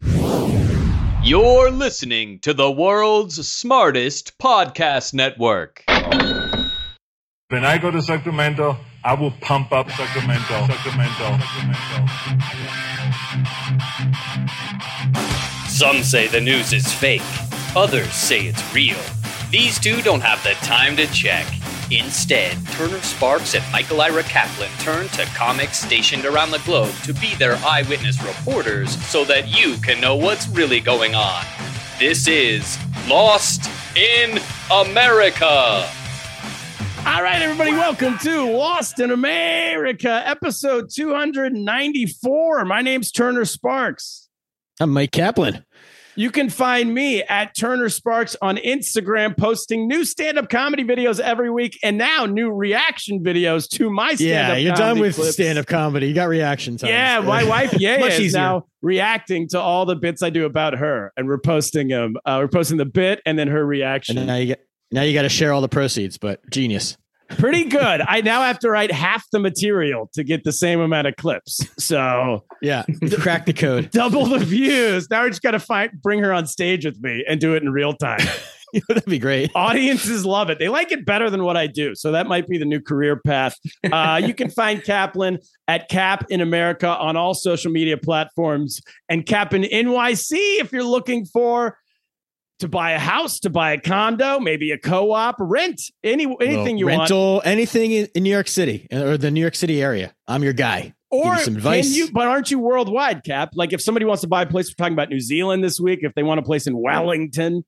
You're 0.00 1.70
listening 1.70 2.38
to 2.40 2.54
the 2.54 2.70
world's 2.70 3.46
smartest 3.46 4.38
podcast 4.38 5.12
network. 5.12 5.84
When 7.48 7.64
I 7.64 7.76
go 7.78 7.90
to 7.90 8.00
Sacramento, 8.00 8.76
I 9.04 9.14
will 9.14 9.32
pump 9.40 9.72
up 9.72 9.90
Sacramento, 9.90 10.66
Sacramento, 10.66 11.38
Sacramento. 11.38 12.08
Some 15.68 16.02
say 16.02 16.28
the 16.28 16.40
news 16.40 16.72
is 16.72 16.92
fake, 16.92 17.22
others 17.76 18.12
say 18.12 18.46
it's 18.46 18.74
real. 18.74 18.98
These 19.50 19.78
two 19.78 20.00
don't 20.02 20.20
have 20.20 20.42
the 20.42 20.54
time 20.64 20.96
to 20.96 21.06
check. 21.08 21.46
Instead, 21.90 22.54
Turner 22.72 23.00
Sparks 23.00 23.54
and 23.54 23.64
Michael 23.72 24.02
Ira 24.02 24.22
Kaplan 24.24 24.70
turn 24.80 25.08
to 25.08 25.24
comics 25.34 25.78
stationed 25.78 26.26
around 26.26 26.50
the 26.50 26.58
globe 26.58 26.94
to 27.04 27.14
be 27.14 27.34
their 27.36 27.54
eyewitness 27.64 28.22
reporters 28.22 29.02
so 29.06 29.24
that 29.24 29.48
you 29.48 29.76
can 29.78 29.98
know 29.98 30.14
what's 30.14 30.48
really 30.48 30.80
going 30.80 31.14
on. 31.14 31.42
This 31.98 32.28
is 32.28 32.76
Lost 33.08 33.70
in 33.96 34.38
America. 34.70 35.88
All 37.06 37.22
right, 37.22 37.40
everybody, 37.40 37.72
welcome 37.72 38.18
to 38.18 38.52
Lost 38.52 39.00
in 39.00 39.10
America, 39.10 40.22
episode 40.26 40.90
294. 40.92 42.66
My 42.66 42.82
name's 42.82 43.10
Turner 43.10 43.46
Sparks. 43.46 44.28
I'm 44.78 44.90
Mike 44.90 45.12
Kaplan. 45.12 45.64
You 46.18 46.32
can 46.32 46.50
find 46.50 46.92
me 46.92 47.22
at 47.22 47.54
Turner 47.56 47.88
Sparks 47.88 48.34
on 48.42 48.56
Instagram, 48.56 49.36
posting 49.36 49.86
new 49.86 50.04
stand 50.04 50.36
up 50.36 50.48
comedy 50.48 50.82
videos 50.82 51.20
every 51.20 51.48
week 51.48 51.78
and 51.80 51.96
now 51.96 52.26
new 52.26 52.50
reaction 52.50 53.22
videos 53.22 53.68
to 53.76 53.88
my 53.88 54.16
stand 54.16 54.50
up 54.50 54.56
Yeah, 54.56 54.56
you're 54.56 54.74
done 54.74 54.98
with 54.98 55.14
stand 55.32 55.60
up 55.60 55.66
comedy. 55.66 56.08
You 56.08 56.14
got 56.14 56.28
reaction 56.28 56.76
time. 56.76 56.90
Yeah, 56.90 57.20
my 57.20 57.44
wife, 57.44 57.72
yeah, 57.78 58.04
is 58.04 58.18
easier. 58.18 58.40
now 58.40 58.66
reacting 58.82 59.46
to 59.50 59.60
all 59.60 59.86
the 59.86 59.94
bits 59.94 60.20
I 60.20 60.30
do 60.30 60.44
about 60.44 60.74
her, 60.74 61.12
and 61.16 61.28
we're 61.28 61.38
posting 61.38 61.86
them. 61.86 62.16
Uh, 62.24 62.38
we're 62.42 62.48
posting 62.48 62.78
the 62.78 62.84
bit 62.84 63.22
and 63.24 63.38
then 63.38 63.46
her 63.46 63.64
reaction. 63.64 64.18
And 64.18 64.26
now 64.26 64.34
you 64.34 64.46
get 64.46 64.66
now 64.90 65.02
you 65.02 65.14
got 65.14 65.22
to 65.22 65.28
share 65.28 65.52
all 65.52 65.60
the 65.60 65.68
proceeds, 65.68 66.18
but 66.18 66.40
genius. 66.50 66.96
Pretty 67.30 67.64
good. 67.64 68.00
I 68.06 68.20
now 68.22 68.42
have 68.42 68.58
to 68.60 68.70
write 68.70 68.90
half 68.90 69.24
the 69.30 69.38
material 69.38 70.10
to 70.14 70.24
get 70.24 70.44
the 70.44 70.52
same 70.52 70.80
amount 70.80 71.06
of 71.06 71.16
clips. 71.16 71.60
So 71.78 72.44
Yeah, 72.62 72.84
crack 73.18 73.46
the 73.46 73.52
code. 73.52 73.90
double 73.92 74.26
the 74.26 74.38
views. 74.38 75.08
Now 75.10 75.24
I 75.24 75.28
just 75.28 75.42
got 75.42 75.52
to 75.52 75.60
find 75.60 75.90
bring 76.02 76.20
her 76.20 76.32
on 76.32 76.46
stage 76.46 76.84
with 76.84 77.00
me 77.00 77.24
and 77.28 77.40
do 77.40 77.54
it 77.54 77.62
in 77.62 77.70
real 77.70 77.92
time. 77.92 78.20
That'd 78.88 79.04
be 79.06 79.18
great. 79.18 79.50
Audiences 79.54 80.26
love 80.26 80.50
it. 80.50 80.58
They 80.58 80.68
like 80.68 80.92
it 80.92 81.06
better 81.06 81.30
than 81.30 81.44
what 81.44 81.56
I 81.56 81.66
do. 81.66 81.94
So 81.94 82.12
that 82.12 82.26
might 82.26 82.46
be 82.46 82.58
the 82.58 82.64
new 82.64 82.80
career 82.80 83.16
path. 83.16 83.56
Uh, 83.90 84.20
you 84.22 84.34
can 84.34 84.50
find 84.50 84.82
Kaplan 84.82 85.38
at 85.66 85.88
Cap 85.88 86.26
in 86.28 86.40
America 86.40 86.88
on 86.88 87.16
all 87.16 87.34
social 87.34 87.72
media 87.72 87.96
platforms 87.96 88.82
and 89.08 89.24
Cap 89.24 89.54
in 89.54 89.62
NYC 89.62 90.32
if 90.60 90.72
you're 90.72 90.82
looking 90.82 91.24
for 91.24 91.78
to 92.58 92.68
buy 92.68 92.92
a 92.92 92.98
house, 92.98 93.40
to 93.40 93.50
buy 93.50 93.72
a 93.72 93.80
condo, 93.80 94.40
maybe 94.40 94.72
a 94.72 94.78
co-op, 94.78 95.36
rent, 95.38 95.80
any 96.02 96.24
anything 96.40 96.78
you 96.78 96.86
want. 96.86 97.00
rental, 97.00 97.42
anything 97.44 97.92
in, 97.92 98.08
in 98.14 98.22
New 98.22 98.30
York 98.30 98.48
City 98.48 98.86
or 98.92 99.16
the 99.16 99.30
New 99.30 99.40
York 99.40 99.54
City 99.54 99.82
area. 99.82 100.14
I'm 100.26 100.42
your 100.42 100.52
guy. 100.52 100.94
Or 101.10 101.24
Give 101.24 101.38
you 101.38 101.44
some 101.44 101.56
advice. 101.56 101.96
you, 101.96 102.10
but 102.12 102.26
aren't 102.26 102.50
you 102.50 102.58
worldwide, 102.58 103.24
Cap? 103.24 103.52
Like 103.54 103.72
if 103.72 103.80
somebody 103.80 104.04
wants 104.04 104.20
to 104.22 104.28
buy 104.28 104.42
a 104.42 104.46
place, 104.46 104.68
we're 104.68 104.74
talking 104.74 104.92
about 104.92 105.08
New 105.08 105.20
Zealand 105.20 105.64
this 105.64 105.80
week. 105.80 106.00
If 106.02 106.14
they 106.14 106.22
want 106.22 106.38
a 106.38 106.42
place 106.42 106.66
in 106.66 106.76
Wellington, 106.76 107.64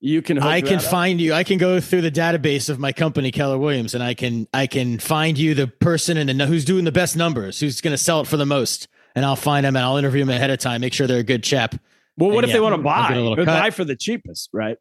you 0.00 0.20
can. 0.20 0.38
I 0.38 0.60
can 0.60 0.78
that 0.78 0.84
up. 0.84 0.90
find 0.90 1.20
you. 1.20 1.32
I 1.32 1.44
can 1.44 1.58
go 1.58 1.80
through 1.80 2.02
the 2.02 2.10
database 2.10 2.68
of 2.68 2.78
my 2.78 2.92
company, 2.92 3.30
Keller 3.30 3.56
Williams, 3.56 3.94
and 3.94 4.02
I 4.02 4.14
can 4.14 4.46
I 4.52 4.66
can 4.66 4.98
find 4.98 5.38
you 5.38 5.54
the 5.54 5.68
person 5.68 6.16
and 6.16 6.28
the, 6.28 6.46
who's 6.46 6.64
doing 6.64 6.84
the 6.84 6.92
best 6.92 7.16
numbers, 7.16 7.60
who's 7.60 7.80
going 7.80 7.92
to 7.92 7.98
sell 7.98 8.20
it 8.20 8.26
for 8.26 8.36
the 8.36 8.44
most, 8.44 8.88
and 9.14 9.24
I'll 9.24 9.36
find 9.36 9.64
them 9.64 9.76
and 9.76 9.84
I'll 9.84 9.96
interview 9.96 10.20
them 10.24 10.34
ahead 10.34 10.50
of 10.50 10.58
time, 10.58 10.80
make 10.80 10.92
sure 10.92 11.06
they're 11.06 11.20
a 11.20 11.22
good 11.22 11.44
chap. 11.44 11.76
Well, 12.16 12.30
what 12.30 12.44
And 12.44 12.50
if 12.50 12.52
they 12.52 12.60
want 12.60 12.74
to 12.74 12.82
buy? 12.82 13.08
get 13.08 13.16
a 13.16 13.20
little 13.20 13.44
buy 13.44 13.70
for 13.70 13.84
the 13.84 13.96
cheapest, 13.96 14.50
right? 14.52 14.76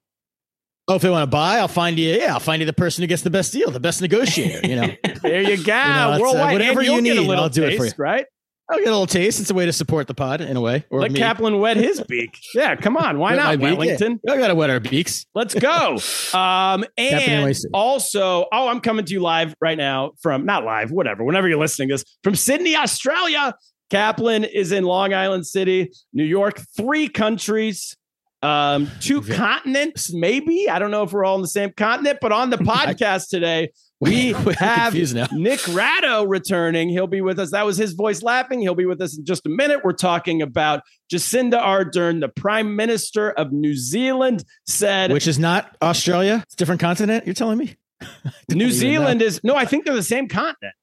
Oh, 0.88 0.96
if 0.96 1.02
they 1.02 1.10
want 1.10 1.24
to 1.24 1.28
buy, 1.28 1.60
I'll 1.60 1.68
find 1.68 1.98
you. 1.98 2.10
Yeah, 2.16 2.34
I'll 2.34 2.40
find 2.40 2.60
you 2.60 2.66
the 2.66 2.74
person 2.74 3.02
who 3.04 3.08
gets 3.08 3.22
the 3.22 3.30
best 3.30 3.54
deal, 3.54 3.72
the 3.72 3.80
best 3.80 4.02
negotiator. 4.02 4.68
You 4.68 4.76
know, 4.76 4.88
There 5.22 5.42
you 5.50 5.64
go. 5.64 5.74
know, 5.74 6.14
it's, 6.14 6.36
uh, 6.36 6.50
whatever 6.52 6.82
you 6.82 7.02
need, 7.02 7.18
I'll 7.30 7.50
do 7.50 7.64
it 7.64 7.78
for 7.78 7.84
taste, 7.86 8.00
right? 8.00 8.26
I'll 8.70 8.78
get 8.78 8.88
a 8.88 8.92
little 8.92 9.06
taste. 9.08 9.42
It's 9.42 9.50
a 9.50 9.54
way 9.54 9.66
to 9.66 9.74
support 9.74 10.08
the 10.08 10.14
pod 10.14 10.40
in 10.40 10.56
a 10.56 10.62
way. 10.62 10.86
Or 10.90 11.02
Let 11.02 11.12
me. 11.12 11.20
Kaplan 11.20 11.60
wet 11.60 11.76
his 11.76 12.02
beak. 12.08 12.38
Yeah, 12.56 12.76
come 12.78 12.96
on. 12.96 13.20
Why 13.20 13.36
not, 13.36 13.60
Wellington? 13.60 14.20
Yeah. 14.24 14.34
I 14.34 14.38
gotta 14.38 14.56
wet 14.56 14.70
our 14.70 14.80
beaks. 14.80 15.26
Let's 15.36 15.54
go. 15.54 15.98
Um, 16.38 16.86
and 16.98 17.54
also, 17.74 18.46
oh, 18.52 18.68
I'm 18.70 18.80
coming 18.80 19.04
to 19.06 19.14
you 19.14 19.20
live 19.20 19.56
right 19.60 19.78
now 19.78 20.12
from 20.22 20.46
not 20.46 20.64
live, 20.64 20.90
whatever, 20.92 21.24
whenever 21.26 21.50
you're 21.50 21.60
listening 21.60 21.90
to 21.90 21.96
this 21.96 22.06
from 22.24 22.36
Sydney, 22.36 22.76
Australia. 22.78 23.54
Kaplan 23.92 24.46
is 24.46 24.72
in 24.72 24.86
Long 24.86 25.14
Island 25.14 25.46
City, 25.46 25.92
New 26.14 26.24
York, 26.24 26.62
three 26.78 27.10
countries, 27.10 27.98
um, 28.42 28.90
two 29.02 29.22
continents, 29.22 30.14
maybe. 30.14 30.70
I 30.70 30.80
don't 30.80 30.92
know 30.92 31.04
if 31.04 31.12
we're 31.12 31.26
all 31.26 31.36
in 31.36 31.42
the 31.42 31.48
same 31.50 31.74
continent, 31.76 32.20
but 32.22 32.32
on 32.32 32.50
the 32.50 32.58
podcast 32.58 33.28
today, 33.28 33.72
we 34.00 34.32
have. 34.58 34.96
Nick 35.34 35.60
Ratto 35.68 36.24
returning. 36.24 36.88
He'll 36.88 37.06
be 37.06 37.20
with 37.20 37.38
us. 37.38 37.52
That 37.52 37.66
was 37.66 37.78
his 37.78 37.92
voice 37.92 38.24
laughing. 38.24 38.62
He'll 38.62 38.76
be 38.76 38.86
with 38.86 39.02
us 39.02 39.18
in 39.18 39.26
just 39.26 39.46
a 39.46 39.50
minute. 39.50 39.82
We're 39.84 39.92
talking 39.92 40.42
about 40.42 40.82
Jacinda 41.12 41.62
Ardern, 41.62 42.22
the 42.22 42.30
Prime 42.30 42.78
Minister 42.78 43.32
of 43.32 43.52
New 43.52 43.76
Zealand, 43.76 44.46
said 44.66 45.12
Which 45.12 45.28
is 45.28 45.38
not 45.38 45.76
Australia. 45.82 46.40
It's 46.46 46.54
a 46.54 46.58
different 46.58 46.80
continent. 46.80 47.26
You're 47.28 47.36
telling 47.36 47.58
me? 47.58 47.76
New 48.50 48.72
Zealand 48.72 49.22
is 49.22 49.44
no, 49.44 49.56
I 49.56 49.66
think 49.66 49.86
they're 49.86 49.94
the 49.94 50.02
same 50.02 50.30
continent. 50.30 50.74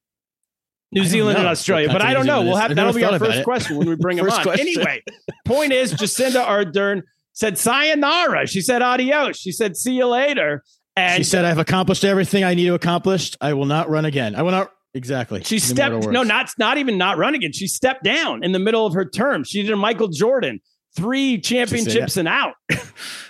New 0.91 1.05
Zealand 1.05 1.39
and 1.39 1.47
Australia, 1.47 1.89
but 1.89 2.01
I 2.01 2.15
don't 2.15 2.27
know. 2.27 2.43
We'll 2.43 2.57
have 2.57 2.75
that'll 2.75 2.93
be 2.93 3.05
our 3.05 3.19
first 3.19 3.45
question 3.45 3.77
when 3.77 3.89
we 3.89 3.97
bring 3.97 4.19
First 4.25 4.39
on. 4.39 4.43
question. 4.43 4.67
Anyway, 4.67 5.03
point 5.45 5.73
is 5.73 5.93
Jacinda 5.93 6.45
Ardern 6.45 7.03
said 7.35 7.59
sayonara. 7.59 8.47
She 8.47 8.61
said 8.61 8.81
adios. 8.83 9.37
She 9.37 9.53
said 9.53 9.77
see 9.77 9.95
you 9.95 10.07
later. 10.07 10.65
And 10.97 11.19
she 11.19 11.25
said, 11.25 11.45
"I've 11.45 11.59
accomplished 11.59 12.05
everything 12.05 12.43
I 12.43 12.55
need 12.55 12.67
to 12.67 12.75
accomplish. 12.75 13.33
I 13.41 13.53
will 13.53 13.67
not 13.67 13.89
run 13.89 14.05
again. 14.05 14.35
I 14.35 14.43
will 14.43 14.51
not." 14.51 14.73
Exactly. 14.95 15.45
She 15.45 15.59
stepped 15.59 16.07
no, 16.07 16.23
not 16.23 16.51
not 16.59 16.79
even 16.79 16.97
not 16.97 17.19
run 17.19 17.35
again. 17.35 17.53
She 17.53 17.69
stepped 17.69 18.03
down 18.03 18.43
in 18.43 18.53
the 18.53 18.59
middle 18.59 18.87
of 18.87 18.95
her 18.95 19.05
term. 19.05 19.45
She 19.45 19.63
did 19.63 19.71
a 19.71 19.77
Michael 19.77 20.09
Jordan, 20.09 20.61
three 20.97 21.39
championships 21.39 22.17
and 22.17 22.29
out. 22.29 22.55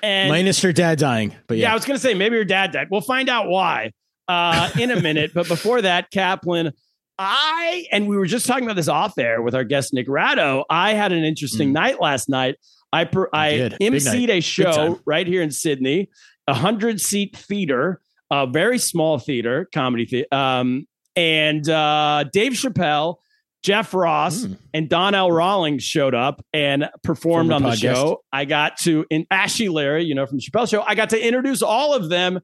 And 0.00 0.30
minus 0.30 0.62
her 0.62 0.72
dad 0.72 0.98
dying. 0.98 1.34
But 1.48 1.56
yeah. 1.56 1.64
yeah, 1.64 1.72
I 1.72 1.74
was 1.74 1.84
gonna 1.84 1.98
say 1.98 2.14
maybe 2.14 2.36
her 2.36 2.44
dad 2.44 2.70
died. 2.70 2.86
We'll 2.88 3.00
find 3.00 3.28
out 3.28 3.48
why 3.48 3.92
uh, 4.28 4.70
in 4.78 4.92
a 4.92 5.00
minute. 5.02 5.32
but 5.34 5.48
before 5.48 5.82
that, 5.82 6.10
Kaplan, 6.12 6.72
I 7.18 7.86
and 7.90 8.06
we 8.06 8.16
were 8.16 8.26
just 8.26 8.46
talking 8.46 8.64
about 8.64 8.76
this 8.76 8.88
off 8.88 9.18
air 9.18 9.42
with 9.42 9.54
our 9.54 9.64
guest 9.64 9.92
Nick 9.92 10.06
Ratto. 10.08 10.64
I 10.70 10.94
had 10.94 11.12
an 11.12 11.24
interesting 11.24 11.70
Mm. 11.70 11.72
night 11.72 12.00
last 12.00 12.28
night. 12.28 12.56
I 12.92 13.04
per, 13.04 13.28
I 13.32 13.70
emceed 13.80 14.28
a 14.30 14.40
show 14.40 15.00
right 15.04 15.26
here 15.26 15.42
in 15.42 15.50
Sydney, 15.50 16.08
a 16.46 16.54
hundred 16.54 17.00
seat 17.00 17.36
theater, 17.36 18.00
a 18.30 18.46
very 18.46 18.78
small 18.78 19.18
theater, 19.18 19.68
comedy 19.74 20.06
theater. 20.06 20.28
Um, 20.32 20.86
and 21.16 21.68
uh, 21.68 22.24
Dave 22.32 22.52
Chappelle, 22.52 23.16
Jeff 23.64 23.92
Ross, 23.92 24.44
Mm. 24.46 24.56
and 24.72 24.88
Donnell 24.88 25.32
Rawlings 25.32 25.82
showed 25.82 26.14
up 26.14 26.44
and 26.54 26.88
performed 27.02 27.50
Former 27.50 27.66
on 27.66 27.70
the 27.72 27.76
podcast. 27.76 27.94
show. 27.94 28.22
I 28.32 28.44
got 28.44 28.76
to 28.82 29.04
in 29.10 29.26
Ashy 29.30 29.68
Larry, 29.68 30.04
you 30.04 30.14
know, 30.14 30.24
from 30.26 30.38
the 30.38 30.42
Chappelle 30.42 30.70
show. 30.70 30.82
I 30.86 30.94
got 30.94 31.10
to 31.10 31.20
introduce 31.20 31.60
all 31.62 31.92
of 31.94 32.08
them 32.08 32.38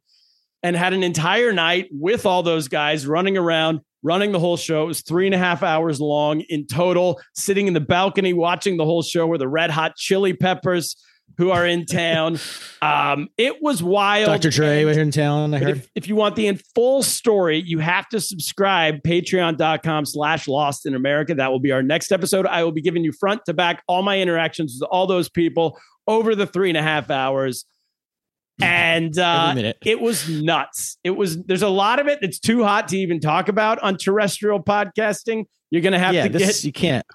and 0.64 0.74
had 0.74 0.92
an 0.92 1.02
entire 1.04 1.52
night 1.52 1.88
with 1.92 2.26
all 2.26 2.42
those 2.42 2.66
guys 2.68 3.06
running 3.06 3.38
around, 3.38 3.80
running 4.04 4.30
the 4.30 4.38
whole 4.38 4.56
show. 4.56 4.84
It 4.84 4.86
was 4.86 5.00
three 5.00 5.26
and 5.26 5.34
a 5.34 5.38
half 5.38 5.64
hours 5.64 6.00
long 6.00 6.42
in 6.42 6.66
total, 6.66 7.20
sitting 7.34 7.66
in 7.66 7.74
the 7.74 7.80
balcony 7.80 8.32
watching 8.32 8.76
the 8.76 8.84
whole 8.84 9.02
show 9.02 9.26
with 9.26 9.40
the 9.40 9.48
red 9.48 9.70
hot 9.70 9.96
chili 9.96 10.34
peppers 10.34 10.94
who 11.38 11.50
are 11.50 11.66
in 11.66 11.86
town. 11.86 12.38
um, 12.82 13.28
it 13.36 13.60
was 13.60 13.82
wild. 13.82 14.26
Dr. 14.26 14.50
Dre 14.50 14.84
was 14.84 14.96
in 14.96 15.10
town. 15.10 15.54
I 15.54 15.58
heard. 15.58 15.76
if, 15.78 15.90
if 15.94 16.08
you 16.08 16.14
want 16.14 16.36
the 16.36 16.46
in 16.46 16.60
full 16.74 17.02
story, 17.02 17.60
you 17.64 17.78
have 17.78 18.08
to 18.10 18.20
subscribe 18.20 19.02
patreon.com 19.02 20.04
slash 20.04 20.46
lost 20.46 20.86
in 20.86 20.94
America. 20.94 21.34
That 21.34 21.50
will 21.50 21.60
be 21.60 21.72
our 21.72 21.82
next 21.82 22.12
episode. 22.12 22.46
I 22.46 22.62
will 22.62 22.72
be 22.72 22.82
giving 22.82 23.02
you 23.02 23.12
front 23.12 23.44
to 23.46 23.54
back 23.54 23.82
all 23.88 24.02
my 24.02 24.20
interactions 24.20 24.78
with 24.78 24.88
all 24.90 25.06
those 25.06 25.28
people 25.28 25.78
over 26.06 26.34
the 26.34 26.46
three 26.46 26.68
and 26.68 26.78
a 26.78 26.82
half 26.82 27.10
hours. 27.10 27.64
And 28.62 29.18
uh, 29.18 29.72
it 29.84 30.00
was 30.00 30.28
nuts. 30.28 30.96
It 31.02 31.10
was 31.10 31.42
there's 31.42 31.62
a 31.62 31.68
lot 31.68 31.98
of 31.98 32.06
it 32.06 32.20
that's 32.20 32.38
too 32.38 32.62
hot 32.62 32.86
to 32.88 32.98
even 32.98 33.18
talk 33.18 33.48
about 33.48 33.80
on 33.80 33.96
terrestrial 33.96 34.62
podcasting. 34.62 35.46
You're 35.70 35.82
gonna 35.82 35.98
have 35.98 36.14
yeah, 36.14 36.28
to 36.28 36.28
this, 36.28 36.60
get 36.60 36.64
you 36.64 36.72
can't. 36.72 37.06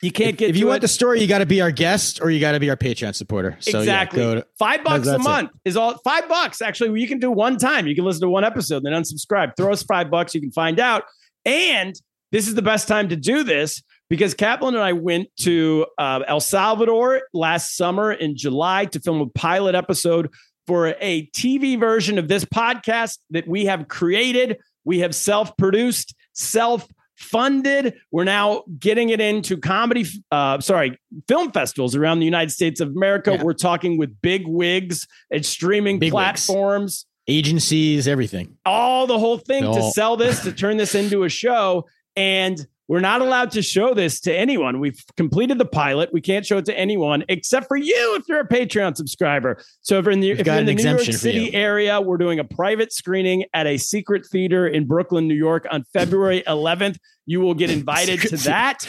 You 0.00 0.12
can't 0.12 0.36
get 0.36 0.50
if 0.50 0.56
you 0.56 0.68
want 0.68 0.78
it. 0.78 0.82
the 0.82 0.88
story, 0.88 1.20
you 1.20 1.26
got 1.26 1.38
to 1.38 1.46
be 1.46 1.60
our 1.60 1.72
guest 1.72 2.20
or 2.22 2.30
you 2.30 2.38
got 2.38 2.52
to 2.52 2.60
be 2.60 2.70
our 2.70 2.76
Patreon 2.76 3.16
supporter. 3.16 3.56
So 3.58 3.80
exactly. 3.80 4.20
Yeah, 4.20 4.26
go 4.26 4.34
to, 4.36 4.46
five 4.58 4.84
bucks 4.84 5.08
a 5.08 5.18
month 5.18 5.50
is 5.64 5.76
all 5.76 5.98
five 6.04 6.28
bucks. 6.28 6.62
Actually, 6.62 7.00
you 7.00 7.08
can 7.08 7.18
do 7.18 7.32
one 7.32 7.56
time. 7.56 7.88
You 7.88 7.96
can 7.96 8.04
listen 8.04 8.20
to 8.20 8.28
one 8.28 8.44
episode, 8.44 8.84
then 8.84 8.92
unsubscribe. 8.92 9.56
Throw 9.56 9.72
us 9.72 9.82
five 9.82 10.08
bucks. 10.08 10.36
You 10.36 10.40
can 10.40 10.52
find 10.52 10.78
out. 10.78 11.02
And 11.44 12.00
this 12.30 12.46
is 12.46 12.54
the 12.54 12.62
best 12.62 12.86
time 12.86 13.08
to 13.08 13.16
do 13.16 13.42
this 13.42 13.82
because 14.10 14.34
Kaplan 14.34 14.74
and 14.74 14.82
I 14.82 14.92
went 14.92 15.28
to 15.40 15.86
uh, 15.98 16.20
El 16.26 16.40
Salvador 16.40 17.22
last 17.32 17.76
summer 17.76 18.12
in 18.12 18.36
July 18.36 18.86
to 18.86 19.00
film 19.00 19.20
a 19.20 19.26
pilot 19.26 19.74
episode 19.74 20.30
for 20.66 20.88
a 21.00 21.26
TV 21.34 21.78
version 21.78 22.18
of 22.18 22.28
this 22.28 22.44
podcast 22.44 23.18
that 23.30 23.46
we 23.48 23.64
have 23.66 23.88
created. 23.88 24.58
We 24.84 25.00
have 25.00 25.14
self 25.14 25.56
produced, 25.56 26.14
self 26.34 26.86
funded. 27.16 27.94
We're 28.12 28.24
now 28.24 28.62
getting 28.78 29.08
it 29.10 29.20
into 29.20 29.56
comedy, 29.56 30.06
uh, 30.30 30.60
sorry, 30.60 30.98
film 31.26 31.50
festivals 31.52 31.96
around 31.96 32.20
the 32.20 32.24
United 32.24 32.50
States 32.50 32.80
of 32.80 32.88
America. 32.88 33.32
Yeah. 33.32 33.42
We're 33.42 33.54
talking 33.54 33.98
with 33.98 34.20
big 34.22 34.46
wigs 34.46 35.06
and 35.30 35.44
streaming 35.44 35.98
Big 35.98 36.12
wigs. 36.12 36.46
platforms, 36.46 37.06
agencies, 37.26 38.06
everything. 38.08 38.56
all 38.64 39.06
the 39.06 39.18
whole 39.18 39.38
thing 39.38 39.64
to 39.64 39.90
sell 39.90 40.16
this, 40.16 40.40
to 40.44 40.52
turn 40.52 40.76
this 40.76 40.94
into 40.94 41.24
a 41.24 41.28
show. 41.28 41.86
And 42.16 42.66
we're 42.88 43.00
not 43.00 43.20
allowed 43.20 43.50
to 43.52 43.62
show 43.62 43.92
this 43.92 44.18
to 44.20 44.34
anyone. 44.34 44.80
We've 44.80 45.02
completed 45.16 45.58
the 45.58 45.66
pilot. 45.66 46.10
We 46.12 46.22
can't 46.22 46.44
show 46.44 46.56
it 46.56 46.64
to 46.64 46.78
anyone 46.78 47.22
except 47.28 47.68
for 47.68 47.76
you 47.76 48.16
if 48.18 48.24
you're 48.28 48.40
a 48.40 48.48
Patreon 48.48 48.96
subscriber. 48.96 49.62
So 49.82 49.98
if 49.98 50.06
you're 50.06 50.12
in 50.12 50.20
the, 50.20 50.30
We've 50.30 50.40
if 50.40 50.46
you're 50.46 50.56
in 50.56 50.66
the 50.66 50.74
New 50.74 50.82
York 50.82 51.02
City 51.02 51.54
area, 51.54 52.00
we're 52.00 52.16
doing 52.16 52.38
a 52.38 52.44
private 52.44 52.92
screening 52.92 53.44
at 53.52 53.66
a 53.66 53.76
secret 53.76 54.26
theater 54.26 54.66
in 54.66 54.86
Brooklyn, 54.86 55.28
New 55.28 55.34
York 55.34 55.66
on 55.70 55.84
February 55.92 56.42
11th. 56.46 56.96
You 57.26 57.40
will 57.40 57.54
get 57.54 57.70
invited 57.70 58.20
to 58.22 58.36
that. 58.38 58.88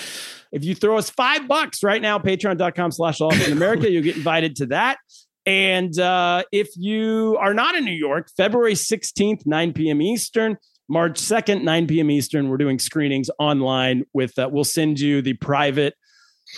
If 0.52 0.64
you 0.64 0.74
throw 0.76 0.98
us 0.98 1.10
five 1.10 1.48
bucks 1.48 1.84
right 1.84 2.02
now, 2.02 2.18
patreon.com 2.20 2.92
slash 2.92 3.20
all 3.20 3.34
in 3.34 3.52
America, 3.52 3.92
you'll 3.92 4.04
get 4.04 4.16
invited 4.16 4.56
to 4.58 4.68
that. 4.68 4.98
And 5.46 5.98
uh, 6.00 6.44
if 6.52 6.70
you 6.76 7.38
are 7.40 7.54
not 7.54 7.76
in 7.76 7.84
New 7.84 7.92
York, 7.92 8.30
February 8.38 8.74
16th, 8.74 9.46
9 9.46 9.74
p.m. 9.74 10.02
Eastern, 10.02 10.58
March 10.90 11.20
2nd, 11.22 11.64
9 11.64 11.88
p.m. 11.88 12.12
Eastern, 12.12 12.50
we're 12.50 12.58
doing 12.58 12.80
screenings 12.80 13.30
online 13.40 14.04
with, 14.14 14.38
uh, 14.40 14.50
we'll 14.52 14.64
send 14.64 15.00
you 15.00 15.22
the 15.22 15.34
private 15.34 15.94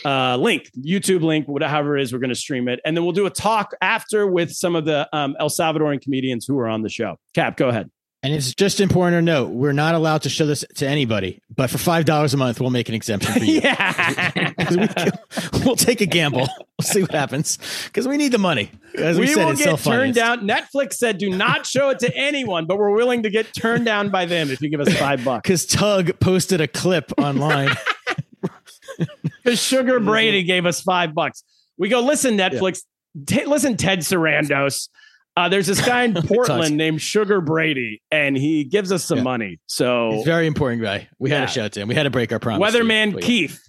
uh, 0.06 0.38
link, 0.38 0.70
YouTube 0.80 1.22
link, 1.22 1.48
whatever 1.48 1.98
it 1.98 2.04
is, 2.04 2.14
we're 2.14 2.20
going 2.20 2.30
to 2.30 2.36
stream 2.36 2.70
it. 2.70 2.80
And 2.86 2.96
then 2.96 3.04
we'll 3.04 3.14
do 3.14 3.26
a 3.26 3.30
talk 3.30 3.74
after 3.82 4.26
with 4.26 4.52
some 4.52 4.76
of 4.76 4.86
the 4.86 5.08
um, 5.14 5.36
El 5.40 5.50
Salvadoran 5.50 6.02
comedians 6.02 6.46
who 6.46 6.58
are 6.60 6.70
on 6.70 6.82
the 6.82 6.90
show. 6.90 7.18
Cap, 7.34 7.58
go 7.58 7.70
ahead. 7.70 7.92
And 8.24 8.36
it's 8.36 8.54
just 8.54 8.80
important 8.80 9.18
to 9.18 9.22
note 9.24 9.50
we're 9.50 9.72
not 9.74 9.96
allowed 9.96 10.22
to 10.24 10.30
show 10.30 10.46
this 10.46 10.64
to 10.76 10.88
anybody, 10.88 11.42
but 11.56 11.72
for 11.72 11.80
five 11.80 12.06
dollars 12.06 12.36
a 12.36 12.38
month, 12.38 12.62
we'll 12.62 12.70
make 12.70 12.88
an 12.88 12.94
exemption 12.94 13.34
for 13.34 13.40
you. 13.40 13.62
yeah. 13.64 14.52
we, 15.54 15.60
will 15.66 15.76
take 15.76 16.02
a 16.02 16.06
gamble. 16.06 16.48
We'll 16.78 16.84
see 16.84 17.02
what 17.02 17.12
happens 17.12 17.58
because 17.86 18.08
we 18.08 18.18
need 18.18 18.32
the 18.32 18.38
money. 18.38 18.70
As 18.96 19.18
we, 19.18 19.26
we 19.26 19.34
said, 19.34 19.46
will 19.46 19.52
it's 19.54 19.64
get 19.64 19.80
turned 19.80 20.14
down. 20.14 20.48
Netflix 20.48 20.94
said 20.94 21.18
do 21.18 21.32
not 21.32 21.66
show 21.66 21.90
it 21.90 22.00
to 22.00 22.16
anyone, 22.16 22.68
but 22.68 22.78
we're 22.78 22.92
willing 22.92 23.24
to 23.24 23.32
get 23.32 23.56
turned 23.56 23.86
down 23.86 24.10
by 24.10 24.26
them 24.26 24.52
if 24.52 24.62
you 24.62 24.70
give 24.70 24.82
us 24.82 24.94
five 24.98 25.26
bucks. 25.26 25.42
because 25.42 25.66
Tug 25.66 26.20
posted 26.20 26.62
a 26.62 26.68
clip 26.68 27.12
online. 27.18 27.70
Because 29.44 29.60
Sugar 29.60 30.00
Brady 30.00 30.44
gave 30.44 30.68
us 30.68 30.82
five 30.82 31.16
bucks. 31.16 31.44
We 31.78 31.90
go, 31.90 32.02
listen, 32.02 32.38
Netflix, 32.38 32.84
t- 33.26 33.46
listen, 33.46 33.76
Ted 33.76 34.00
Sarandos. 34.00 34.90
Uh, 35.38 35.48
there's 35.50 35.68
this 35.68 35.84
guy 35.86 36.04
in 36.04 36.14
Portland 36.28 36.76
named 36.76 37.02
Sugar 37.02 37.40
Brady, 37.42 38.02
and 38.12 38.36
he 38.38 38.64
gives 38.66 38.92
us 38.92 39.04
some 39.06 39.20
Yeah. 39.20 39.24
money. 39.24 39.60
So, 39.68 40.12
He's 40.12 40.22
a 40.24 40.26
very 40.26 40.46
important 40.46 40.82
guy. 40.82 41.08
We 41.20 41.30
had 41.30 41.38
Yeah. 41.42 41.46
to 41.46 41.52
shout 41.52 41.72
to 41.74 41.82
him. 41.82 41.88
We 41.88 41.96
had 41.96 42.04
to 42.04 42.10
break 42.10 42.32
our 42.34 42.40
promise. 42.40 42.72
to 42.72 42.78
you. 42.78 42.84
Weatherman 42.84 43.22
Keith, 43.22 43.60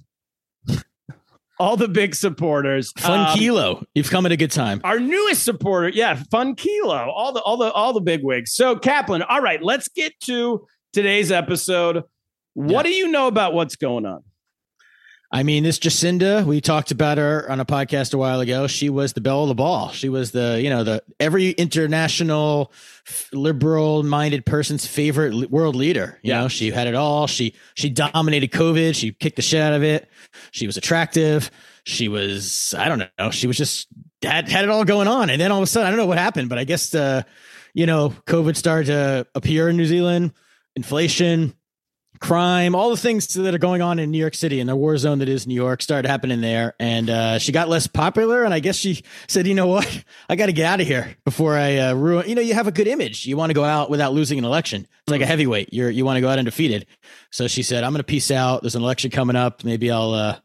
all 1.61 1.77
the 1.77 1.89
big 1.89 2.15
supporters. 2.15 2.93
Fun 2.99 3.29
Um, 3.29 3.39
Kilo. 3.39 3.85
You've 3.95 4.11
come 4.11 4.27
at 4.27 4.33
a 4.33 4.37
good 4.37 4.51
time. 4.51 4.81
our 4.85 4.99
newest 4.99 5.45
supporter, 5.45 5.89
yeah, 5.89 6.21
Fun 6.31 6.55
Kilo, 6.57 7.09
all 7.11 7.33
the 7.33 7.41
all 7.43 7.57
the 7.57 7.71
all 7.73 7.93
the 7.93 8.01
big 8.01 8.21
wigs. 8.25 8.53
So 8.53 8.77
Kaplan, 8.77 9.23
all 9.23 9.41
right, 9.41 9.63
let's 9.63 9.89
get 9.89 10.19
to 10.25 10.67
today's 10.93 11.31
episode. 11.31 12.03
What 12.55 12.85
do 12.85 12.91
you 12.93 13.09
know 13.09 13.29
about 13.29 13.55
what's 13.55 13.77
going 13.77 14.05
on? 14.05 14.23
I 15.35 15.45
mean, 15.45 15.65
this 15.65 15.79
Jacinda, 15.79 16.45
we 16.45 16.61
talked 16.61 16.91
about 16.91 17.17
her 17.17 17.51
on 17.51 17.59
a 17.59 17.65
podcast 17.65 18.13
a 18.13 18.19
while 18.19 18.41
ago. 18.41 18.67
She 18.67 18.91
was 18.91 19.15
the 19.15 19.23
belle 19.23 19.43
of 19.45 19.49
the 19.49 19.55
ball. 19.55 19.89
She 19.91 20.11
was 20.11 20.31
the, 20.33 20.61
you 20.63 20.69
know, 20.69 20.85
the 20.85 21.03
every 21.19 21.51
international 21.53 22.71
liberal 23.33 24.03
minded 24.03 24.45
person's 24.45 24.87
favorite 24.87 25.51
world 25.51 25.75
leader. 25.75 26.19
You 26.23 26.33
Yeah. 26.33 26.41
know, 26.43 26.49
she 26.49 26.71
had 26.71 26.87
it 26.87 26.95
all. 26.95 27.27
She 27.27 27.55
she 27.75 27.89
dominated 27.89 28.51
COVID. 28.51 28.95
She 28.95 29.13
kicked 29.13 29.37
the 29.37 29.43
shit 29.43 29.63
out 29.63 29.73
of 29.73 29.83
it. 29.83 30.09
She 30.51 30.67
was 30.67 30.77
attractive. 30.77 31.51
She 31.85 32.09
was, 32.09 32.75
I 32.79 32.89
don't 32.89 33.03
know, 33.19 33.31
she 33.31 33.47
was 33.47 33.57
just 33.57 33.89
had 34.23 34.49
had 34.49 34.65
it 34.65 34.71
all 34.71 34.85
going 34.85 35.09
on. 35.09 35.31
And 35.31 35.41
then 35.41 35.51
all 35.51 35.59
of 35.59 35.65
a 35.65 35.67
sudden, 35.67 35.87
I 35.87 35.91
don't 35.91 35.99
know 35.99 36.07
what 36.07 36.19
happened, 36.19 36.49
but 36.49 36.59
I 36.59 36.65
guess 36.65 36.95
uh, 36.95 37.23
you 37.75 37.87
know, 37.87 38.11
COVID 38.27 38.55
started 38.55 38.87
to 38.89 39.27
appear 39.35 39.69
in 39.71 39.77
New 39.79 39.87
Zealand, 39.87 40.33
inflation, 40.77 41.55
crime, 42.23 42.75
all 42.75 42.91
the 42.91 42.97
things 42.97 43.35
that 43.35 43.55
are 43.55 43.59
going 43.59 43.83
on 43.83 43.99
in 43.99 44.11
New 44.11 44.19
York 44.19 44.35
City 44.35 44.61
and 44.61 44.69
the 44.69 44.77
war 44.77 44.97
zone 44.97 45.19
that 45.19 45.29
is 45.29 45.47
New 45.47 45.55
York 45.55 45.83
started 45.83 46.09
happening 46.09 46.41
there. 46.41 46.75
And 46.79 47.11
uh, 47.11 47.39
she 47.39 47.53
got 47.53 47.69
less 47.69 47.87
popular. 47.87 48.45
And 48.45 48.55
I 48.55 48.61
guess 48.61 48.77
she 48.77 49.03
said, 49.27 49.47
you 49.47 49.55
know 49.55 49.67
what? 49.67 50.05
I 50.29 50.37
got 50.37 50.47
to 50.47 50.53
get 50.53 50.65
out 50.65 50.81
of 50.81 50.87
here 50.87 51.17
before 51.25 51.57
I 51.57 51.79
uh, 51.79 51.95
ruin. 51.95 52.29
You 52.29 52.37
know, 52.37 52.41
you 52.41 52.55
have 52.55 52.69
a 52.69 52.73
good 52.73 52.87
image. 52.87 53.27
You 53.27 53.37
want 53.37 53.51
to 53.51 53.55
go 53.55 53.65
out 53.65 53.91
without 53.91 54.15
losing 54.15 54.39
an 54.39 54.45
election. 54.45 54.87
It's 55.03 55.11
like 55.11 55.21
a 55.21 55.27
heavyweight. 55.27 55.73
You're 55.73 55.91
you 55.91 56.05
want 56.05 56.17
to 56.17 56.21
go 56.21 56.29
out 56.29 56.39
undefeated. 56.39 56.87
So 57.31 57.49
she 57.49 57.63
said, 57.63 57.85
I'm 57.85 57.93
going 57.93 57.99
to 57.99 58.05
peace 58.05 58.31
out. 58.31 58.63
There's 58.63 58.77
an 58.77 58.83
election 58.83 59.11
coming 59.11 59.37
up. 59.37 59.65
Maybe 59.65 59.91
I'll. 59.91 60.13
Uh, 60.13 60.39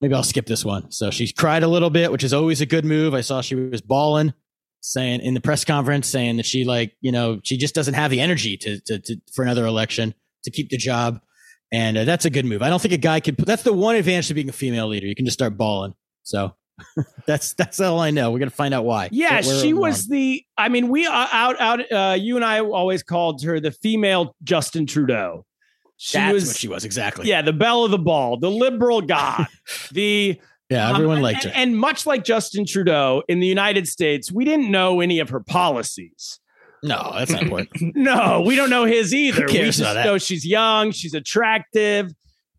Maybe 0.00 0.14
I'll 0.14 0.22
skip 0.22 0.46
this 0.46 0.64
one. 0.64 0.92
So 0.92 1.10
she 1.10 1.32
cried 1.32 1.64
a 1.64 1.66
little 1.66 1.90
bit, 1.90 2.12
which 2.12 2.22
is 2.22 2.32
always 2.32 2.60
a 2.60 2.66
good 2.66 2.84
move. 2.84 3.14
I 3.14 3.20
saw 3.20 3.40
she 3.40 3.56
was 3.56 3.80
bawling, 3.80 4.32
saying 4.80 5.22
in 5.22 5.34
the 5.34 5.40
press 5.40 5.64
conference, 5.64 6.06
saying 6.06 6.36
that 6.36 6.46
she 6.46 6.64
like, 6.64 6.96
you 7.00 7.10
know, 7.10 7.40
she 7.42 7.56
just 7.56 7.74
doesn't 7.74 7.94
have 7.94 8.12
the 8.12 8.20
energy 8.20 8.56
to, 8.58 8.80
to, 8.82 9.00
to 9.00 9.16
for 9.32 9.42
another 9.42 9.66
election 9.66 10.14
to 10.44 10.50
keep 10.50 10.70
the 10.70 10.76
job. 10.76 11.20
And 11.70 11.98
uh, 11.98 12.04
that's 12.04 12.24
a 12.24 12.30
good 12.30 12.46
move. 12.46 12.62
I 12.62 12.70
don't 12.70 12.80
think 12.80 12.94
a 12.94 12.98
guy 12.98 13.20
could. 13.20 13.36
That's 13.36 13.62
the 13.62 13.72
one 13.72 13.96
advantage 13.96 14.28
to 14.28 14.34
being 14.34 14.48
a 14.48 14.52
female 14.52 14.88
leader. 14.88 15.06
You 15.06 15.14
can 15.14 15.26
just 15.26 15.36
start 15.36 15.56
bawling. 15.56 15.94
So 16.22 16.54
that's 17.26 17.52
that's 17.54 17.80
all 17.80 18.00
I 18.00 18.10
know. 18.10 18.30
We're 18.30 18.38
gonna 18.38 18.50
find 18.50 18.72
out 18.72 18.84
why. 18.84 19.08
Yeah, 19.12 19.40
Where- 19.40 19.42
where 19.44 19.60
she 19.60 19.72
was 19.74 20.08
wrong. 20.08 20.16
the. 20.16 20.44
I 20.56 20.68
mean, 20.68 20.88
we 20.88 21.06
are 21.06 21.28
out 21.30 21.60
out. 21.60 21.92
Uh, 21.92 22.14
you 22.18 22.36
and 22.36 22.44
I 22.44 22.60
always 22.60 23.02
called 23.02 23.42
her 23.42 23.60
the 23.60 23.70
female 23.70 24.34
Justin 24.42 24.86
Trudeau. 24.86 25.44
She 26.00 26.16
That's 26.16 26.32
was, 26.32 26.46
what 26.46 26.56
she 26.56 26.68
was 26.68 26.84
exactly. 26.84 27.28
yeah, 27.28 27.42
the 27.42 27.52
belle 27.52 27.84
of 27.84 27.90
the 27.90 27.98
ball, 27.98 28.38
the 28.38 28.50
liberal 28.50 29.02
god, 29.02 29.46
the 29.92 30.40
yeah. 30.70 30.90
Everyone 30.90 31.16
um, 31.16 31.22
liked 31.22 31.44
and, 31.44 31.54
her. 31.54 31.60
And 31.60 31.76
much 31.76 32.06
like 32.06 32.24
Justin 32.24 32.64
Trudeau 32.66 33.22
in 33.28 33.40
the 33.40 33.46
United 33.46 33.88
States, 33.88 34.30
we 34.30 34.44
didn't 34.44 34.70
know 34.70 35.00
any 35.00 35.18
of 35.18 35.30
her 35.30 35.40
policies. 35.40 36.38
No, 36.82 37.12
that's 37.16 37.30
not 37.32 37.42
important. 37.42 37.70
No, 37.96 38.42
we 38.46 38.56
don't 38.56 38.70
know 38.70 38.84
his 38.84 39.12
either. 39.14 39.46
We 39.46 39.52
just 39.54 39.80
know 39.80 40.18
she's 40.18 40.46
young, 40.46 40.90
she's 40.92 41.14
attractive, 41.14 42.12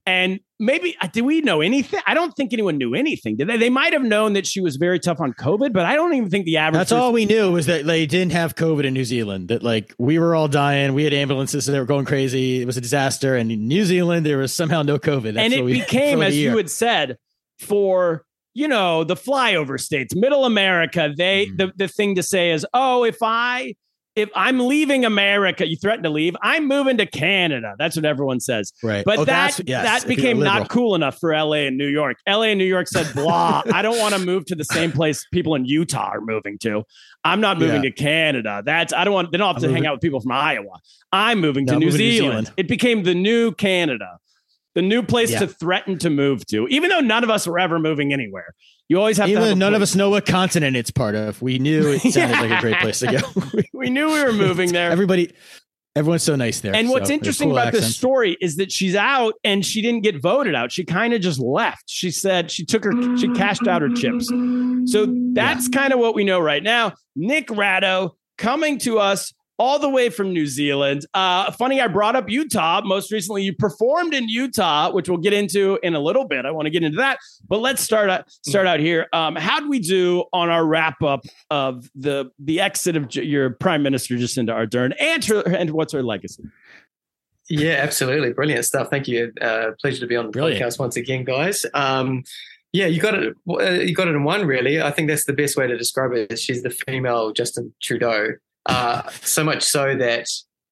and 0.06 0.40
maybe 0.60 0.96
uh, 1.02 1.08
did 1.08 1.22
we 1.22 1.42
know 1.42 1.62
anything? 1.62 2.00
I 2.08 2.14
don't 2.14 2.32
think 2.36 2.52
anyone 2.54 2.78
knew 2.78 2.96
anything. 2.96 3.38
Did 3.38 3.48
they? 3.48 3.58
They 3.58 3.70
might 3.70 3.94
have 3.94 4.02
known 4.02 4.34
that 4.34 4.48
she 4.48 4.60
was 4.60 4.76
very 4.78 5.00
tough 5.00 5.20
on 5.22 5.34
COVID, 5.34 5.72
but 5.72 5.86
I 5.86 5.96
don't 5.96 6.14
even 6.16 6.30
think 6.30 6.46
the 6.46 6.58
average. 6.58 6.80
That's 6.80 6.90
person- 6.92 7.02
all 7.04 7.14
we 7.14 7.26
knew 7.26 7.52
was 7.52 7.68
that 7.68 7.86
they 7.86 8.06
didn't 8.06 8.32
have 8.32 8.56
COVID 8.56 8.86
in 8.86 8.94
New 8.94 9.06
Zealand. 9.06 9.50
That 9.50 9.62
like 9.64 9.94
we 10.00 10.18
were 10.20 10.36
all 10.36 10.48
dying. 10.48 10.94
We 10.94 11.04
had 11.04 11.14
ambulances, 11.14 11.66
so 11.66 11.72
they 11.72 11.80
were 11.80 11.86
going 11.86 12.06
crazy. 12.06 12.62
It 12.62 12.66
was 12.66 12.78
a 12.78 12.82
disaster. 12.82 13.36
And 13.36 13.52
in 13.52 13.68
New 13.68 13.86
Zealand, 13.86 14.26
there 14.26 14.38
was 14.40 14.52
somehow 14.54 14.82
no 14.82 14.98
COVID. 14.98 15.36
That's 15.36 15.54
and 15.54 15.54
what 15.54 15.60
it 15.60 15.64
we- 15.64 15.80
became, 15.82 16.22
as 16.22 16.36
you 16.38 16.58
had 16.58 16.70
said, 16.70 17.18
for 17.60 18.26
you 18.56 18.68
know 18.68 19.04
the 19.04 19.16
flyover 19.16 19.80
states, 19.80 20.16
Middle 20.16 20.44
America. 20.46 21.14
They 21.16 21.46
Mhm. 21.48 21.58
the 21.58 21.74
the 21.78 21.88
thing 21.88 22.16
to 22.16 22.24
say 22.24 22.52
is, 22.52 22.66
oh, 22.74 23.04
if 23.04 23.18
I 23.22 23.76
if 24.20 24.30
I'm 24.36 24.60
leaving 24.60 25.06
America, 25.06 25.68
you 25.68 25.76
threaten 25.76 26.04
to 26.04 26.10
leave. 26.10 26.36
I'm 26.42 26.68
moving 26.68 26.98
to 26.98 27.06
Canada. 27.06 27.76
That's 27.80 27.96
what 27.96 28.06
everyone 28.06 28.40
says. 28.40 28.74
right. 28.84 29.04
But 29.06 29.20
Oh, 29.20 29.26
that 29.26 29.60
yes, 29.68 29.84
that 30.02 30.08
became 30.08 30.40
not 30.40 30.70
cool 30.70 30.96
enough 30.96 31.18
for 31.20 31.34
LA 31.34 31.66
and 31.68 31.78
New 31.78 31.88
York. 31.88 32.18
LA 32.28 32.44
and 32.44 32.60
New 32.60 32.66
York 32.66 32.88
said, 32.88 33.12
blah, 33.16 33.64
I 33.74 33.82
don't 33.82 33.98
want 33.98 34.14
to 34.16 34.20
move 34.20 34.46
to 34.46 34.56
the 34.56 34.64
same 34.66 34.92
place 34.92 35.26
people 35.32 35.56
in 35.56 35.66
Utah 35.66 36.10
are 36.14 36.22
moving 36.22 36.58
to. 36.60 36.84
I'm 37.24 37.42
not 37.42 37.60
moving 37.60 37.82
to 37.82 37.92
Canada. 37.92 38.62
That's 38.66 38.94
I 38.94 39.04
don't 39.04 39.14
want 39.14 39.32
they 39.32 39.38
don't 39.38 39.48
have 39.54 39.64
I'm 39.64 39.70
to 39.70 39.74
hang 39.74 39.86
out 39.86 39.94
with 39.96 40.02
people 40.02 40.20
from 40.22 40.32
Iowa. 40.32 40.80
I'm 41.12 41.40
moving 41.42 41.66
No, 41.66 41.72
to 41.72 41.76
I'm 41.76 41.80
New, 41.80 41.86
moving 41.88 41.98
to 42.00 42.04
New 42.06 42.12
Zealand. 42.12 42.32
Zealand. 42.48 42.54
It 42.58 42.68
became 42.68 43.04
the 43.04 43.16
new 43.16 43.52
Canada. 43.54 44.20
The 44.76 44.82
new 44.84 45.02
place 45.02 45.32
Yeah. 45.32 45.40
to 45.40 45.48
threaten 45.48 45.98
to 46.00 46.10
move 46.10 46.46
to, 46.48 46.68
even 46.68 46.90
though 46.90 47.00
none 47.00 47.24
of 47.24 47.30
us 47.30 47.48
were 47.48 47.60
ever 47.60 47.80
moving 47.80 48.14
anywhere. 48.14 48.54
You 48.90 48.98
always 48.98 49.18
have 49.18 49.30
Even 49.30 49.44
to 49.44 49.50
have 49.50 49.58
none 49.58 49.76
of 49.76 49.84
us 49.84 49.96
know 49.96 50.10
what 50.10 50.26
continent 50.26 50.76
it's 50.76 50.90
part 50.90 51.14
of, 51.14 51.40
we 51.44 51.60
knew 51.60 51.92
it 51.92 52.00
sounded 52.12 52.40
like 52.40 52.58
a 52.58 52.60
great 52.60 52.78
place 52.80 53.00
to 53.00 53.20
go. 53.20 53.62
we 53.74 53.92
knew 53.92 54.08
we 54.08 54.24
were 54.24 54.34
moving 54.34 54.74
there. 54.74 54.90
Everybody, 54.90 55.32
everyone's 55.96 56.24
so 56.24 56.36
nice 56.36 56.60
there. 56.62 56.76
And 56.76 56.88
so 56.88 56.94
what's 56.94 57.12
interesting 57.12 57.50
cool 57.50 57.60
about 57.60 57.72
this 57.72 57.96
story 57.96 58.36
is 58.42 58.56
that 58.56 58.72
she's 58.72 58.96
out 58.96 59.36
and 59.44 59.64
she 59.64 59.84
didn't 59.84 60.02
get 60.02 60.20
voted 60.20 60.56
out. 60.56 60.72
She 60.72 60.86
kind 60.86 61.14
of 61.14 61.22
just 61.22 61.40
left. 61.40 61.84
She 61.86 62.10
said 62.10 62.50
she 62.50 62.66
took 62.66 62.84
her, 62.84 63.16
she 63.16 63.28
cashed 63.34 63.68
out 63.68 63.84
her 63.84 63.90
chips. 63.90 64.28
So 64.86 65.06
that's 65.34 65.68
kind 65.68 65.94
of 65.94 66.00
what 66.00 66.16
we 66.16 66.24
know 66.24 66.40
right 66.40 66.64
now. 66.64 66.94
Nick 67.16 67.52
Ratto 67.52 68.16
coming 68.40 68.80
to 68.80 68.98
us 68.98 69.36
all 69.60 69.78
the 69.78 69.90
way 69.90 70.10
from 70.10 70.34
New 70.34 70.48
Zealand. 70.48 71.06
Uh, 71.14 71.52
funny, 71.52 71.82
I 71.82 71.88
brought 71.88 72.16
up 72.16 72.30
Utah. 72.30 72.82
Most 72.84 73.12
recently, 73.12 73.44
you 73.44 73.54
performed 73.54 74.14
in 74.14 74.30
Utah, 74.30 74.92
which 74.92 75.10
we'll 75.10 75.18
get 75.20 75.34
into 75.34 75.78
in 75.84 75.94
a 75.94 76.00
little 76.00 76.26
bit. 76.26 76.46
I 76.46 76.52
want 76.52 76.66
to 76.66 76.70
get 76.72 76.82
into 76.82 76.98
that, 76.98 77.20
but 77.48 77.60
let's 77.60 77.82
start 77.82 78.10
out, 78.10 78.32
start 78.32 78.66
out 78.66 78.80
here. 78.80 79.08
Um, 79.14 79.36
how 79.36 79.60
do 79.60 79.70
we 79.70 79.80
do 79.80 80.24
on 80.34 80.50
our 80.50 80.66
wrap 80.66 81.04
up 81.04 81.26
of 81.52 81.90
the 81.94 82.32
the 82.40 82.62
exit 82.62 82.96
of 82.96 83.10
J- 83.10 83.24
your 83.24 83.52
Prime 83.52 83.84
Minister 83.84 84.16
Jacinda 84.16 84.50
Ardern 84.50 84.94
and 85.00 85.24
her, 85.26 85.42
and 85.48 85.72
what's 85.72 85.94
her 85.94 86.02
legacy? 86.02 86.44
Yeah, 87.50 87.80
absolutely. 87.82 88.32
Brilliant 88.32 88.64
stuff. 88.66 88.90
Thank 88.90 89.08
you. 89.08 89.34
Uh, 89.42 89.72
pleasure 89.82 90.00
to 90.00 90.08
be 90.08 90.16
on 90.16 90.28
the 90.28 90.32
Brilliant. 90.32 90.64
podcast 90.64 90.80
once 90.80 90.96
again, 90.96 91.24
guys. 91.24 91.66
Um, 91.74 92.24
yeah, 92.72 92.86
you 92.86 93.02
got 93.02 93.16
it. 93.16 93.36
Uh, 93.50 93.72
you 93.72 93.96
got 93.96 94.08
it 94.08 94.12
in 94.12 94.24
one, 94.24 94.46
really. 94.46 94.80
I 94.82 94.92
think 94.92 95.10
that's 95.10 95.26
the 95.26 95.34
best 95.34 95.58
way 95.58 95.66
to 95.66 95.76
describe 95.76 96.12
it. 96.14 96.38
She's 96.38 96.62
the 96.62 96.70
female 96.70 97.32
Justin 97.34 97.74
Trudeau. 97.82 98.34
Uh, 98.66 99.10
so 99.22 99.44
much 99.44 99.64
so 99.64 99.96
that 99.96 100.28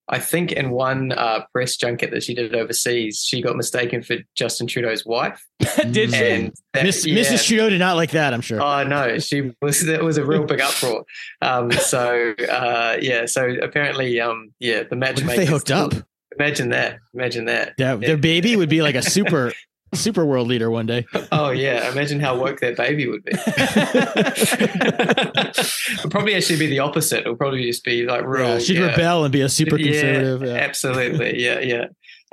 I 0.10 0.20
think 0.20 0.53
in 0.53 0.70
one 0.72 1.12
uh, 1.12 1.44
press 1.51 1.75
junket 1.75 2.12
that 2.12 2.24
she 2.24 2.34
did 2.34 2.56
overseas, 2.56 3.24
she 3.25 3.41
got 3.41 3.58
mistaken 3.58 4.01
for 4.01 4.17
Justin 4.36 4.65
Trudeau's 4.65 5.06
wife. 5.06 5.46
Did 5.91 6.13
she? 6.13 6.51
That, 6.74 6.84
Miss, 6.84 7.06
yeah. 7.06 7.22
Mrs. 7.22 7.46
Trudeau 7.46 7.70
did 7.70 7.79
not 7.79 7.98
like 7.98 8.12
that. 8.12 8.34
I'm 8.34 8.39
sure. 8.41 8.62
Oh 8.62 8.84
no, 8.84 9.20
she 9.20 9.51
was. 9.62 9.86
That 9.86 10.03
was 10.03 10.17
a 10.17 10.25
real 10.25 10.46
big 10.46 10.62
uproar. 10.62 11.03
Um, 11.41 11.72
so 11.72 12.34
uh, 12.50 12.98
yeah, 13.01 13.25
so 13.25 13.50
apparently, 13.62 14.22
um, 14.22 14.53
yeah, 14.60 14.84
the 14.84 14.96
what 14.96 15.20
if 15.20 15.25
matchmakers. 15.25 15.38
they 15.38 15.46
hooked 15.46 15.72
up? 15.72 15.94
Imagine 16.39 16.70
that. 16.70 17.00
Imagine 17.13 17.46
that. 17.46 17.74
Yeah, 17.77 17.96
their 17.96 18.17
baby 18.17 18.56
would 18.56 18.70
be 18.70 18.82
like 18.82 18.96
a 18.96 19.01
super 19.01 19.51
super 19.94 20.25
world 20.25 20.48
leader 20.48 20.70
one 20.70 20.86
day. 20.86 21.06
Oh 21.32 21.51
yeah, 21.51 21.89
imagine 21.91 22.20
how 22.20 22.38
woke 22.38 22.60
that 22.62 22.75
baby 22.77 23.08
would 23.08 23.24
be. 23.24 23.32
It'll 25.94 26.10
probably 26.10 26.36
actually 26.36 26.60
be 26.60 26.67
the 26.67 26.79
opposite. 26.79 27.22
It'll 27.22 27.36
probably 27.36 27.63
just 27.63 27.84
be 27.84 28.06
like 28.06 28.25
real. 28.25 28.48
Yeah, 28.48 28.60
she'd 28.60 28.77
yeah. 28.77 28.88
rebel 28.88 29.25
and 29.25 29.32
be 29.32 29.41
a 29.41 29.50
super 29.50 29.77
conservative. 29.77 30.44
Yeah. 30.44 30.56
Absolutely. 30.56 31.41
Yeah, 31.44 31.60
yeah. 31.60 31.86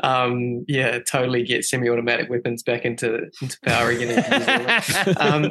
Um, 0.02 0.64
yeah, 0.66 0.98
totally 1.00 1.44
get 1.44 1.64
semi-automatic 1.64 2.28
weapons 2.30 2.62
back 2.62 2.84
into 2.84 3.30
into 3.42 3.58
power 3.64 3.90
again. 3.90 4.10
in 4.10 4.16
New 4.16 4.22
Zealand. 4.44 4.84
um, 5.18 5.50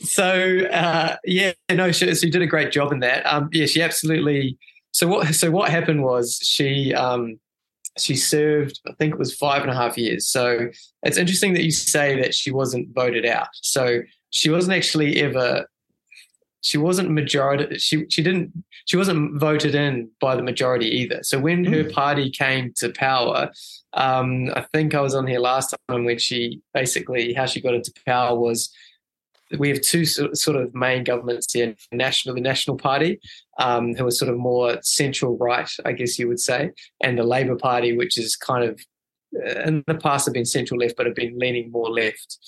so 0.00 0.60
uh, 0.72 1.16
yeah, 1.24 1.52
no, 1.70 1.92
she, 1.92 2.12
she 2.14 2.30
did 2.30 2.42
a 2.42 2.46
great 2.46 2.72
job 2.72 2.92
in 2.92 3.00
that. 3.00 3.24
Um, 3.26 3.48
yeah, 3.52 3.66
she 3.66 3.82
absolutely. 3.82 4.58
So 4.92 5.06
what? 5.06 5.34
So 5.34 5.50
what 5.50 5.68
happened 5.70 6.02
was 6.02 6.38
she 6.42 6.94
um, 6.94 7.38
she 7.98 8.16
served. 8.16 8.80
I 8.86 8.92
think 8.92 9.14
it 9.14 9.18
was 9.18 9.34
five 9.34 9.62
and 9.62 9.70
a 9.70 9.74
half 9.74 9.96
years. 9.96 10.26
So 10.26 10.68
it's 11.02 11.16
interesting 11.16 11.54
that 11.54 11.64
you 11.64 11.70
say 11.70 12.20
that 12.20 12.34
she 12.34 12.50
wasn't 12.50 12.94
voted 12.94 13.24
out. 13.24 13.48
So 13.54 14.00
she 14.30 14.50
wasn't 14.50 14.76
actually 14.76 15.22
ever. 15.22 15.66
She 16.60 16.78
wasn't 16.78 17.10
majority. 17.10 17.78
She 17.78 18.06
she 18.08 18.22
didn't. 18.22 18.52
She 18.86 18.96
wasn't 18.96 19.40
voted 19.40 19.74
in 19.74 20.10
by 20.20 20.36
the 20.36 20.42
majority 20.42 20.88
either. 20.88 21.20
So 21.22 21.38
when 21.38 21.64
her 21.64 21.84
party 21.84 22.30
came 22.30 22.72
to 22.76 22.90
power, 22.90 23.50
um, 23.94 24.50
I 24.54 24.66
think 24.72 24.94
I 24.94 25.00
was 25.00 25.14
on 25.14 25.26
here 25.26 25.38
last 25.38 25.74
time 25.88 26.04
when 26.04 26.18
she 26.18 26.60
basically 26.74 27.34
how 27.34 27.46
she 27.46 27.60
got 27.60 27.74
into 27.74 27.92
power 28.04 28.38
was 28.38 28.72
we 29.58 29.68
have 29.68 29.80
two 29.80 30.04
sort 30.04 30.56
of 30.56 30.74
main 30.74 31.04
governments 31.04 31.52
here: 31.52 31.74
national, 31.92 32.34
the 32.34 32.40
National 32.40 32.76
Party, 32.76 33.20
um, 33.58 33.94
who 33.94 34.06
are 34.06 34.10
sort 34.10 34.30
of 34.30 34.38
more 34.38 34.78
central 34.82 35.36
right, 35.38 35.70
I 35.84 35.92
guess 35.92 36.18
you 36.18 36.28
would 36.28 36.40
say, 36.40 36.72
and 37.02 37.18
the 37.18 37.24
Labor 37.24 37.56
Party, 37.56 37.96
which 37.96 38.18
is 38.18 38.36
kind 38.36 38.64
of 38.64 38.80
uh, 39.34 39.62
in 39.62 39.84
the 39.86 39.94
past 39.94 40.26
have 40.26 40.34
been 40.34 40.44
central 40.44 40.80
left, 40.80 40.96
but 40.96 41.06
have 41.06 41.14
been 41.14 41.38
leaning 41.38 41.70
more 41.70 41.90
left 41.90 42.38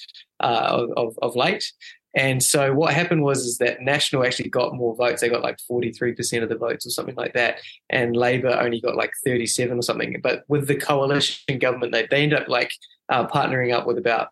uh, 0.41 0.87
of, 0.97 1.19
of, 1.21 1.37
late. 1.37 1.73
And 2.15 2.43
so 2.43 2.73
what 2.73 2.95
happened 2.95 3.23
was 3.23 3.45
is 3.45 3.59
that 3.59 3.83
National 3.83 4.25
actually 4.25 4.49
got 4.49 4.75
more 4.75 4.97
votes. 4.97 5.21
They 5.21 5.29
got 5.29 5.43
like 5.43 5.59
43% 5.71 6.43
of 6.43 6.49
the 6.49 6.57
votes 6.57 6.87
or 6.87 6.91
something 6.91 7.17
like 7.17 7.35
that. 7.35 7.61
And 7.91 8.17
Labour 8.17 8.59
only 8.61 8.81
got 8.81 8.97
like 8.97 9.13
37 9.25 9.79
or 9.79 9.83
something. 9.83 10.17
But 10.23 10.45
with 10.49 10.69
the 10.69 10.77
coalition 10.77 11.59
government, 11.59 11.93
they, 11.93 12.07
they 12.11 12.23
ended 12.23 12.41
up 12.41 12.49
like 12.49 12.73
uh, 13.09 13.27
partnering 13.27 13.73
up 13.75 13.87
with 13.87 13.99
about 13.99 14.29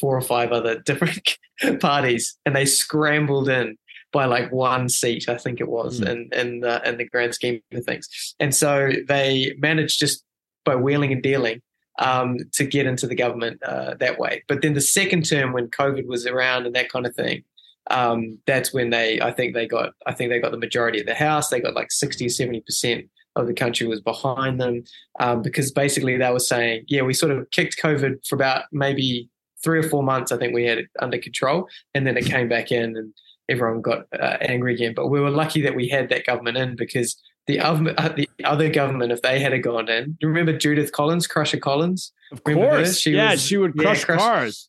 four 0.00 0.16
or 0.16 0.22
five 0.22 0.52
other 0.52 0.78
different 0.84 1.38
parties 1.80 2.36
and 2.44 2.54
they 2.54 2.66
scrambled 2.66 3.48
in 3.48 3.76
by 4.18 4.24
like 4.36 4.48
one 4.70 4.88
seat, 5.00 5.24
I 5.34 5.38
think 5.44 5.56
it 5.60 5.70
was, 5.78 5.92
Mm. 6.00 6.08
in 6.10 6.18
in 6.40 6.48
the, 6.64 6.74
in 6.88 6.94
the 7.00 7.08
grand 7.12 7.32
scheme 7.38 7.60
of 7.78 7.84
things. 7.90 8.04
And 8.44 8.52
so 8.62 8.70
they 9.12 9.28
managed 9.68 9.96
just 10.04 10.18
by 10.68 10.76
wheeling 10.84 11.12
and 11.12 11.22
dealing 11.30 11.58
um, 12.08 12.30
to 12.58 12.64
get 12.76 12.84
into 12.90 13.06
the 13.10 13.18
government 13.24 13.56
uh, 13.72 13.92
that 14.04 14.16
way. 14.22 14.34
But 14.48 14.58
then 14.62 14.74
the 14.74 14.86
second 14.98 15.22
term, 15.32 15.48
when 15.56 15.68
COVID 15.80 16.06
was 16.14 16.22
around 16.26 16.60
and 16.66 16.74
that 16.74 16.90
kind 16.94 17.06
of 17.08 17.14
thing, 17.22 17.38
um, 17.98 18.18
that's 18.50 18.70
when 18.76 18.88
they, 18.96 19.08
I 19.28 19.32
think 19.36 19.48
they 19.54 19.66
got, 19.76 19.88
I 20.10 20.12
think 20.14 20.26
they 20.28 20.40
got 20.44 20.52
the 20.56 20.66
majority 20.66 20.98
of 21.02 21.06
the 21.10 21.14
House. 21.28 21.46
They 21.48 21.60
got 21.66 21.80
like 21.80 21.92
sixty 22.04 22.24
or 22.26 22.34
seventy 22.40 22.62
percent 22.68 23.00
of 23.38 23.46
the 23.46 23.54
country 23.64 23.86
was 23.86 24.00
behind 24.12 24.54
them 24.62 24.76
um, 25.24 25.42
because 25.46 25.68
basically 25.84 26.16
they 26.16 26.32
were 26.36 26.48
saying, 26.54 26.84
yeah, 26.88 27.02
we 27.08 27.14
sort 27.22 27.32
of 27.32 27.50
kicked 27.56 27.76
COVID 27.86 28.12
for 28.26 28.34
about 28.40 28.64
maybe 28.72 29.28
three 29.62 29.78
or 29.82 29.88
four 29.92 30.02
months. 30.12 30.32
I 30.32 30.38
think 30.38 30.52
we 30.54 30.64
had 30.70 30.78
it 30.82 30.88
under 31.04 31.18
control, 31.18 31.58
and 31.94 32.02
then 32.06 32.16
it 32.16 32.26
came 32.34 32.48
back 32.56 32.68
in 32.80 32.96
and 33.00 33.08
everyone 33.48 33.80
got 33.82 34.06
uh, 34.18 34.36
angry 34.40 34.74
again. 34.74 34.94
But 34.94 35.08
we 35.08 35.20
were 35.20 35.30
lucky 35.30 35.62
that 35.62 35.74
we 35.74 35.88
had 35.88 36.08
that 36.10 36.26
government 36.26 36.56
in 36.56 36.76
because 36.76 37.16
the 37.46 37.60
other, 37.60 37.94
uh, 37.96 38.08
the 38.10 38.28
other 38.44 38.68
government, 38.68 39.12
if 39.12 39.22
they 39.22 39.38
had 39.40 39.52
a 39.52 39.58
gone 39.58 39.88
in, 39.88 40.04
do 40.12 40.16
you 40.22 40.28
remember 40.28 40.56
Judith 40.56 40.92
Collins, 40.92 41.26
Crusher 41.26 41.58
Collins? 41.58 42.12
Of 42.32 42.42
course. 42.44 42.98
She 42.98 43.12
yeah, 43.12 43.32
was- 43.32 43.42
she 43.42 43.56
would 43.56 43.72
yeah, 43.76 43.82
crush 43.82 44.04
crush- 44.04 44.18
cars. 44.18 44.68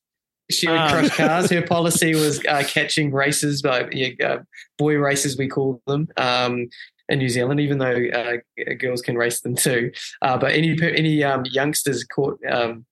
She 0.49 0.67
would 0.69 0.77
Um. 0.77 0.89
crush 0.89 1.09
cars. 1.17 1.49
Her 1.49 1.61
policy 1.67 2.15
was 2.15 2.39
uh, 2.45 2.63
catching 2.67 3.11
races, 3.11 3.63
like 3.63 3.93
uh, 4.23 4.39
boy 4.77 4.95
racers, 4.97 5.37
we 5.37 5.47
call 5.47 5.81
them. 5.87 6.07
Um, 6.17 6.69
in 7.09 7.19
New 7.19 7.29
Zealand, 7.29 7.61
even 7.61 7.77
though 7.77 8.05
uh, 8.13 8.73
girls 8.79 9.01
can 9.01 9.15
race 9.15 9.39
them 9.39 9.55
too, 9.55 9.91
uh, 10.21 10.37
but 10.37 10.51
any 10.51 10.77
any 10.83 11.23
um, 11.23 11.45
youngsters 11.45 12.03
caught, 12.03 12.37
um, 12.49 12.85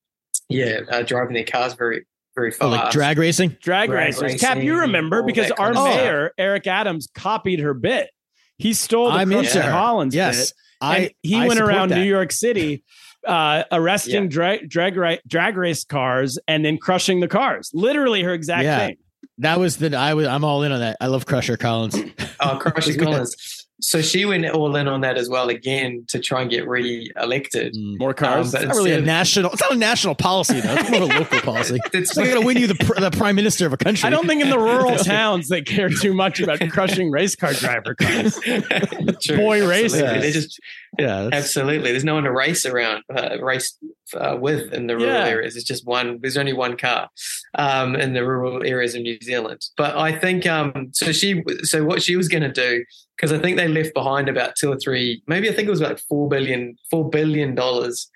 yeah, 0.48 0.80
uh, 0.90 1.02
driving 1.02 1.34
their 1.34 1.44
cars 1.44 1.74
very 1.74 2.06
very 2.36 2.50
Oh, 2.62 2.70
fast. 2.72 2.84
like 2.84 2.92
drag 2.92 3.18
racing. 3.18 3.58
Drag, 3.62 3.90
Drag 3.90 4.20
racers. 4.22 4.40
Cap, 4.40 4.58
you 4.62 4.80
remember 4.80 5.22
all 5.22 5.26
because 5.26 5.52
our 5.52 5.74
kind 5.74 5.78
of 5.78 5.84
mayor, 5.96 6.32
Eric 6.38 6.68
Adams, 6.68 7.08
copied 7.14 7.60
her 7.60 7.74
bit. 7.74 8.10
He 8.58 8.74
stole 8.74 9.08
the 9.12 9.18
I'm 9.18 9.30
Crusher 9.32 9.48
into 9.60 9.62
her. 9.64 9.72
Collins 9.72 10.16
Yes, 10.16 10.52
bit. 10.52 10.54
I. 10.82 10.98
and 10.98 11.12
he 11.24 11.36
I 11.36 11.48
went 11.48 11.60
around 11.60 11.90
that. 11.90 11.96
New 11.98 12.04
York 12.06 12.32
City 12.32 12.84
uh, 13.28 13.64
arresting 13.72 14.24
Yeah. 14.26 14.30
drag, 14.30 14.70
drag, 14.70 15.20
drag 15.28 15.58
race 15.58 15.84
cars 15.84 16.38
and 16.48 16.64
then 16.64 16.78
crushing 16.78 17.20
the 17.22 17.28
cars. 17.28 17.72
Literally 17.74 18.22
her 18.24 18.34
exact 18.34 18.64
Yeah. 18.64 18.78
thing. 18.88 18.98
That 19.40 19.60
was 19.60 19.78
the. 19.78 19.94
I 19.98 20.14
was. 20.14 20.28
I'm 20.28 20.46
all 20.46 20.64
in 20.64 20.72
on 20.72 20.80
that. 20.80 20.96
I 21.02 21.08
love 21.08 21.26
Crusher 21.26 21.58
Collins. 21.58 21.98
Oh, 22.40 22.58
Crusher 22.58 22.98
Collins. 23.04 23.65
So 23.82 24.02
she 24.02 24.24
went 24.26 24.46
all 24.50 24.76
in 24.78 24.88
on 24.88 25.02
that 25.02 25.18
as 25.18 25.28
well 25.30 25.50
again 25.50 26.06
to 26.08 26.20
try 26.20 26.42
and 26.42 26.50
get 26.50 26.66
re-elected. 26.68 27.74
Mm. 27.74 28.00
More 28.00 28.14
cars. 28.14 28.48
Um, 28.48 28.52
but 28.54 28.62
It's 28.64 28.70
not 28.70 28.76
really 28.78 28.94
a 28.94 29.02
national. 29.02 29.52
It's 29.52 29.62
not 29.62 29.74
a 29.74 29.78
national 29.78 30.16
policy 30.16 30.62
though. 30.62 30.74
It's 30.76 30.90
more 30.90 31.04
of 31.04 31.10
a 31.10 31.20
local 31.20 31.40
policy. 31.42 31.80
It's 31.86 31.96
It's 31.96 32.18
not 32.18 32.26
going 32.26 32.40
to 32.40 32.46
win 32.46 32.58
you 32.58 32.68
the 32.68 32.74
the 33.00 33.12
prime 33.12 33.36
minister 33.36 33.66
of 33.66 33.74
a 33.74 33.78
country. 33.78 34.08
I 34.08 34.10
don't 34.10 34.28
think 34.28 34.42
in 34.42 34.50
the 34.50 34.58
rural 34.60 34.96
towns 35.04 35.50
they 35.50 35.62
care 35.62 35.90
too 35.90 36.14
much 36.14 36.40
about 36.40 36.60
crushing 36.70 37.12
race 37.12 37.36
car 37.36 37.54
driver 37.54 37.96
cars. 37.96 38.40
True, 39.22 39.38
Boy 39.38 39.68
racers. 39.68 40.02
absolutely. 40.02 40.20
They 40.22 40.32
just 40.32 40.60
Yeah, 40.98 41.24
that's- 41.24 41.44
absolutely. 41.44 41.92
There's 41.92 42.06
no 42.06 42.14
one 42.16 42.24
to 42.24 42.32
race 42.32 42.66
around, 42.66 43.04
uh, 43.14 43.38
race 43.42 43.78
uh, 44.16 44.38
with 44.40 44.74
in 44.74 44.88
the 44.88 44.96
rural 44.96 45.14
Yeah. 45.14 45.26
areas. 45.28 45.56
It's 45.56 45.66
just 45.66 45.86
one. 45.86 46.20
There's 46.22 46.38
only 46.38 46.54
one 46.54 46.78
car 46.78 47.10
um, 47.58 47.96
in 47.96 48.14
the 48.14 48.26
rural 48.26 48.64
areas 48.64 48.96
of 48.96 49.02
New 49.02 49.18
Zealand. 49.22 49.62
But 49.76 49.98
I 49.98 50.18
think 50.18 50.46
um, 50.48 50.92
so. 50.94 51.12
She 51.12 51.44
so 51.64 51.84
what 51.84 52.02
she 52.02 52.16
was 52.16 52.28
going 52.30 52.44
to 52.44 52.52
do 52.52 52.84
because 53.16 53.32
I 53.32 53.40
think 53.40 53.58
they 53.58 53.68
left 53.68 53.94
behind 53.94 54.30
about 54.30 54.56
two 54.56 54.72
or 54.72 54.78
three, 54.78 55.24
maybe 55.28 55.50
I 55.50 55.54
think 55.54 55.68
it 55.68 55.72
was 55.72 55.82
like 55.82 56.00
four 56.00 56.28
billion, 56.28 56.78
four 56.90 57.10
billion 57.10 57.56
dollars 57.56 58.10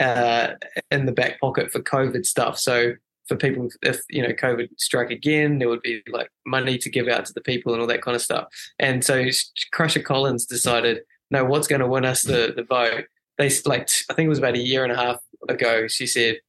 uh, 0.00 0.48
in 0.90 1.06
the 1.06 1.12
back 1.12 1.40
pocket 1.40 1.70
for 1.70 1.80
COVID 1.80 2.26
stuff. 2.26 2.58
So 2.58 2.94
for 3.28 3.36
people, 3.36 3.68
if 3.82 4.02
you 4.10 4.22
know 4.22 4.32
COVID 4.34 4.68
struck 4.78 5.10
again, 5.10 5.58
there 5.58 5.68
would 5.68 5.82
be 5.82 6.02
like 6.10 6.30
money 6.46 6.78
to 6.78 6.90
give 6.90 7.08
out 7.08 7.24
to 7.26 7.32
the 7.32 7.40
people 7.40 7.72
and 7.72 7.80
all 7.80 7.88
that 7.88 8.02
kind 8.02 8.14
of 8.14 8.22
stuff. 8.22 8.48
And 8.78 9.04
so 9.04 9.24
Crusher 9.72 10.02
Collins 10.02 10.44
decided, 10.44 11.00
no, 11.30 11.44
what's 11.44 11.68
going 11.68 11.80
to 11.80 11.86
win 11.86 12.04
us 12.04 12.22
the 12.22 12.52
the 12.54 12.64
vote? 12.64 13.04
They 13.38 13.50
like 13.64 13.88
I 14.10 14.14
think 14.14 14.26
it 14.26 14.30
was 14.30 14.38
about 14.38 14.54
a 14.54 14.58
year 14.58 14.82
and 14.84 14.92
a 14.92 14.96
half 14.96 15.18
ago. 15.48 15.88
She 15.88 16.06
said, 16.06 16.40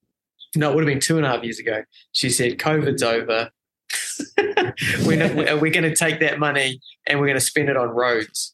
no, 0.56 0.72
it 0.72 0.76
would 0.76 0.84
have 0.84 0.92
been 0.92 1.00
two 1.00 1.18
and 1.18 1.26
a 1.26 1.30
half 1.30 1.44
years 1.44 1.60
ago. 1.60 1.84
She 2.12 2.30
said, 2.30 2.58
COVID's 2.58 3.04
over. 3.04 3.52
we're 5.06 5.58
we're 5.58 5.72
going 5.72 5.84
to 5.84 5.96
take 5.96 6.20
that 6.20 6.40
money 6.40 6.80
and 7.08 7.20
we're 7.20 7.28
going 7.28 7.38
to 7.38 7.46
spend 7.46 7.70
it 7.70 7.78
on 7.78 7.90
roads. 7.90 8.53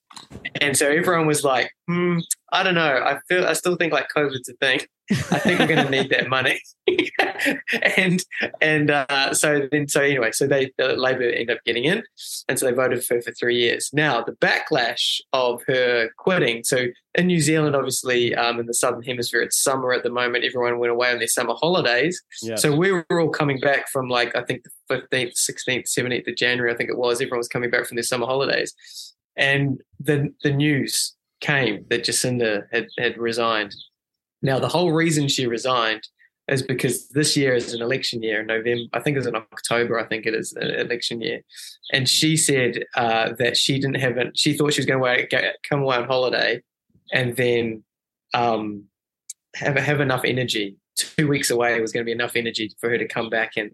And 0.62 0.76
so 0.76 0.88
everyone 0.88 1.28
was 1.28 1.44
like, 1.44 1.72
hmm, 1.88 2.20
I 2.52 2.64
don't 2.64 2.76
know. 2.76 3.02
I 3.04 3.20
feel 3.28 3.46
I 3.46 3.54
still 3.54 3.76
think 3.76 3.94
like 3.94 4.08
COVID's 4.16 4.50
a 4.50 4.54
thing. 4.54 4.82
I 5.12 5.40
think 5.40 5.60
we're 5.60 5.68
going 5.68 5.86
to 5.86 5.90
need 5.90 6.10
that 6.12 6.30
money. 6.30 6.62
and 7.98 8.24
and 8.62 8.92
uh, 8.92 9.34
so 9.34 9.68
then 9.72 9.88
so 9.88 10.02
anyway, 10.02 10.32
so 10.32 10.46
they 10.46 10.72
the 10.78 10.90
Labor 10.90 11.24
ended 11.24 11.52
up 11.52 11.64
getting 11.66 11.86
in, 11.86 12.04
and 12.48 12.60
so 12.60 12.66
they 12.66 12.72
voted 12.72 13.04
for 13.04 13.16
her 13.16 13.22
for 13.22 13.32
three 13.32 13.58
years. 13.58 13.90
Now 13.92 14.24
the 14.24 14.34
backlash 14.34 15.20
of 15.34 15.62
her 15.68 16.10
quitting. 16.18 16.64
So 16.64 16.88
in 17.16 17.28
New 17.28 17.40
Zealand, 17.40 17.76
obviously, 17.76 18.36
um, 18.36 18.60
in 18.60 18.68
the 18.68 18.74
southern 18.74 19.02
hemisphere, 19.04 19.42
it's 19.42 19.62
summer 19.62 19.94
at 19.94 20.04
the 20.04 20.12
moment. 20.12 20.44
Everyone 20.44 20.78
went 20.78 20.92
away 20.92 21.12
on 21.12 21.18
their 21.18 21.28
summer 21.28 21.56
holidays. 21.56 22.22
Yeah. 22.42 22.56
So 22.56 22.76
we 22.76 22.92
were 22.92 23.06
all 23.12 23.30
coming 23.30 23.60
back 23.60 23.90
from 23.90 24.10
like 24.10 24.36
I 24.36 24.44
think 24.44 24.64
the 24.64 24.72
fifteenth, 24.88 25.36
sixteenth, 25.36 25.88
seventeenth 25.88 26.28
of 26.28 26.36
January. 26.36 26.72
I 26.72 26.78
think 26.78 26.90
it 26.90 26.98
was. 26.98 27.20
Everyone 27.20 27.40
was 27.40 27.48
coming 27.48 27.72
back 27.72 27.86
from 27.86 27.96
their 27.96 28.04
summer 28.04 28.28
holidays, 28.28 28.76
and 29.40 29.82
the 30.00 30.32
the 30.44 30.52
news 30.52 31.16
came 31.40 31.86
that 31.90 32.04
Jacinda 32.04 32.64
had, 32.72 32.88
had 32.98 33.18
resigned. 33.18 33.74
Now, 34.42 34.60
the 34.60 34.68
whole 34.68 34.92
reason 34.92 35.28
she 35.28 35.48
resigned 35.48 36.08
is 36.50 36.62
because 36.62 37.10
this 37.10 37.38
year 37.38 37.54
is 37.54 37.74
an 37.74 37.82
election 37.82 38.22
year, 38.24 38.42
in 38.42 38.48
November, 38.48 38.90
I 38.94 39.00
think 39.00 39.18
it's 39.18 39.28
in 39.28 39.36
October, 39.36 40.00
I 40.00 40.06
think 40.06 40.26
it 40.26 40.34
is 40.34 40.54
an 40.54 40.70
election 40.72 41.22
year. 41.22 41.42
And 41.94 42.10
she 42.10 42.36
said 42.36 42.84
uh, 42.96 43.34
that 43.40 43.56
she 43.56 43.80
didn't 43.80 44.00
have 44.00 44.18
it, 44.18 44.38
she 44.38 44.54
thought 44.54 44.74
she 44.74 44.82
was 44.82 44.86
going 44.86 45.02
to 45.02 45.54
come 45.68 45.82
away 45.82 45.96
on 45.96 46.06
holiday 46.06 46.62
and 47.14 47.36
then 47.36 47.84
um, 48.34 48.86
have, 49.56 49.76
have 49.78 50.02
enough 50.02 50.26
energy. 50.26 50.78
Two 50.98 51.28
weeks 51.28 51.50
away 51.50 51.80
was 51.80 51.92
going 51.92 52.04
to 52.04 52.10
be 52.10 52.12
enough 52.12 52.36
energy 52.36 52.72
for 52.80 52.90
her 52.90 52.98
to 52.98 53.08
come 53.08 53.30
back 53.30 53.54
and 53.56 53.72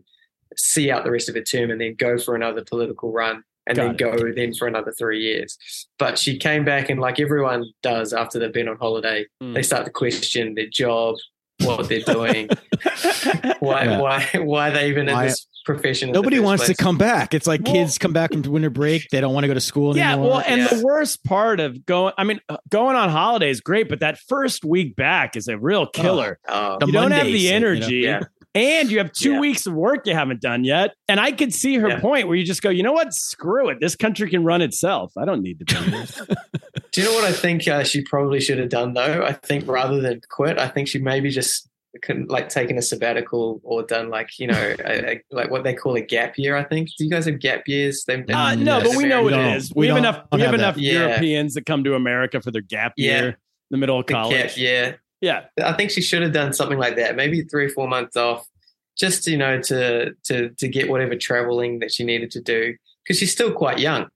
see 0.56 0.92
out 0.92 1.04
the 1.04 1.12
rest 1.12 1.30
of 1.30 1.36
her 1.36 1.42
term 1.42 1.72
and 1.72 1.82
then 1.82 1.96
go 1.98 2.18
for 2.18 2.36
another 2.36 2.64
political 2.64 3.12
run 3.12 3.44
and 3.68 3.76
Got 3.76 3.84
then 3.84 3.92
it. 3.92 3.98
go 4.20 4.34
then 4.34 4.54
for 4.54 4.68
another 4.68 4.92
three 4.92 5.22
years. 5.22 5.58
But 5.98 6.18
she 6.18 6.38
came 6.38 6.66
back 6.66 6.90
and 6.90 7.00
like 7.00 7.20
everyone 7.20 7.66
does 7.82 8.14
after 8.14 8.40
they've 8.40 8.54
been 8.54 8.68
on 8.68 8.78
holiday, 8.78 9.26
mm. 9.42 9.54
they 9.54 9.64
start 9.64 9.86
to 9.86 9.92
question 9.92 10.56
their 10.56 10.68
job, 10.68 11.16
what 11.62 11.88
they're 11.90 12.02
doing, 12.02 12.50
why 13.60 13.86
yeah. 13.86 14.00
why 14.00 14.28
why 14.36 14.70
are 14.70 14.74
they 14.74 14.90
even 14.90 15.08
why, 15.08 15.24
in 15.24 15.28
this 15.30 15.48
profession? 15.66 16.12
Nobody 16.12 16.40
wants 16.40 16.66
place. 16.66 16.78
to 16.78 16.84
come 16.84 16.98
back. 16.98 17.34
It's 17.34 17.48
like 17.48 17.62
well, 17.64 17.74
kids 17.74 17.98
come 17.98 18.14
back 18.14 18.34
from 18.34 18.42
winter 18.44 18.70
break, 18.70 19.08
they 19.10 19.22
don't 19.22 19.34
want 19.34 19.46
to 19.46 19.48
go 19.48 19.54
to 19.54 19.62
school 19.62 19.96
yeah, 19.96 20.14
anymore. 20.14 20.30
Well, 20.32 20.44
and 20.46 20.62
yeah. 20.62 20.68
the 20.68 20.84
worst 20.86 21.24
part 21.24 21.60
of 21.60 21.86
going, 21.86 22.14
I 22.18 22.24
mean, 22.24 22.42
uh, 22.50 22.58
going 22.70 22.96
on 22.96 23.10
holiday 23.10 23.50
is 23.50 23.62
great, 23.62 23.90
but 23.90 24.02
that 24.02 24.20
first 24.28 24.64
week 24.64 24.96
back 24.96 25.36
is 25.36 25.48
a 25.48 25.58
real 25.58 25.88
killer. 25.88 26.40
Oh, 26.48 26.78
oh. 26.82 26.86
You 26.86 26.92
don't 26.92 27.12
have 27.12 27.28
the 27.28 27.50
energy. 27.50 27.96
You 27.96 28.12
know? 28.12 28.22
And 28.56 28.90
you 28.90 28.98
have 29.00 29.12
two 29.12 29.34
yeah. 29.34 29.40
weeks 29.40 29.68
of 29.68 29.74
work 29.74 30.08
you 30.08 30.14
haven't 30.14 30.42
done 30.42 30.64
yet. 30.64 30.96
And 31.08 31.20
I 31.20 31.34
could 31.34 31.54
see 31.54 31.76
her 31.76 31.90
yeah. 31.90 32.00
point 32.00 32.28
where 32.28 32.38
you 32.38 32.46
just 32.46 32.62
go, 32.62 32.70
you 32.70 32.82
know 32.82 32.94
what? 32.94 33.14
Screw 33.14 33.70
it. 33.70 33.80
This 33.82 33.96
country 33.96 34.30
can 34.30 34.44
run 34.44 34.62
itself. 34.62 35.12
I 35.18 35.26
don't 35.26 35.42
need 35.42 35.60
to 35.60 35.66
do 35.66 35.92
this. 35.92 36.22
do 36.92 37.02
you 37.02 37.08
know 37.08 37.14
what 37.14 37.26
I 37.26 37.34
think 37.34 37.68
uh, 37.68 37.84
she 37.84 38.02
probably 38.02 38.40
should 38.40 38.58
have 38.58 38.70
done 38.70 38.94
though? 38.94 39.24
I 39.26 39.34
think 39.34 39.68
rather 39.68 40.02
than 40.02 40.22
quit, 40.30 40.58
I 40.58 40.70
think 40.70 40.88
she 40.88 41.00
maybe 41.00 41.30
just 41.30 41.70
couldn't 42.02 42.30
like 42.30 42.50
taken 42.50 42.78
a 42.78 42.82
sabbatical 42.82 43.62
or 43.64 43.82
done 43.84 44.10
like 44.10 44.38
you 44.38 44.48
know 44.48 44.76
a, 44.80 45.14
a, 45.14 45.22
like 45.32 45.50
what 45.50 45.64
they 45.64 45.74
call 45.74 45.96
a 45.96 46.02
gap 46.02 46.38
year. 46.38 46.56
I 46.56 46.64
think. 46.64 46.90
Do 46.98 47.04
you 47.04 47.10
guys 47.10 47.26
have 47.26 47.40
gap 47.40 47.68
years? 47.68 48.04
They, 48.06 48.24
uh, 48.24 48.56
no, 48.56 48.82
but 48.82 48.96
we 48.96 49.06
know 49.06 49.24
what 49.24 49.34
it 49.34 49.56
is. 49.56 49.74
We, 49.74 49.82
we 49.82 49.88
have 49.88 49.98
enough. 49.98 50.26
We 50.32 50.42
have, 50.42 50.52
have 50.52 50.60
enough 50.60 50.78
Europeans 50.78 51.54
that 51.54 51.66
come 51.66 51.84
to 51.84 51.96
America 51.96 52.42
for 52.42 52.52
their 52.52 52.62
gap 52.62 52.94
year 52.98 53.28
in 53.28 53.36
the 53.70 53.78
middle 53.78 54.00
of 54.00 54.06
college. 54.06 54.58
yeah, 54.58 54.96
yeah, 55.22 55.46
I 55.64 55.74
think 55.74 55.92
she 55.92 56.02
should 56.02 56.22
have 56.22 56.34
done 56.34 56.54
something 56.54 56.78
like 56.78 56.96
that. 56.98 57.16
Maybe 57.16 57.42
three 57.44 57.66
or 57.66 57.70
four 57.70 57.88
months 57.88 58.16
off, 58.16 58.46
just 58.98 59.28
you 59.28 59.38
know 59.38 59.62
to 59.62 60.14
to 60.26 60.50
to 60.50 60.68
get 60.68 60.90
whatever 60.90 61.16
traveling 61.16 61.80
that 61.80 61.92
she 61.92 62.04
needed 62.04 62.32
to 62.32 62.42
do 62.42 62.76
because 63.04 63.20
she's 63.20 63.32
still 63.32 63.52
quite 63.52 63.80
young. 63.80 64.08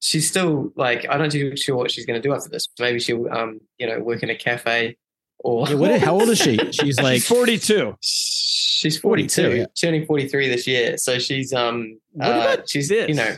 She's 0.00 0.28
still 0.28 0.72
like 0.76 1.06
I 1.08 1.16
don't 1.16 1.32
know 1.32 1.54
sure 1.54 1.76
what 1.76 1.90
she's 1.90 2.06
going 2.06 2.20
to 2.20 2.26
do 2.26 2.34
after 2.34 2.48
this. 2.48 2.68
Maybe 2.78 3.00
she'll 3.00 3.30
um 3.32 3.60
you 3.78 3.86
know 3.86 4.00
work 4.00 4.22
in 4.22 4.30
a 4.30 4.36
cafe 4.36 4.96
or 5.38 5.68
yeah, 5.68 5.74
what, 5.74 6.00
how 6.00 6.14
old 6.14 6.28
is 6.28 6.38
she? 6.38 6.56
She's 6.72 6.98
like 6.98 7.16
she's 7.16 7.28
42. 7.28 7.96
She's 8.00 8.98
42, 8.98 9.42
42 9.42 9.56
yeah. 9.56 9.66
turning 9.78 10.06
43 10.06 10.48
this 10.48 10.66
year. 10.66 10.96
So 10.96 11.18
she's 11.18 11.52
um 11.52 11.98
what 12.12 12.28
uh, 12.28 12.62
she's 12.66 12.88
this? 12.88 13.08
you 13.08 13.14
know 13.14 13.36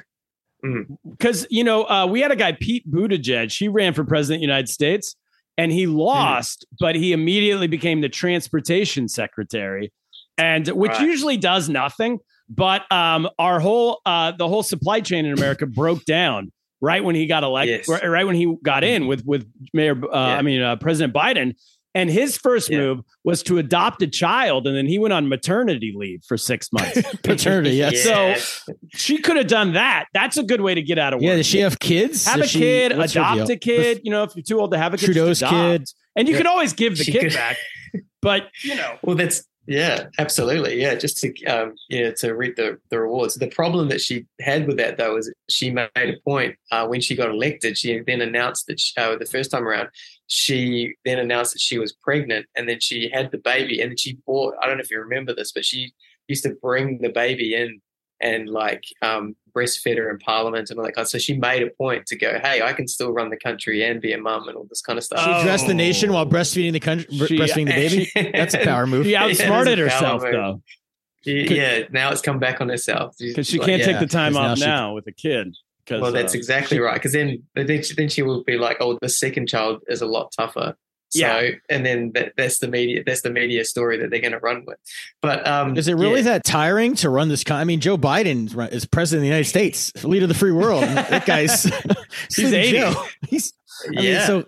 because 1.10 1.44
mm. 1.44 1.46
you 1.50 1.62
know 1.62 1.84
uh, 1.84 2.06
we 2.06 2.20
had 2.20 2.32
a 2.32 2.36
guy 2.36 2.52
Pete 2.52 2.90
Buttigieg. 2.90 3.56
He 3.56 3.68
ran 3.68 3.94
for 3.94 4.04
president 4.04 4.38
of 4.38 4.40
the 4.40 4.46
United 4.46 4.68
States 4.68 5.14
and 5.58 5.72
he 5.72 5.84
mm-hmm. 5.84 5.96
lost, 5.96 6.64
mm. 6.64 6.76
but 6.80 6.94
he 6.94 7.12
immediately 7.12 7.66
became 7.66 8.00
the 8.00 8.08
transportation 8.08 9.08
secretary, 9.08 9.92
and 10.38 10.66
which 10.68 10.92
right. 10.92 11.02
usually 11.02 11.36
does 11.36 11.68
nothing. 11.68 12.20
But 12.48 12.90
um, 12.90 13.28
our 13.38 13.60
whole 13.60 14.00
uh, 14.06 14.32
the 14.32 14.48
whole 14.48 14.62
supply 14.62 15.00
chain 15.00 15.26
in 15.26 15.34
America 15.36 15.66
broke 15.66 16.06
down 16.06 16.50
right 16.80 17.04
when 17.04 17.14
he 17.14 17.26
got 17.26 17.42
elected, 17.42 17.80
yes. 17.80 17.88
right, 17.88 18.08
right, 18.08 18.24
when 18.24 18.36
he 18.36 18.56
got 18.62 18.84
in 18.84 19.06
with 19.06 19.24
with 19.26 19.46
Mayor, 19.74 19.92
uh, 19.92 20.08
yeah. 20.12 20.36
I 20.38 20.42
mean 20.42 20.62
uh, 20.62 20.76
President 20.76 21.12
Biden. 21.12 21.54
And 21.98 22.08
his 22.08 22.36
first 22.36 22.70
yeah. 22.70 22.78
move 22.78 23.00
was 23.24 23.42
to 23.42 23.58
adopt 23.58 24.00
a 24.02 24.06
child, 24.06 24.68
and 24.68 24.76
then 24.76 24.86
he 24.86 25.00
went 25.00 25.12
on 25.12 25.28
maternity 25.28 25.92
leave 25.96 26.22
for 26.22 26.36
six 26.36 26.72
months. 26.72 27.02
Paternity, 27.24 27.74
yes. 27.74 28.04
So 28.04 28.76
she 28.94 29.18
could 29.18 29.36
have 29.36 29.48
done 29.48 29.72
that. 29.72 30.04
That's 30.14 30.36
a 30.36 30.44
good 30.44 30.60
way 30.60 30.76
to 30.76 30.80
get 30.80 30.96
out 31.00 31.12
of 31.12 31.16
work. 31.16 31.24
Yeah, 31.24 31.34
does 31.34 31.46
she 31.46 31.58
have 31.58 31.80
kids? 31.80 32.24
Have 32.24 32.38
does 32.38 32.54
a 32.54 32.58
kid, 32.58 32.92
adopt 32.92 33.50
a 33.50 33.56
kid. 33.56 34.02
You 34.04 34.12
know, 34.12 34.22
if 34.22 34.36
you're 34.36 34.44
too 34.44 34.60
old 34.60 34.70
to 34.70 34.78
have 34.78 34.94
a 34.94 34.96
kid, 34.96 35.06
Trudeau's 35.06 35.40
kid, 35.40 35.88
and 36.14 36.28
you 36.28 36.34
yeah. 36.34 36.38
can 36.38 36.46
always 36.46 36.72
give 36.72 36.96
the 36.96 37.02
she 37.02 37.10
kid 37.10 37.22
could. 37.22 37.32
back. 37.32 37.56
But 38.22 38.44
you 38.62 38.76
know, 38.76 38.96
well, 39.02 39.16
that's 39.16 39.42
yeah, 39.66 40.06
absolutely. 40.18 40.80
Yeah, 40.80 40.94
just 40.94 41.18
to 41.18 41.44
um, 41.46 41.74
yeah 41.88 42.12
to 42.18 42.32
reap 42.32 42.54
the, 42.54 42.78
the 42.90 43.00
rewards. 43.00 43.34
The 43.34 43.50
problem 43.50 43.88
that 43.88 44.00
she 44.00 44.24
had 44.40 44.68
with 44.68 44.76
that 44.76 44.98
though 44.98 45.16
is 45.16 45.32
she 45.48 45.70
made 45.70 45.88
a 45.96 46.14
point 46.24 46.54
uh, 46.70 46.86
when 46.86 47.00
she 47.00 47.16
got 47.16 47.28
elected. 47.28 47.76
She 47.76 48.00
then 48.06 48.20
announced 48.20 48.68
that 48.68 48.78
she, 48.78 48.92
uh, 48.96 49.16
the 49.16 49.26
first 49.26 49.50
time 49.50 49.66
around, 49.66 49.88
she 50.28 50.94
then 51.04 51.18
announced 51.18 51.54
that 51.54 51.60
she 51.60 51.78
was 51.78 51.92
pregnant, 51.92 52.46
and 52.54 52.68
then 52.68 52.80
she 52.80 53.10
had 53.12 53.32
the 53.32 53.38
baby, 53.38 53.80
and 53.80 53.90
then 53.90 53.96
she 53.96 54.18
bought. 54.26 54.54
I 54.62 54.66
don't 54.66 54.76
know 54.76 54.82
if 54.82 54.90
you 54.90 55.00
remember 55.00 55.34
this, 55.34 55.52
but 55.52 55.64
she 55.64 55.92
used 56.28 56.44
to 56.44 56.54
bring 56.62 57.00
the 57.00 57.08
baby 57.08 57.54
in 57.54 57.80
and 58.20 58.48
like 58.48 58.84
um, 59.02 59.36
breastfed 59.54 59.96
her 59.96 60.10
in 60.10 60.18
parliament 60.18 60.70
and 60.70 60.78
all 60.78 60.84
that 60.84 60.94
kind 60.94 61.04
of 61.04 61.08
So 61.08 61.18
she 61.18 61.36
made 61.36 61.62
a 61.62 61.70
point 61.70 62.06
to 62.06 62.16
go, 62.16 62.38
hey, 62.42 62.62
I 62.62 62.72
can 62.72 62.88
still 62.88 63.12
run 63.12 63.30
the 63.30 63.36
country 63.36 63.84
and 63.84 64.00
be 64.00 64.12
a 64.12 64.18
mum 64.18 64.48
and 64.48 64.56
all 64.56 64.66
this 64.68 64.80
kind 64.80 64.98
of 64.98 65.04
stuff. 65.04 65.24
She 65.24 65.30
addressed 65.30 65.66
the 65.66 65.74
nation 65.74 66.12
while 66.12 66.26
breastfeeding 66.26 66.72
the 66.72 66.80
country, 66.80 67.06
she, 67.26 67.38
breastfeeding 67.38 67.66
the 67.66 68.10
baby. 68.14 68.30
That's 68.36 68.54
a 68.54 68.64
power 68.64 68.86
move. 68.86 69.06
She 69.06 69.16
outsmarted 69.16 69.78
yeah, 69.78 69.84
herself 69.84 70.22
though. 70.22 70.62
She, 71.24 71.56
yeah, 71.56 71.82
now 71.90 72.10
it's 72.10 72.22
come 72.22 72.38
back 72.38 72.60
on 72.60 72.68
herself 72.68 73.14
because 73.18 73.46
she 73.48 73.58
can't 73.58 73.82
take 73.82 73.98
the 73.98 74.06
time 74.06 74.36
off 74.36 74.58
now, 74.58 74.66
now 74.66 74.94
with 74.94 75.06
a 75.06 75.12
kid. 75.12 75.56
Well, 75.90 76.12
that's 76.12 76.34
uh, 76.34 76.38
exactly 76.38 76.76
she, 76.76 76.80
right. 76.80 76.94
Because 76.94 77.12
then, 77.12 77.42
then 77.54 77.82
she, 77.82 77.94
then 77.94 78.08
she 78.08 78.22
will 78.22 78.44
be 78.44 78.58
like, 78.58 78.78
"Oh, 78.80 78.98
the 79.00 79.08
second 79.08 79.48
child 79.48 79.82
is 79.88 80.02
a 80.02 80.06
lot 80.06 80.32
tougher." 80.32 80.76
So, 81.10 81.20
yeah. 81.20 81.50
and 81.70 81.86
then 81.86 82.12
that, 82.12 82.34
that's 82.36 82.58
the 82.58 82.68
media 82.68 83.02
that's 83.04 83.22
the 83.22 83.30
media 83.30 83.64
story 83.64 83.96
that 83.96 84.10
they're 84.10 84.20
going 84.20 84.32
to 84.32 84.38
run 84.38 84.64
with. 84.66 84.76
But 85.22 85.46
um, 85.46 85.76
is 85.76 85.88
it 85.88 85.94
really 85.94 86.20
yeah. 86.20 86.32
that 86.32 86.44
tiring 86.44 86.94
to 86.96 87.08
run 87.08 87.28
this? 87.28 87.44
Con- 87.44 87.58
I 87.58 87.64
mean, 87.64 87.80
Joe 87.80 87.96
Biden 87.96 88.72
is 88.72 88.84
president 88.84 89.20
of 89.20 89.22
the 89.22 89.28
United 89.28 89.48
States, 89.48 90.04
leader 90.04 90.24
of 90.24 90.28
the 90.28 90.34
free 90.34 90.52
world. 90.52 90.82
that 90.84 91.24
guy's 91.24 91.64
he's 92.36 92.52
eighty. 92.52 92.94
He's 93.26 93.54
I 93.86 93.90
yeah. 93.92 94.18
Mean, 94.18 94.26
so 94.26 94.44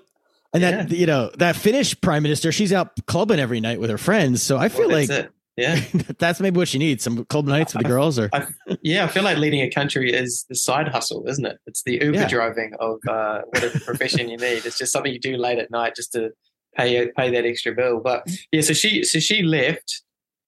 and 0.53 0.63
that 0.63 0.91
you 0.91 1.07
know 1.07 1.31
that 1.39 1.57
Finnish 1.57 1.99
prime 2.01 2.23
minister, 2.23 2.53
she's 2.53 2.73
out 2.73 2.91
clubbing 3.07 3.39
every 3.39 3.61
night 3.61 3.81
with 3.81 3.89
her 3.89 3.99
friends. 3.99 4.43
So 4.43 4.59
I 4.59 4.69
feel 4.69 4.89
well, 4.89 4.99
like 4.99 5.11
it. 5.11 5.31
Yeah, 5.61 5.81
that's 6.19 6.41
maybe 6.41 6.57
what 6.57 6.69
she 6.69 6.79
needs 6.79 7.05
some 7.05 7.25
club 7.27 7.47
nights 7.47 7.75
with 7.75 7.83
the 7.83 7.89
girls. 7.89 8.19
Or 8.19 8.31
I, 8.33 8.47
yeah, 8.83 9.05
I 9.05 9.09
feel 9.09 9.23
like 9.23 9.39
leading 9.39 9.61
a 9.61 9.71
country 9.71 10.13
is 10.13 10.45
the 10.49 10.55
side 10.55 10.89
hustle, 10.89 11.25
isn't 11.29 11.45
it? 11.45 11.59
It's 11.67 11.83
the 11.83 12.01
Uber 12.03 12.19
yeah. 12.19 12.29
driving 12.29 12.73
of 12.81 12.99
uh, 13.09 13.43
whatever 13.51 13.79
profession 13.81 14.29
you 14.29 14.37
need. 14.37 14.65
It's 14.65 14.79
just 14.79 14.93
something 14.93 15.13
you 15.13 15.21
do 15.21 15.37
late 15.37 15.59
at 15.59 15.71
night 15.71 15.95
just 15.95 16.13
to 16.13 16.31
pay 16.77 17.11
pay 17.17 17.31
that 17.31 17.45
extra 17.45 17.75
bill. 17.75 18.01
But 18.01 18.27
yeah, 18.53 18.63
so 18.63 18.73
she 18.73 19.05
so 19.05 19.19
she 19.19 19.43
left, 19.43 20.03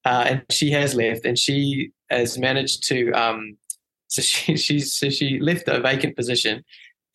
uh, 0.05 0.25
and 0.27 0.43
she 0.49 0.71
has 0.71 0.95
left, 0.95 1.25
and 1.25 1.37
she 1.37 1.91
has 2.09 2.37
managed 2.37 2.87
to. 2.89 3.11
Um, 3.11 3.57
so 4.07 4.21
she 4.21 4.57
she's 4.65 4.93
so 4.93 5.09
she 5.09 5.39
left 5.39 5.67
a 5.67 5.79
vacant 5.79 6.15
position, 6.15 6.63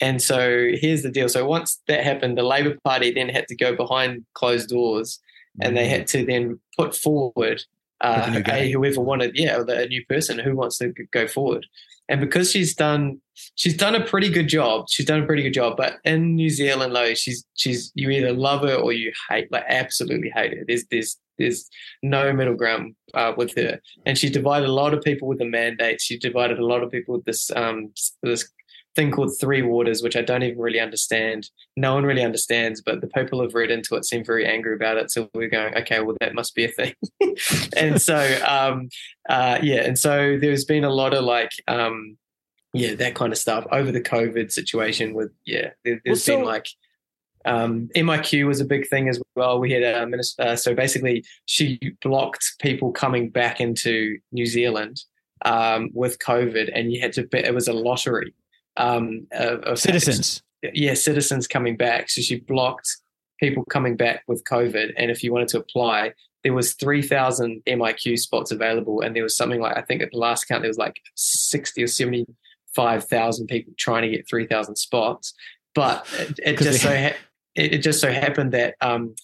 and 0.01 0.23
so 0.23 0.69
here's 0.75 1.03
the 1.03 1.11
deal. 1.11 1.29
So 1.29 1.47
once 1.47 1.81
that 1.89 2.05
happened, 2.05 2.39
the 2.39 2.43
Labor 2.43 2.77
Party 2.85 3.11
then 3.11 3.29
had 3.29 3.49
to 3.49 3.57
go 3.57 3.75
behind 3.75 4.25
closed 4.35 4.69
doors, 4.69 5.21
and 5.61 5.77
they 5.77 5.89
had 5.89 6.07
to 6.09 6.25
then 6.25 6.61
put 6.77 6.95
forward 6.95 7.63
uh, 8.01 8.43
a, 8.47 8.71
whoever 8.71 9.01
wanted, 9.01 9.33
yeah, 9.35 9.63
a 9.67 9.87
new 9.87 10.05
person 10.07 10.39
who 10.39 10.55
wants 10.55 10.79
to 10.79 10.93
go 11.11 11.27
forward. 11.27 11.67
And 12.09 12.21
because 12.21 12.51
she's 12.51 12.75
done, 12.75 13.21
she's 13.57 13.77
done 13.77 13.95
a 13.95 14.05
pretty 14.05 14.31
good 14.31 14.49
job. 14.49 14.87
She's 14.89 15.05
done 15.05 15.23
a 15.23 15.27
pretty 15.27 15.43
good 15.43 15.53
job. 15.53 15.77
But 15.77 15.99
in 16.05 16.37
New 16.37 16.49
Zealand, 16.49 16.95
though, 16.95 17.13
she's 17.15 17.45
she's 17.55 17.93
you 17.95 18.09
either 18.11 18.33
love 18.33 18.63
her 18.63 18.75
or 18.75 18.93
you 18.93 19.13
hate, 19.29 19.53
like 19.53 19.65
absolutely 19.69 20.31
hate 20.31 20.57
her. 20.57 20.65
There's 20.67 20.85
there's 20.91 21.19
there's 21.39 21.69
no 22.03 22.33
middle 22.33 22.55
ground 22.55 22.95
uh, 23.15 23.33
with 23.37 23.55
her. 23.57 23.79
And 24.07 24.17
she 24.17 24.31
divided 24.31 24.69
a 24.69 24.73
lot 24.73 24.95
of 24.95 25.03
people 25.03 25.29
with 25.29 25.39
the 25.39 25.45
mandate. 25.45 26.01
She 26.01 26.19
divided 26.19 26.59
a 26.59 26.67
lot 26.67 26.83
of 26.83 26.91
people 26.91 27.17
with 27.17 27.25
this 27.27 27.51
um 27.55 27.93
this 28.23 28.51
thing 28.99 29.13
called 29.13 29.31
Three 29.41 29.63
Waters, 29.63 30.03
which 30.03 30.17
I 30.17 30.23
don't 30.23 30.43
even 30.43 30.59
really 30.59 30.81
understand. 30.81 31.49
No 31.77 31.95
one 31.95 32.03
really 32.05 32.25
understands, 32.25 32.83
but 32.83 33.01
the 33.01 33.07
people 33.07 33.41
who've 33.41 33.55
read 33.55 33.71
into 33.71 33.95
it 33.95 34.05
seem 34.05 34.25
very 34.25 34.45
angry 34.45 34.75
about 34.75 34.97
it. 34.97 35.13
So 35.13 35.31
we're 35.35 35.49
going, 35.49 35.73
okay, 35.77 36.01
well, 36.01 36.17
that 36.19 36.35
must 36.35 36.57
be 36.57 36.65
a 36.65 36.69
thing. 36.69 36.95
and 37.77 38.03
so, 38.03 38.17
um, 38.45 38.89
uh, 39.29 39.61
yeah, 39.63 39.83
and 39.85 39.97
so 39.97 40.37
there's 40.41 40.65
been 40.65 40.83
a 40.83 40.91
lot 40.91 41.15
of 41.15 41.23
like, 41.23 41.53
um, 41.69 42.19
yeah, 42.75 42.95
that 42.97 43.15
kind 43.15 43.33
of 43.33 43.39
stuff 43.39 43.69
over 43.71 43.93
the 43.93 44.01
COVID 44.01 44.51
situation. 44.51 45.15
With 45.15 45.31
yeah, 45.47 45.71
there, 45.85 45.95
has 45.95 46.01
well, 46.05 46.17
so- 46.17 46.37
been 46.37 46.45
like. 46.45 46.67
Um, 47.45 47.89
MIQ 47.97 48.47
was 48.47 48.61
a 48.61 48.65
big 48.65 48.89
thing 48.89 49.09
as 49.09 49.23
well. 49.35 49.59
We 49.59 49.73
had 49.73 49.83
a 49.83 50.07
minister, 50.07 50.43
uh, 50.43 50.57
so 50.57 50.75
basically 50.75 51.25
she 51.47 51.79
blocked 52.03 52.45
people 52.61 52.93
coming 52.93 53.31
back 53.31 53.59
into 53.59 54.19
New 54.33 54.45
Zealand 54.45 55.01
um, 55.47 55.89
with 55.95 56.19
COVID, 56.19 56.71
and 56.75 56.93
you 56.93 57.01
had 57.01 57.13
to. 57.15 57.27
It 57.33 57.55
was 57.55 57.69
a 57.69 57.73
lottery, 57.73 58.35
um, 58.79 59.27
of, 59.33 59.61
of 59.61 59.79
citizens. 59.79 60.43
Yeah, 60.63 60.95
citizens 60.95 61.47
coming 61.47 61.77
back. 61.77 62.11
So 62.11 62.21
she 62.21 62.41
blocked 62.41 62.89
people 63.39 63.65
coming 63.71 63.97
back 63.97 64.23
with 64.27 64.43
COVID, 64.45 64.93
and 64.97 65.11
if 65.11 65.23
you 65.23 65.33
wanted 65.33 65.49
to 65.49 65.59
apply, 65.59 66.15
there 66.45 66.55
was 66.55 66.75
3,000 66.75 67.63
MIQ 67.67 68.19
spots 68.19 68.51
available, 68.51 69.01
and 69.01 69.15
there 69.15 69.23
was 69.23 69.37
something 69.37 69.61
like 69.61 69.77
I 69.77 69.83
think 69.83 70.03
at 70.03 70.11
the 70.13 70.19
last 70.19 70.45
count 70.45 70.63
there 70.63 70.71
was 70.71 70.79
like 70.79 71.01
60 71.15 71.83
or 71.83 71.87
75,000 71.87 73.47
people 73.47 73.73
trying 73.77 74.03
to 74.03 74.17
get 74.17 74.29
3,000 74.29 74.77
spots. 74.77 75.35
But 75.75 76.07
it, 76.19 76.41
it 76.43 76.59
just 76.59 76.83
so 76.83 76.97
ha- 76.97 77.17
it, 77.55 77.75
it 77.75 77.79
just 77.79 78.01
so 78.01 78.11
happened 78.11 78.53
that 78.53 78.75
um, 78.81 79.15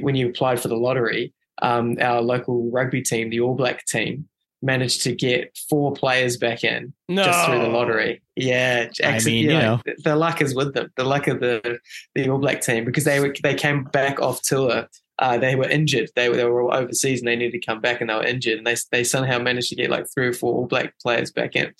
when 0.00 0.14
you 0.14 0.28
applied 0.28 0.60
for 0.60 0.68
the 0.68 0.76
lottery, 0.76 1.34
um, 1.62 1.96
our 2.00 2.22
local 2.22 2.70
rugby 2.70 3.02
team, 3.02 3.30
the 3.30 3.40
All 3.40 3.54
Black 3.54 3.84
team, 3.86 4.28
managed 4.62 5.02
to 5.02 5.14
get 5.14 5.56
four 5.68 5.92
players 5.92 6.36
back 6.36 6.64
in 6.64 6.92
No. 7.08 7.24
just 7.24 7.46
through 7.46 7.60
the 7.60 7.68
lottery. 7.68 8.22
Yeah, 8.36 8.88
I 9.04 9.20
mean, 9.20 9.44
you 9.44 9.50
yeah, 9.50 9.60
know. 9.60 9.82
the 10.04 10.16
luck 10.16 10.40
is 10.42 10.54
with 10.54 10.74
them. 10.74 10.90
The 10.96 11.04
luck 11.04 11.26
of 11.28 11.40
the 11.40 11.78
the 12.14 12.28
All 12.28 12.38
Black 12.38 12.60
team 12.60 12.84
because 12.84 13.04
they 13.04 13.20
were, 13.20 13.34
they 13.42 13.54
came 13.54 13.84
back 13.84 14.20
off 14.20 14.42
tour. 14.42 14.88
Uh, 15.20 15.36
they 15.36 15.56
were 15.56 15.68
injured. 15.68 16.10
They 16.14 16.28
were, 16.28 16.36
they 16.36 16.44
were 16.44 16.72
overseas 16.72 17.20
and 17.20 17.26
they 17.26 17.34
needed 17.34 17.60
to 17.60 17.66
come 17.66 17.80
back 17.80 18.00
and 18.00 18.08
they 18.08 18.14
were 18.14 18.24
injured. 18.24 18.58
And 18.58 18.66
they 18.66 18.76
they 18.92 19.02
somehow 19.04 19.38
managed 19.38 19.68
to 19.70 19.74
get 19.76 19.90
like 19.90 20.06
three 20.14 20.28
or 20.28 20.32
four 20.32 20.54
All 20.54 20.66
Black 20.66 20.94
players 21.00 21.32
back 21.32 21.56
in. 21.56 21.72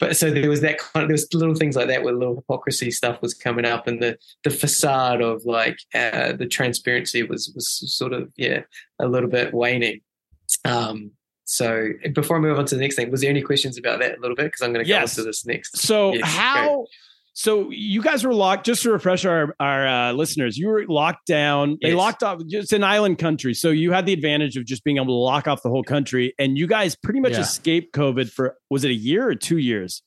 But 0.00 0.16
so 0.16 0.30
there 0.30 0.48
was 0.48 0.60
that 0.62 0.78
kind 0.78 1.04
of 1.04 1.08
there 1.08 1.14
was 1.14 1.32
little 1.32 1.54
things 1.54 1.76
like 1.76 1.86
that 1.88 2.02
where 2.02 2.12
little 2.12 2.36
hypocrisy 2.36 2.90
stuff 2.90 3.22
was 3.22 3.32
coming 3.32 3.64
up, 3.64 3.86
and 3.86 4.02
the 4.02 4.18
the 4.42 4.50
facade 4.50 5.20
of 5.22 5.44
like 5.44 5.78
uh, 5.94 6.32
the 6.32 6.46
transparency 6.46 7.22
was 7.22 7.52
was 7.54 7.68
sort 7.96 8.12
of 8.12 8.30
yeah 8.36 8.62
a 9.00 9.06
little 9.06 9.30
bit 9.30 9.54
waning. 9.54 10.00
Um, 10.64 11.12
so 11.44 11.90
before 12.12 12.36
I 12.36 12.40
move 12.40 12.58
on 12.58 12.66
to 12.66 12.74
the 12.74 12.80
next 12.80 12.96
thing, 12.96 13.10
was 13.10 13.20
there 13.20 13.30
any 13.30 13.42
questions 13.42 13.76
about 13.78 14.00
that 14.00 14.18
a 14.18 14.20
little 14.20 14.36
bit? 14.36 14.44
Because 14.44 14.62
I'm 14.62 14.72
going 14.72 14.84
to 14.84 14.88
go 14.90 14.96
Yes. 14.96 15.16
into 15.18 15.28
this 15.28 15.44
next. 15.46 15.76
So 15.78 16.14
Yes, 16.14 16.24
how? 16.26 16.86
So 17.36 17.68
you 17.70 18.00
guys 18.00 18.22
were 18.24 18.32
locked. 18.32 18.64
Just 18.64 18.82
to 18.84 18.92
refresh 18.92 19.24
our 19.24 19.54
our 19.58 19.86
uh, 19.86 20.12
listeners, 20.12 20.56
you 20.56 20.68
were 20.68 20.84
locked 20.86 21.26
down. 21.26 21.78
They 21.82 21.88
Yes. 21.88 21.96
locked 21.96 22.22
off. 22.22 22.40
It's 22.46 22.72
an 22.72 22.84
island 22.84 23.18
country, 23.18 23.54
so 23.54 23.70
you 23.70 23.90
had 23.92 24.06
the 24.06 24.12
advantage 24.12 24.56
of 24.56 24.64
just 24.64 24.84
being 24.84 24.96
able 24.98 25.06
to 25.06 25.12
lock 25.12 25.48
off 25.48 25.62
the 25.62 25.68
whole 25.68 25.82
country. 25.82 26.32
And 26.38 26.56
you 26.56 26.66
guys 26.68 26.94
pretty 26.94 27.18
much 27.20 27.32
Yeah. 27.32 27.40
escaped 27.40 27.92
COVID 27.94 28.30
for 28.30 28.56
was 28.70 28.84
it 28.84 28.90
a 28.90 28.94
year 28.94 29.26
or 29.28 29.34
two 29.34 29.58
years? 29.58 30.02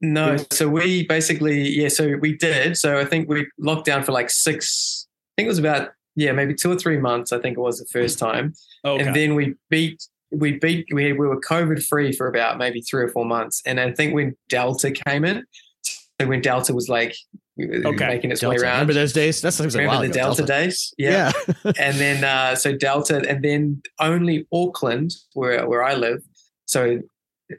No, 0.00 0.36
so 0.50 0.68
we 0.68 1.06
basically 1.06 1.60
yeah, 1.68 1.86
so 1.88 2.16
we 2.20 2.36
did. 2.36 2.76
So 2.76 2.98
I 2.98 3.04
think 3.04 3.28
we 3.28 3.46
locked 3.58 3.84
down 3.86 4.02
for 4.02 4.10
like 4.10 4.28
six. 4.28 5.06
I 5.06 5.42
think 5.42 5.46
it 5.46 5.50
was 5.50 5.60
about 5.60 5.90
yeah, 6.16 6.32
maybe 6.32 6.54
two 6.54 6.70
or 6.72 6.76
three 6.76 6.98
months. 6.98 7.32
I 7.32 7.38
think 7.38 7.56
it 7.56 7.60
was 7.60 7.78
the 7.78 7.86
first 7.86 8.18
time, 8.18 8.52
Okay. 8.84 9.02
and 9.04 9.14
then 9.16 9.34
we 9.36 9.54
beat 9.70 10.02
we 10.32 10.52
beat 10.58 10.86
we 10.92 11.12
we 11.12 11.26
were 11.26 11.40
COVID 11.40 11.84
free 11.86 12.12
for 12.12 12.26
about 12.26 12.58
maybe 12.58 12.80
three 12.80 13.02
or 13.02 13.08
four 13.08 13.24
months, 13.24 13.62
and 13.66 13.78
I 13.78 13.92
think 13.92 14.14
when 14.14 14.36
Delta 14.48 14.90
came 14.90 15.24
in, 15.24 15.44
so 15.82 16.26
when 16.26 16.40
Delta 16.40 16.74
was 16.74 16.88
like 16.88 17.14
Okay. 17.60 18.06
making 18.06 18.32
its 18.32 18.40
Delta. 18.40 18.56
way 18.56 18.62
around. 18.62 18.72
Remember 18.72 18.94
those 18.94 19.12
days? 19.12 19.42
That 19.42 19.52
seems 19.52 19.74
like 19.74 19.82
a 19.82 19.86
Remember 19.86 20.06
the 20.08 20.12
ago, 20.12 20.34
Delta, 20.34 20.44
days? 20.44 20.94
Yeah. 20.96 21.30
Yeah. 21.64 21.72
and 21.78 21.96
then 21.98 22.24
uh, 22.24 22.54
so 22.54 22.74
Delta, 22.74 23.22
and 23.28 23.44
then 23.44 23.82
only 24.00 24.46
Auckland, 24.52 25.12
where 25.34 25.68
where 25.68 25.84
I 25.84 25.94
live. 25.94 26.22
So 26.64 27.00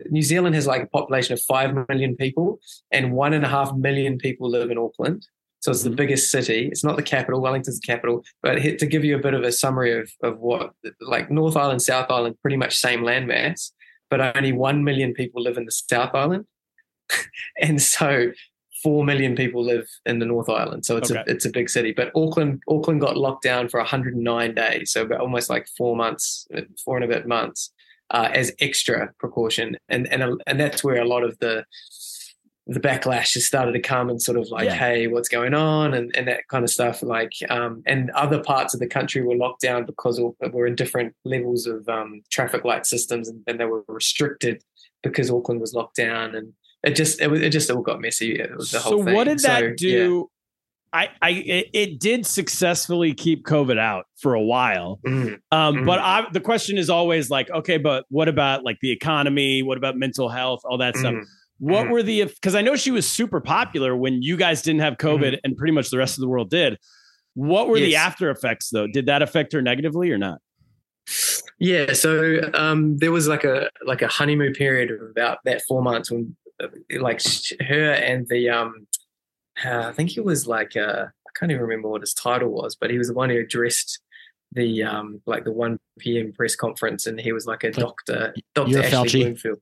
New 0.10 0.24
Zealand 0.24 0.56
has 0.56 0.66
like 0.66 0.82
a 0.84 0.88
population 0.88 1.34
of 1.34 1.42
five 1.42 1.76
million 1.88 2.16
people, 2.16 2.60
and 2.92 3.14
one 3.14 3.34
and 3.34 3.46
a 3.46 3.48
half 3.48 3.74
million 3.76 4.18
people 4.18 4.50
live 4.50 4.72
in 4.72 4.78
Auckland. 4.80 5.28
So 5.64 5.72
it's 5.72 5.84
the 5.84 5.90
biggest 5.90 6.30
city. 6.30 6.68
It's 6.68 6.84
not 6.84 6.98
the 6.98 7.04
capital. 7.04 7.40
Wellington's 7.40 7.80
the 7.80 7.88
capital. 7.88 8.26
But 8.42 8.56
to 8.56 8.86
give 8.86 9.06
you 9.06 9.16
a 9.16 9.22
bit 9.22 9.34
of 9.34 9.44
a 9.44 9.52
summary 9.54 9.98
of 9.98 10.12
of 10.22 10.40
what 10.40 10.72
like 11.00 11.32
North 11.32 11.56
Island, 11.56 11.82
South 11.82 12.12
Island, 12.12 12.36
pretty 12.42 12.58
much 12.58 12.76
same 12.76 13.00
landmass, 13.00 13.72
but 14.10 14.36
only 14.36 14.52
one 14.52 14.84
million 14.84 15.14
people 15.14 15.42
live 15.42 15.56
in 15.56 15.64
the 15.64 15.72
South 15.72 16.14
Island, 16.14 16.48
and 17.62 17.82
so 17.82 18.34
four 18.84 19.06
million 19.06 19.38
people 19.38 19.64
live 19.64 19.88
in 20.06 20.20
the 20.20 20.26
North 20.26 20.50
Island. 20.50 20.86
So 20.86 20.98
it's 20.98 21.10
Okay. 21.10 21.24
a 21.26 21.32
it's 21.32 21.46
a 21.46 21.50
big 21.50 21.70
city. 21.70 21.94
But 21.94 22.12
Auckland 22.14 22.62
Auckland 22.68 23.00
got 23.00 23.16
locked 23.16 23.44
down 23.44 23.70
for 23.70 23.80
109 23.80 24.54
days, 24.54 24.92
so 24.92 25.04
about 25.04 25.22
almost 25.22 25.50
like 25.50 25.70
four 25.78 25.96
months, 25.96 26.46
four 26.84 26.98
and 26.98 27.06
a 27.06 27.08
bit 27.08 27.26
months, 27.26 27.72
uh, 28.10 28.28
as 28.34 28.52
extra 28.60 29.14
precaution, 29.18 29.78
and 29.88 30.12
and 30.12 30.42
and 30.46 30.60
that's 30.60 30.84
where 30.84 31.02
a 31.02 31.08
lot 31.08 31.24
of 31.24 31.40
the 31.40 31.64
the 32.66 32.80
backlash 32.80 33.34
has 33.34 33.46
started 33.46 33.74
to 33.74 33.80
come 33.82 34.10
and 34.10 34.22
sort 34.22 34.38
of 34.38 34.48
like, 34.50 34.66
Yeah. 34.66 34.76
hey, 34.76 35.08
what's 35.08 35.28
going 35.28 35.54
on, 35.54 35.94
and, 35.94 36.16
and 36.16 36.28
that 36.30 36.48
kind 36.48 36.64
of 36.64 36.70
stuff. 36.70 37.04
Like, 37.04 37.34
um, 37.50 37.84
and 37.86 38.10
other 38.12 38.42
parts 38.42 38.74
of 38.74 38.80
the 38.80 38.88
country 38.88 39.22
were 39.22 39.36
locked 39.36 39.62
down 39.62 39.86
because 39.86 40.22
we're 40.52 40.68
in 40.68 40.76
different 40.76 41.14
levels 41.26 41.68
of 41.68 41.88
um, 41.90 42.22
traffic 42.30 42.64
light 42.64 42.86
systems, 42.86 43.28
and, 43.28 43.44
and 43.48 43.60
they 43.60 43.66
were 43.66 43.84
restricted 43.88 44.64
because 45.02 45.30
Auckland 45.30 45.60
was 45.60 45.74
locked 45.74 45.98
down, 45.98 46.36
and 46.36 46.54
it 46.84 46.96
just 46.96 47.20
it, 47.20 47.28
was, 47.30 47.42
it 47.42 47.50
just 47.50 47.70
all 47.70 47.82
got 47.82 48.00
messy. 48.00 48.40
It 48.40 48.56
was 48.56 48.72
the 48.72 48.80
so 48.80 48.90
whole 48.90 49.04
thing. 49.04 49.14
what 49.14 49.26
did 49.26 49.40
that 49.40 49.60
So, 49.60 49.66
yeah. 49.66 49.74
do? 49.78 50.30
I, 50.94 51.10
I, 51.24 51.30
it, 51.32 51.68
it 51.74 52.00
did 52.00 52.24
successfully 52.26 53.16
keep 53.16 53.46
COVID 53.46 53.80
out 53.80 54.06
for 54.18 54.36
a 54.36 54.42
while. 54.42 55.00
Mm. 55.06 55.40
Um. 55.52 55.86
But 55.86 56.00
I, 56.00 56.28
the 56.32 56.40
question 56.40 56.78
is 56.78 56.90
always 56.90 57.30
like, 57.32 57.50
okay, 57.50 57.78
but 57.78 58.06
what 58.10 58.30
about 58.30 58.64
like 58.64 58.78
the 58.82 58.92
economy? 58.92 59.64
What 59.64 59.78
about 59.78 59.98
mental 59.98 60.30
health? 60.30 60.62
All 60.64 60.78
that 60.78 60.96
stuff. 60.96 61.16
What 61.64 61.88
Mhm. 61.88 61.90
were 61.92 62.04
the? 62.04 62.26
Because 62.26 62.56
I 62.56 62.62
know 62.62 62.76
she 62.76 62.92
was 62.92 63.10
super 63.10 63.40
popular 63.40 63.96
when 63.96 64.22
you 64.22 64.36
guys 64.36 64.62
didn't 64.62 64.82
have 64.82 64.98
COVID, 64.98 65.40
and 65.46 65.56
pretty 65.56 65.72
much 65.72 65.90
the 65.92 65.98
rest 65.98 66.18
of 66.18 66.22
the 66.22 66.28
world 66.28 66.50
did. 66.50 66.78
What 67.36 67.70
were 67.70 67.80
the 67.80 67.94
Mm-hmm. 67.94 68.06
After 68.08 68.30
effects 68.30 68.70
though? 68.70 68.86
Did 68.86 69.06
that 69.06 69.22
affect 69.22 69.54
her 69.54 69.62
negatively 69.62 70.12
or 70.12 70.18
not? 70.18 70.40
Yeah, 71.60 71.94
so 71.94 72.40
um, 72.54 72.98
there 72.98 73.12
was 73.14 73.28
like 73.30 73.46
a 73.46 73.70
like 73.86 74.02
a 74.02 74.08
honeymoon 74.10 74.52
period 74.54 74.92
of 74.92 75.02
about 75.10 75.38
that 75.46 75.62
four 75.68 75.82
months 75.82 76.12
when 76.12 76.36
uh, 76.62 76.68
like 77.00 77.22
sh- 77.22 77.54
her 77.62 77.92
and 77.94 78.28
the 78.28 78.50
um, 78.50 78.86
uh, 79.64 79.88
I 79.88 79.94
think 79.94 80.18
it 80.18 80.26
was 80.26 80.46
like 80.48 80.76
uh, 80.76 81.06
I 81.08 81.30
can't 81.40 81.52
even 81.52 81.62
remember 81.64 81.88
what 81.88 82.02
his 82.02 82.14
title 82.14 82.50
was, 82.50 82.76
but 82.76 82.90
he 82.90 82.98
was 82.98 83.08
the 83.08 83.14
one 83.14 83.30
who 83.30 83.40
addressed 83.40 84.02
the 84.52 84.84
um 84.84 85.22
like 85.26 85.46
the 85.46 85.52
one 85.54 85.80
p.m. 85.98 86.34
press 86.34 86.56
conference, 86.56 87.08
and 87.08 87.20
he 87.22 87.32
was 87.32 87.46
like 87.46 87.64
a 87.64 87.72
doctor, 87.72 88.34
you're 88.68 88.84
Ashley 88.84 88.98
Fauci? 89.10 89.20
Bloomfield. 89.22 89.60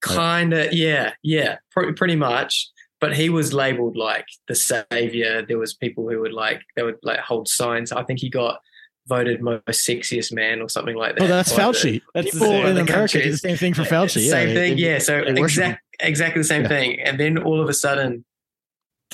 Kind 0.00 0.52
of, 0.52 0.72
yeah, 0.72 1.12
yeah, 1.22 1.58
pr- 1.70 1.92
pretty 1.92 2.16
much. 2.16 2.70
But 3.00 3.16
he 3.16 3.30
was 3.30 3.54
labeled 3.54 3.96
like 3.96 4.26
the 4.46 4.54
savior. 4.54 5.44
There 5.46 5.58
was 5.58 5.72
people 5.74 6.08
who 6.08 6.20
would 6.20 6.34
like 6.34 6.62
they 6.76 6.82
would 6.82 6.98
like 7.02 7.20
hold 7.20 7.48
signs. 7.48 7.92
I 7.92 8.02
think 8.02 8.20
he 8.20 8.28
got 8.28 8.60
voted 9.06 9.42
most 9.42 9.66
sexiest 9.68 10.32
man 10.32 10.60
or 10.60 10.68
something 10.68 10.96
like 10.96 11.12
oh, 11.12 11.14
that. 11.20 11.24
Oh, 11.24 11.26
that's 11.28 11.52
by 11.52 11.56
the- 11.56 11.62
Fauci. 11.62 12.02
That's 12.14 12.26
the 12.26 12.32
People 12.32 12.48
same. 12.48 12.66
in 12.66 12.74
The 12.74 12.82
America 12.82 13.18
the 13.18 13.36
same 13.36 13.56
thing 13.56 13.74
for 13.74 13.82
Fauci. 13.82 14.24
Yeah, 14.24 14.30
Same 14.30 14.48
they- 14.48 14.54
thing, 14.54 14.76
they- 14.76 14.82
yeah. 14.82 14.98
So 14.98 15.24
they 15.24 15.40
worship 15.40 15.64
exact, 15.64 15.82
exactly 16.00 16.40
the 16.42 16.48
same 16.48 16.62
Yeah. 16.62 16.68
thing. 16.68 17.00
And 17.00 17.18
then 17.18 17.38
all 17.38 17.60
of 17.60 17.68
a 17.68 17.74
sudden, 17.74 18.24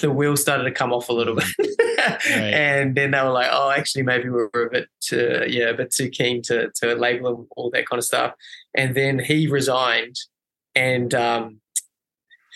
the 0.01 0.11
wheels 0.11 0.43
started 0.43 0.65
to 0.65 0.71
come 0.71 0.93
off 0.93 1.09
a 1.09 1.13
little 1.13 1.37
mm-hmm. 1.37 1.63
bit, 1.63 2.27
and 2.31 2.95
then 2.95 3.13
they 3.13 3.23
were 3.23 3.31
like, 3.31 3.49
"Oh, 3.51 3.71
actually, 3.71 4.03
maybe 4.03 4.29
we 4.29 4.43
were 4.53 4.67
a 4.67 4.71
bit, 4.71 4.89
too, 5.01 5.45
yeah, 5.49 5.71
a 5.71 5.75
bit 5.75 5.91
too 5.91 6.11
keen 6.11 6.43
to 6.43 6.71
to 6.83 6.95
label 6.95 7.29
him 7.31 7.47
all 7.57 7.71
that 7.71 7.89
kind 7.89 7.99
of 7.99 8.05
stuff." 8.05 8.35
And 8.75 8.95
then 8.95 9.19
he 9.19 9.47
resigned, 9.47 10.17
and 10.77 11.13
um, 11.15 11.61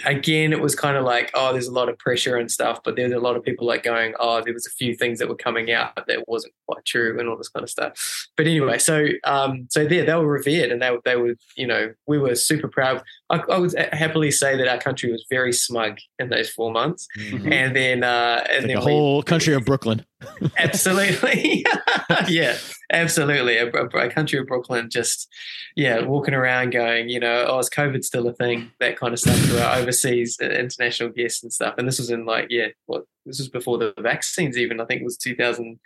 again, 0.05 0.53
it 0.53 0.61
was 0.61 0.75
kind 0.75 0.97
of 0.97 1.05
like, 1.05 1.31
"Oh, 1.35 1.53
there's 1.53 1.67
a 1.67 1.73
lot 1.73 1.89
of 1.89 1.99
pressure 1.99 2.37
and 2.37 2.51
stuff," 2.51 2.81
but 2.85 2.97
there's 2.97 3.13
a 3.13 3.19
lot 3.19 3.37
of 3.37 3.43
people 3.43 3.67
like 3.67 3.83
going, 3.83 4.15
"Oh, 4.21 4.43
there 4.43 4.53
was 4.53 4.67
a 4.67 4.71
few 4.71 4.95
things 4.95 5.19
that 5.19 5.29
were 5.29 5.37
coming 5.37 5.73
out 5.73 5.95
that 6.07 6.29
wasn't 6.29 6.55
quite 6.69 6.85
true," 6.85 7.19
and 7.19 7.29
all 7.29 7.37
this 7.37 7.49
kind 7.49 7.65
of 7.65 7.71
stuff. 7.71 8.29
But 8.37 8.47
anyway, 8.47 8.79
so 8.79 9.07
um, 9.25 9.67
so 9.71 9.85
there, 9.87 10.05
they 10.05 10.15
were 10.15 10.27
revered, 10.27 10.71
and 10.71 10.81
they 10.81 10.97
they 11.05 11.17
were, 11.17 11.35
you 11.57 11.67
know, 11.67 11.93
we 12.07 12.19
were 12.19 12.35
super 12.35 12.69
proud. 12.69 13.03
I, 13.31 13.37
I 13.49 13.59
would 13.59 13.73
happily 13.93 14.31
say 14.31 14.57
that 14.57 14.67
our 14.69 14.79
country 14.79 15.11
was 15.13 15.25
very 15.31 15.53
smug 15.53 15.99
in 16.19 16.29
those 16.31 16.51
four 16.51 16.73
months, 16.73 17.07
Mhm. 17.19 17.53
and 17.53 17.77
then 17.77 18.03
uh, 18.05 18.45
and 18.51 18.67
Like 18.67 18.75
then 18.77 18.85
we- 18.85 18.93
whole 18.93 19.23
country 19.23 19.55
of 19.55 19.65
Brooklyn. 19.65 20.05
absolutely, 20.59 21.65
yeah, 22.29 22.57
absolutely, 22.93 23.57
a, 23.57 23.67
a- 23.71 23.87
a 24.07 24.11
country 24.11 24.39
of 24.39 24.47
Brooklyn, 24.47 24.91
just 24.91 25.29
yeah, 25.77 26.01
walking 26.03 26.35
around 26.35 26.71
going, 26.73 27.09
you 27.09 27.21
know, 27.21 27.47
oh, 27.49 27.59
is 27.61 27.71
COVID 27.71 28.05
still 28.05 28.27
a 28.29 28.33
thing? 28.35 28.71
That 28.81 28.99
kind 28.99 29.13
of 29.13 29.21
stuff 29.21 29.41
to 29.47 29.65
our 29.65 29.77
overseas 29.79 30.37
uh, 30.43 30.47
international 30.47 31.11
guests 31.11 31.43
and 31.43 31.53
stuff. 31.53 31.75
And 31.79 31.87
this 31.87 31.99
was 31.99 32.11
in 32.11 32.27
like, 32.27 32.49
yeah, 32.51 32.67
what 32.87 33.05
this 33.25 33.39
was 33.39 33.49
before 33.49 33.79
the 33.79 33.95
vaccines 34.01 34.59
even. 34.59 34.81
I 34.81 34.85
think 34.87 35.01
it 35.03 35.05
was 35.05 35.17
2000 35.17 35.79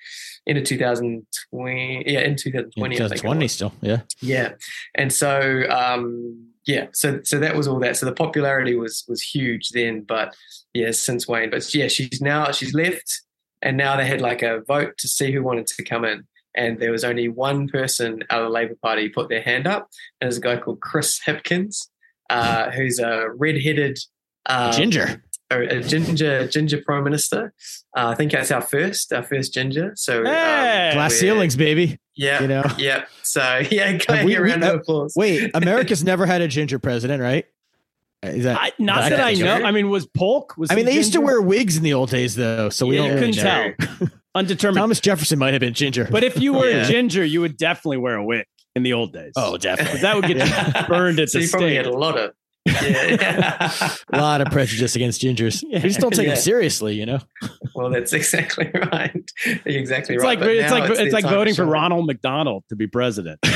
into 0.46 0.62
2020, 0.62 2.04
yeah, 2.06 2.20
in 2.20 2.36
2020. 2.36 2.94
I 2.96 2.98
think 2.98 3.12
it 3.12 3.14
2020 3.22 3.48
still. 3.48 3.72
Yeah. 3.82 4.00
Yeah, 4.20 4.52
and 4.94 5.12
so 5.12 5.64
um, 5.68 6.48
yeah, 6.66 6.86
so 6.92 7.20
so 7.24 7.38
that 7.38 7.56
was 7.56 7.68
all 7.68 7.78
that. 7.80 7.96
So 7.96 8.06
the 8.06 8.12
popularity 8.12 8.74
was 8.74 9.04
was 9.08 9.22
huge 9.22 9.70
then, 9.70 10.02
but 10.02 10.34
yeah, 10.72 10.92
since 10.92 11.28
Wayne. 11.28 11.50
But 11.50 11.74
yeah, 11.74 11.88
she's 11.88 12.20
now 12.20 12.50
she's 12.52 12.74
left, 12.74 13.22
and 13.62 13.76
now 13.76 13.96
they 13.96 14.06
had 14.06 14.20
like 14.20 14.42
a 14.42 14.60
vote 14.66 14.96
to 14.98 15.08
see 15.08 15.32
who 15.32 15.42
wanted 15.42 15.66
to 15.66 15.84
come 15.84 16.04
in, 16.04 16.24
and 16.54 16.78
there 16.78 16.92
was 16.92 17.04
only 17.04 17.28
one 17.28 17.68
person 17.68 18.22
out 18.30 18.42
of 18.42 18.46
the 18.46 18.52
Labor 18.52 18.76
Party 18.82 19.08
put 19.08 19.28
their 19.28 19.42
hand 19.42 19.66
up, 19.66 19.88
and 20.20 20.28
there's 20.28 20.38
a 20.38 20.40
guy 20.40 20.56
called 20.56 20.80
Chris 20.80 21.20
Hipkins, 21.26 21.88
uh, 22.30 22.70
who's 22.70 22.98
a 22.98 23.28
red-headed. 23.36 23.98
Um, 24.46 24.72
Ginger. 24.72 25.22
a, 25.50 25.78
a 25.78 25.82
ginger 25.82 26.46
ginger 26.48 26.82
prime 26.84 27.04
minister. 27.04 27.52
Uh, 27.96 28.08
I 28.08 28.14
think 28.14 28.32
that's 28.32 28.50
our 28.50 28.62
first 28.62 29.12
our 29.12 29.22
first 29.22 29.54
ginger. 29.54 29.92
So 29.96 30.18
um, 30.18 30.24
Glass 30.24 31.14
ceilings, 31.14 31.56
baby. 31.56 31.98
Yeah, 32.16 32.42
You 32.42 32.48
know. 32.48 32.62
yeah. 32.78 33.04
So 33.22 33.62
yeah, 33.70 33.92
go 33.98 34.14
Have 34.14 34.24
we- 34.24 34.34
a 34.36 34.42
round 34.42 34.62
we- 34.62 34.68
of 34.68 34.74
applause. 34.76 35.14
Wait, 35.16 35.50
America's 35.54 36.04
never 36.04 36.26
had 36.26 36.40
a 36.42 36.48
ginger 36.48 36.78
president, 36.78 37.20
right? 37.22 37.46
Is 38.22 38.44
that? 38.44 38.56
I, 38.58 38.72
not 38.78 38.98
I 39.02 39.08
that 39.10 39.20
I 39.20 39.32
know. 39.34 39.58
so. 39.60 39.64
I 39.66 39.70
mean, 39.70 39.90
was 39.90 40.06
Polk? 40.06 40.56
Was 40.56 40.70
I 40.70 40.76
mean, 40.76 40.86
he 40.86 40.92
they 40.92 40.96
used 40.96 41.12
to 41.12 41.20
wear 41.20 41.42
wigs 41.42 41.76
in 41.76 41.82
the 41.82 41.92
old 41.92 42.08
days, 42.10 42.34
though, 42.36 42.70
so 42.70 42.86
we 42.86 42.96
Yeah, 42.96 43.08
don't 43.08 43.16
really 43.20 43.32
couldn't 43.32 43.44
know. 43.44 43.86
tell. 43.98 44.08
Undetermined. 44.34 44.78
Thomas 44.80 45.00
Jefferson 45.00 45.38
might 45.38 45.52
have 45.52 45.60
been 45.60 45.74
ginger, 45.74 46.08
but 46.10 46.24
if 46.24 46.40
you 46.40 46.54
were 46.54 46.68
Yeah. 46.70 46.82
a 46.82 46.86
ginger, 46.86 47.22
you 47.24 47.40
would 47.42 47.56
definitely 47.58 47.98
wear 47.98 48.14
a 48.16 48.24
wig 48.24 48.46
in 48.74 48.82
the 48.82 48.92
old 48.94 49.12
days. 49.12 49.32
oh, 49.36 49.56
definitely. 49.58 49.92
'Cause 49.92 50.00
that 50.02 50.16
would 50.16 50.24
get 50.26 50.38
you 50.38 50.86
burned 50.88 51.20
at 51.20 51.28
So 51.28 51.38
the 51.38 51.44
you 51.44 51.50
probably 51.50 51.76
had 51.76 51.86
a 51.86 51.92
lot 51.96 52.18
of 52.18 52.32
Yeah. 52.66 53.72
a 54.12 54.18
lot 54.20 54.40
of 54.40 54.48
prejudice 54.50 54.96
against 54.96 55.20
gingers. 55.20 55.62
We 55.70 55.78
just 55.80 56.00
don't 56.00 56.12
take 56.14 56.26
Yeah. 56.26 56.34
them 56.34 56.42
seriously, 56.42 56.94
you 56.94 57.04
know. 57.06 57.18
well, 57.74 57.90
that's 57.90 58.12
exactly 58.12 58.70
right. 58.92 59.30
You're 59.44 59.78
exactly 59.78 60.14
It's 60.14 60.24
right. 60.24 60.38
like 60.40 60.48
it's 60.48 60.70
like 60.72 60.90
it's, 60.90 60.98
their 60.98 61.10
like 61.10 61.24
voting 61.24 61.54
for. 61.54 61.66
Ronald 61.66 62.06
McDonald 62.06 62.64
to 62.70 62.76
be 62.76 62.86
president. 62.86 63.38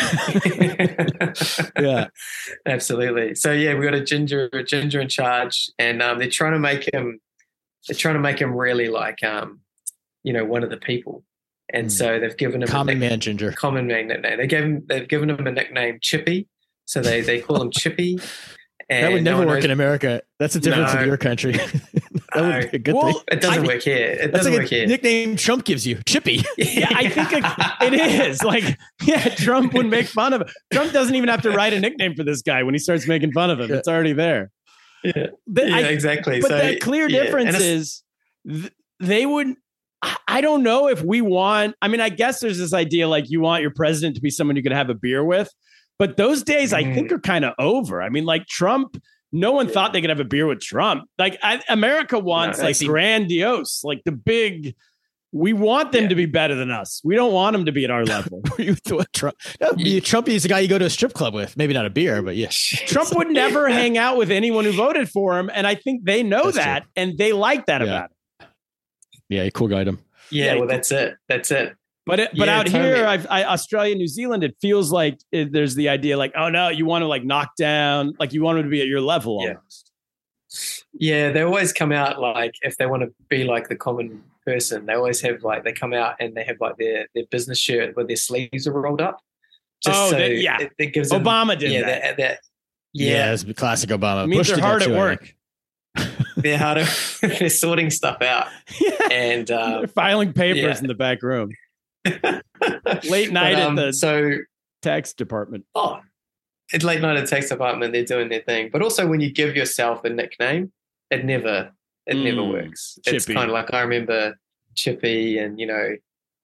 Yeah. 1.78 2.08
Absolutely. 2.66 3.34
So 3.34 3.52
yeah, 3.52 3.74
we 3.74 3.84
got 3.84 3.94
a 3.94 4.02
ginger, 4.04 4.48
a 4.52 4.62
ginger 4.62 5.00
in 5.00 5.08
charge, 5.08 5.70
and 5.78 6.02
um, 6.02 6.18
they're 6.18 6.28
trying 6.30 6.52
to 6.52 6.58
make 6.58 6.92
him. 6.92 7.20
They're 7.86 7.96
trying 7.96 8.14
to 8.14 8.20
make 8.20 8.40
him 8.40 8.52
really 8.54 8.88
like, 8.88 9.22
um, 9.22 9.60
you 10.24 10.32
know, 10.32 10.44
one 10.44 10.62
of 10.64 10.70
the 10.70 10.76
people, 10.76 11.24
and 11.72 11.86
Hmm. 11.86 11.90
so 11.90 12.20
they've 12.20 12.36
given 12.36 12.62
him 12.62 12.68
a 12.68 12.72
Common 12.72 12.98
nick- 12.98 13.10
man 13.10 13.20
ginger. 13.20 13.52
common 13.52 13.86
man 13.86 14.08
nickname. 14.08 14.38
They 14.38 14.46
gave 14.46 14.64
him. 14.64 14.82
They've 14.88 15.08
given 15.08 15.30
him 15.30 15.46
a 15.46 15.52
nickname, 15.52 15.98
Chippy. 16.02 16.48
So 16.86 17.00
they 17.00 17.20
they 17.20 17.40
call 17.40 17.62
him 17.62 17.70
Chippy. 17.70 18.18
And 18.90 19.04
That 19.04 19.12
would 19.12 19.22
never 19.22 19.38
one 19.40 19.48
work 19.48 19.56
knows- 19.58 19.64
in 19.66 19.70
America. 19.70 20.22
That's 20.38 20.54
the 20.54 20.60
difference 20.60 20.94
No. 20.94 21.00
in 21.02 21.08
your 21.08 21.18
country. 21.18 21.52
that 21.52 22.36
would 22.36 22.70
be 22.70 22.76
a 22.76 22.80
good 22.80 22.94
Well, 22.94 23.12
thing. 23.12 23.22
It 23.32 23.40
doesn't 23.42 23.64
I- 23.64 23.66
work 23.66 23.82
here. 23.82 23.96
It 23.98 24.32
doesn't 24.32 24.52
like 24.52 24.62
work 24.62 24.70
here. 24.70 24.86
nickname 24.86 25.36
Trump 25.36 25.64
gives 25.64 25.86
you, 25.86 25.98
Chippy. 26.06 26.42
Yeah, 26.56 26.88
I 26.94 27.08
think 27.10 27.28
it, 27.32 27.44
it 27.92 27.94
is. 28.30 28.42
Like, 28.42 28.78
yeah, 29.02 29.28
Trump 29.34 29.74
would 29.74 29.86
make 29.86 30.06
fun 30.06 30.32
of 30.32 30.40
him. 30.42 30.48
Trump 30.72 30.92
doesn't 30.92 31.14
even 31.14 31.28
have 31.28 31.42
to 31.42 31.50
write 31.50 31.74
a 31.74 31.80
nickname 31.80 32.14
for 32.14 32.24
this 32.24 32.40
guy 32.40 32.62
when 32.62 32.74
he 32.74 32.78
starts 32.78 33.06
making 33.06 33.32
fun 33.32 33.50
of 33.50 33.60
him. 33.60 33.70
It's 33.72 33.88
already 33.88 34.14
there. 34.14 34.50
Yeah. 35.04 35.26
Yeah, 35.46 35.76
I- 35.76 35.80
exactly. 35.82 36.40
but 36.40 36.48
so, 36.48 36.58
the 36.58 36.78
clear 36.78 37.08
yeah, 37.08 37.22
difference 37.24 37.60
is 37.60 38.02
th- 38.48 38.72
they 39.00 39.26
would. 39.26 39.48
I- 40.02 40.16
I 40.28 40.40
don't 40.40 40.62
know 40.62 40.88
if 40.88 41.02
we 41.02 41.20
want. 41.20 41.74
I 41.82 41.88
mean, 41.88 42.00
I 42.00 42.08
guess 42.08 42.40
there's 42.40 42.58
this 42.58 42.72
idea 42.72 43.06
like 43.08 43.28
you 43.28 43.40
want 43.40 43.62
your 43.62 43.72
president 43.72 44.14
to 44.16 44.22
be 44.22 44.30
someone 44.30 44.56
you 44.56 44.62
could 44.62 44.72
have 44.72 44.88
a 44.90 44.94
beer 44.94 45.24
with, 45.24 45.52
but 45.98 46.16
those 46.16 46.42
days 46.42 46.72
I 46.72 46.82
Mm. 46.84 46.94
think 46.94 47.12
are 47.12 47.18
kind 47.18 47.44
of 47.44 47.54
over. 47.58 48.00
I 48.02 48.08
mean, 48.08 48.24
like 48.24 48.46
Trump. 48.46 49.00
No 49.30 49.52
one 49.52 49.68
thought 49.68 49.92
they 49.92 50.00
could 50.00 50.08
have 50.08 50.20
a 50.20 50.24
beer 50.24 50.46
with 50.46 50.60
Trump. 50.60 51.04
Like 51.18 51.38
I, 51.42 51.60
America 51.68 52.18
wants 52.18 52.58
No, 52.58 52.64
like 52.64 52.68
I 52.70 52.72
see. 52.72 52.86
grandiose, 52.86 53.84
like 53.84 54.02
the 54.04 54.12
big. 54.12 54.74
We 55.32 55.52
want 55.52 55.92
them 55.92 56.04
Yeah. 56.04 56.08
to 56.08 56.14
be 56.14 56.24
better 56.24 56.54
than 56.54 56.70
us. 56.70 57.02
We 57.04 57.14
don't 57.14 57.34
want 57.34 57.52
them 57.52 57.66
to 57.66 57.72
be 57.72 57.84
at 57.84 57.90
our 57.90 58.04
level. 58.16 58.42
You 58.58 58.74
what, 58.88 59.12
Trump? 59.12 59.36
No, 59.60 59.72
you- 59.76 60.00
Trump 60.00 60.30
is 60.30 60.44
the 60.44 60.48
guy 60.48 60.60
you 60.60 60.68
go 60.68 60.78
to 60.78 60.86
a 60.86 60.90
strip 60.90 61.12
club 61.12 61.34
with. 61.34 61.58
Maybe 61.58 61.74
not 61.74 61.84
a 61.84 61.90
beer, 61.90 62.22
but 62.22 62.36
yeah. 62.36 62.48
Trump 62.50 63.14
would 63.14 63.28
never 63.28 63.68
hang 63.80 63.98
out 63.98 64.16
with 64.16 64.30
anyone 64.30 64.64
who 64.64 64.72
voted 64.72 65.10
for 65.10 65.38
him, 65.38 65.50
and 65.52 65.66
I 65.66 65.74
think 65.74 66.06
they 66.06 66.22
know 66.22 66.44
That's 66.44 66.56
that, 66.56 66.84
and 66.96 67.18
they 67.18 67.34
like 67.34 67.66
that 67.66 67.82
Yeah. 67.82 67.86
about 67.86 68.10
it. 68.40 68.46
Yeah, 69.28 69.50
cool 69.50 69.68
guy. 69.68 69.84
Him. 69.84 69.98
Yeah, 70.30 70.54
Yeah, 70.54 70.58
well, 70.60 70.68
that's 70.68 70.90
it. 70.90 71.16
That's 71.28 71.50
it. 71.50 71.74
But 72.08 72.20
it, 72.20 72.30
but 72.36 72.48
Yeah, 72.48 72.58
out 72.58 72.66
totally. 72.66 72.84
here, 72.96 73.06
I've, 73.06 73.26
I, 73.30 73.44
Australia, 73.44 73.94
New 73.94 74.08
Zealand, 74.08 74.42
it 74.42 74.56
feels 74.60 74.90
like 74.90 75.18
it, 75.30 75.52
there's 75.52 75.74
the 75.74 75.88
idea 75.90 76.16
like, 76.16 76.32
oh 76.36 76.48
no, 76.48 76.68
you 76.70 76.86
want 76.86 77.02
to 77.02 77.06
like 77.06 77.22
knock 77.22 77.54
down, 77.56 78.14
like 78.18 78.32
you 78.32 78.42
want 78.42 78.56
them 78.56 78.64
to 78.64 78.70
be 78.70 78.80
at 78.80 78.86
your 78.88 79.00
level 79.02 79.38
Yeah. 79.42 79.48
almost. 79.54 79.92
Yeah, 80.94 81.30
they 81.30 81.42
always 81.42 81.72
come 81.72 81.92
out 81.92 82.18
like 82.20 82.54
if 82.62 82.78
they 82.78 82.86
want 82.86 83.02
to 83.02 83.12
be 83.28 83.44
like 83.44 83.68
the 83.68 83.76
common 83.76 84.24
person, 84.46 84.86
they 84.86 84.94
always 84.94 85.20
have 85.20 85.42
like 85.44 85.62
they 85.64 85.72
come 85.72 85.92
out 85.92 86.16
and 86.18 86.34
they 86.34 86.42
have 86.44 86.56
like 86.60 86.78
their 86.78 87.06
their 87.14 87.24
business 87.30 87.58
shirt 87.58 87.94
where 87.94 88.06
their 88.06 88.16
sleeves 88.16 88.66
are 88.66 88.72
rolled 88.72 89.00
up. 89.02 89.20
Oh, 89.86 90.10
they- 90.10 90.36
yeah. 90.36 90.62
it, 90.62 90.72
it 90.78 90.86
gives 90.94 91.10
them, 91.10 91.22
Obama 91.22 91.56
did 91.58 91.70
yeah, 91.70 91.82
that. 91.82 92.02
that, 92.02 92.16
that 92.16 92.38
Yeah, 92.94 93.10
yeah, 93.12 93.32
it's 93.34 93.44
classic 93.52 93.90
Obama. 93.90 94.24
It 94.24 94.28
means 94.28 94.48
Bush 94.48 94.56
they're 94.56 94.64
hard 94.64 94.82
at 94.82 94.90
work. 94.90 95.34
they're 96.36 96.58
harder. 96.58 96.86
they're 97.22 97.50
sorting 97.50 97.90
stuff 97.90 98.22
out, 98.22 98.46
Yeah. 98.80 99.08
and 99.10 99.46
They're 99.46 99.60
um, 99.80 99.86
filing 99.88 100.32
papers 100.32 100.62
yeah. 100.62 100.78
in 100.78 100.86
the 100.86 100.94
back 100.94 101.22
room, 101.22 101.50
late 103.10 103.32
night 103.32 103.54
but, 103.54 103.62
um, 103.62 103.78
at 103.78 103.86
the 103.86 103.92
so 103.92 104.32
tax 104.82 105.12
department. 105.12 105.64
oh, 105.74 106.00
it's 106.72 106.84
late 106.84 107.00
night 107.00 107.16
at 107.16 107.22
the 107.22 107.26
tax 107.26 107.48
department. 107.48 107.92
They're 107.92 108.04
doing 108.04 108.28
their 108.28 108.42
thing, 108.42 108.70
but 108.72 108.82
also 108.82 109.06
when 109.06 109.20
you 109.20 109.30
give 109.32 109.56
yourself 109.56 110.04
a 110.04 110.10
nickname, 110.10 110.72
it 111.10 111.24
never 111.24 111.72
it 112.06 112.14
never 112.16 112.40
Mm, 112.42 112.52
works. 112.52 112.98
It's 113.06 113.26
kind 113.26 113.38
of 113.48 113.50
like 113.50 113.72
I 113.72 113.80
remember 113.82 114.36
Chippy, 114.74 115.38
and 115.38 115.58
you 115.60 115.66
know, 115.66 115.96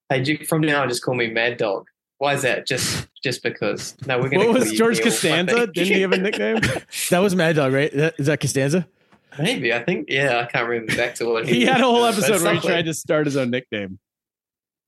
hey, 0.09 0.23
you- 0.23 0.45
from 0.45 0.61
now 0.61 0.81
on, 0.81 0.89
just 0.89 1.03
call 1.03 1.15
me 1.15 1.27
Mad 1.29 1.57
Dog. 1.57 1.85
Why 2.17 2.33
is 2.33 2.43
that? 2.43 2.65
Just 2.67 3.07
just 3.23 3.43
because? 3.43 3.95
No, 4.07 4.17
we're 4.19 4.29
going 4.29 4.41
to. 4.41 4.47
What 4.47 4.59
was 4.59 4.71
George 4.71 5.01
Costanza? 5.01 5.51
Costanza? 5.53 5.71
Didn't 5.73 5.93
he 5.95 6.01
have 6.01 6.11
a 6.13 6.17
nickname? 6.17 6.59
That 7.09 7.19
was 7.19 7.35
Mad 7.35 7.55
Dog, 7.57 7.73
right? 7.73 7.91
That- 7.93 8.15
Is 8.17 8.27
that 8.27 8.39
Costanza? 8.39 8.87
Maybe 9.37 9.73
I 9.73 9.83
think. 9.83 10.07
Yeah, 10.09 10.39
I 10.39 10.45
can't 10.45 10.65
remember 10.67 10.95
back 10.95 11.15
to 11.15 11.25
what 11.25 11.45
he 11.45 11.65
had 11.65 11.81
a 11.81 11.83
whole 11.83 12.05
episode 12.05 12.41
where 12.41 12.53
he 12.53 12.59
tried 12.61 12.85
to 12.85 12.93
start 12.93 13.25
his 13.25 13.35
own 13.35 13.49
nickname. 13.49 13.99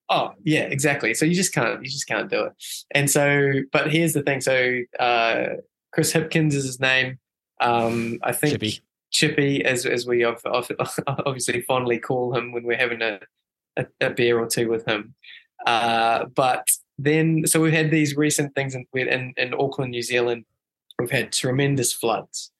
Oh, 0.09 0.33
yeah, 0.43 0.61
exactly. 0.61 1.13
So 1.13 1.25
you 1.25 1.35
just 1.35 1.53
can't, 1.53 1.83
you 1.83 1.89
just 1.89 2.07
can't 2.07 2.29
do 2.29 2.45
it. 2.45 2.53
And 2.91 3.09
so, 3.09 3.51
but 3.71 3.91
here's 3.91 4.13
the 4.13 4.21
thing. 4.23 4.39
So 4.41 4.79
uh, 4.99 5.45
Chris 5.91 6.13
Hipkins 6.13 6.53
is 6.53 6.63
his 6.65 6.79
name. 6.79 7.19
Um, 7.59 8.19
I 8.23 8.31
think 8.31 8.53
Chippy. 8.53 8.79
Chippy, 9.11 9.65
as 9.65 9.85
as 9.85 10.05
we 10.05 10.23
ob- 10.23 10.39
ob- 10.45 10.67
obviously 11.07 11.61
fondly 11.61 11.99
call 11.99 12.35
him 12.35 12.51
when 12.51 12.63
we're 12.63 12.77
having 12.77 13.01
a, 13.01 13.19
a, 13.75 13.85
a 13.99 14.09
beer 14.11 14.39
or 14.39 14.47
two 14.47 14.69
with 14.69 14.85
him. 14.85 15.13
Uh, 15.65 16.25
but 16.25 16.67
then, 16.97 17.45
so 17.45 17.59
we've 17.59 17.73
had 17.73 17.91
these 17.91 18.15
recent 18.15 18.53
things 18.55 18.75
in, 18.75 18.85
in, 18.93 19.33
in 19.37 19.53
Auckland, 19.53 19.91
New 19.91 20.01
Zealand. 20.01 20.45
We've 20.99 21.11
had 21.11 21.31
tremendous 21.33 21.91
floods, 21.93 22.51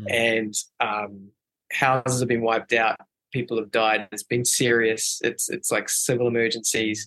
Hmm. 0.00 0.06
and 0.10 0.54
um, 0.80 1.28
houses 1.72 2.20
have 2.20 2.28
been 2.28 2.42
wiped 2.42 2.72
out. 2.72 3.00
People 3.36 3.58
have 3.58 3.70
died. 3.70 4.08
It's 4.12 4.22
been 4.22 4.46
serious. 4.46 5.20
It's 5.22 5.50
it's 5.50 5.70
like 5.70 5.90
civil 5.90 6.26
emergencies, 6.26 7.06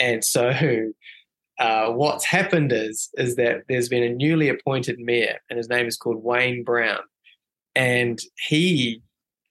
and 0.00 0.24
so 0.24 0.50
uh, 1.60 1.92
what's 1.92 2.24
happened 2.24 2.72
is 2.72 3.10
is 3.14 3.36
that 3.36 3.62
there's 3.68 3.88
been 3.88 4.02
a 4.02 4.12
newly 4.12 4.48
appointed 4.48 4.98
mayor, 4.98 5.38
and 5.48 5.56
his 5.56 5.68
name 5.68 5.86
is 5.86 5.96
called 5.96 6.24
Wayne 6.24 6.64
Brown, 6.64 6.98
and 7.76 8.18
he 8.48 9.02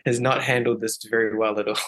has 0.06 0.20
not 0.20 0.44
handled 0.44 0.82
this 0.82 0.98
very 1.10 1.38
well 1.38 1.58
at 1.60 1.68
all. 1.70 1.78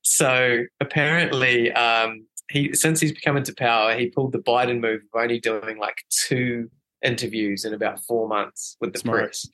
So 0.00 0.64
apparently, 0.80 1.70
um, 1.72 2.26
he 2.50 2.72
since 2.72 3.00
he's 3.00 3.12
come 3.12 3.36
into 3.36 3.52
power, 3.54 3.94
he 3.94 4.08
pulled 4.08 4.32
the 4.32 4.38
Biden 4.38 4.80
move 4.80 5.02
of 5.02 5.20
only 5.20 5.38
doing 5.38 5.76
like 5.78 5.98
two 6.08 6.70
interviews 7.04 7.66
in 7.66 7.74
about 7.74 8.02
four 8.04 8.26
months 8.26 8.78
with 8.80 8.94
the 8.94 8.98
Smart. 9.00 9.24
press. 9.24 9.46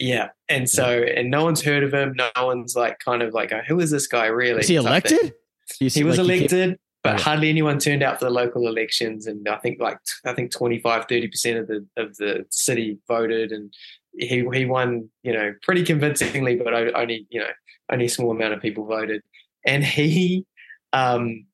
Yeah, 0.00 0.30
and 0.48 0.68
so 0.68 1.02
and 1.02 1.30
no 1.30 1.44
one's 1.44 1.60
heard 1.60 1.82
of 1.84 1.92
him. 1.92 2.14
No 2.16 2.30
one's 2.46 2.74
like 2.74 2.98
kind 3.00 3.22
of 3.22 3.34
like, 3.34 3.52
who 3.68 3.78
is 3.80 3.90
this 3.90 4.06
guy 4.06 4.26
really? 4.26 4.56
Was 4.56 4.68
he 4.68 4.76
elected? 4.76 5.34
He 5.78 6.02
was 6.02 6.18
like, 6.18 6.40
elected, 6.40 6.78
but 7.04 7.20
hardly 7.20 7.50
anyone 7.50 7.78
turned 7.78 8.02
out 8.02 8.18
for 8.18 8.24
the 8.24 8.30
local 8.30 8.66
elections. 8.66 9.26
And 9.26 9.46
I 9.46 9.58
think 9.58 9.78
like 9.78 9.98
I 10.24 10.32
think 10.32 10.52
25, 10.52 11.04
30 11.06 11.28
percent 11.28 11.58
of 11.58 11.66
the 11.66 11.86
of 11.98 12.16
the 12.16 12.46
city 12.50 12.98
voted, 13.08 13.52
and 13.52 13.72
he 14.18 14.48
he 14.54 14.64
won, 14.64 15.10
you 15.22 15.34
know, 15.34 15.54
pretty 15.62 15.84
convincingly, 15.84 16.56
but 16.56 16.72
only 16.72 17.26
you 17.28 17.40
know 17.40 17.50
only 17.92 18.06
a 18.06 18.10
small 18.10 18.30
amount 18.30 18.54
of 18.54 18.62
people 18.62 18.86
voted, 18.86 19.22
and 19.66 19.84
he 19.84 20.46
um 20.94 21.44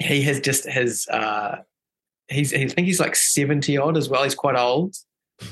he 0.00 0.20
has 0.20 0.38
just 0.38 0.66
his 0.66 1.08
uh 1.08 1.56
he's 2.28 2.52
I 2.52 2.66
think 2.66 2.86
he's 2.86 3.00
like 3.00 3.16
70 3.16 3.78
odd 3.78 3.96
as 3.96 4.10
well. 4.10 4.22
He's 4.22 4.34
quite 4.34 4.56
old 4.56 4.94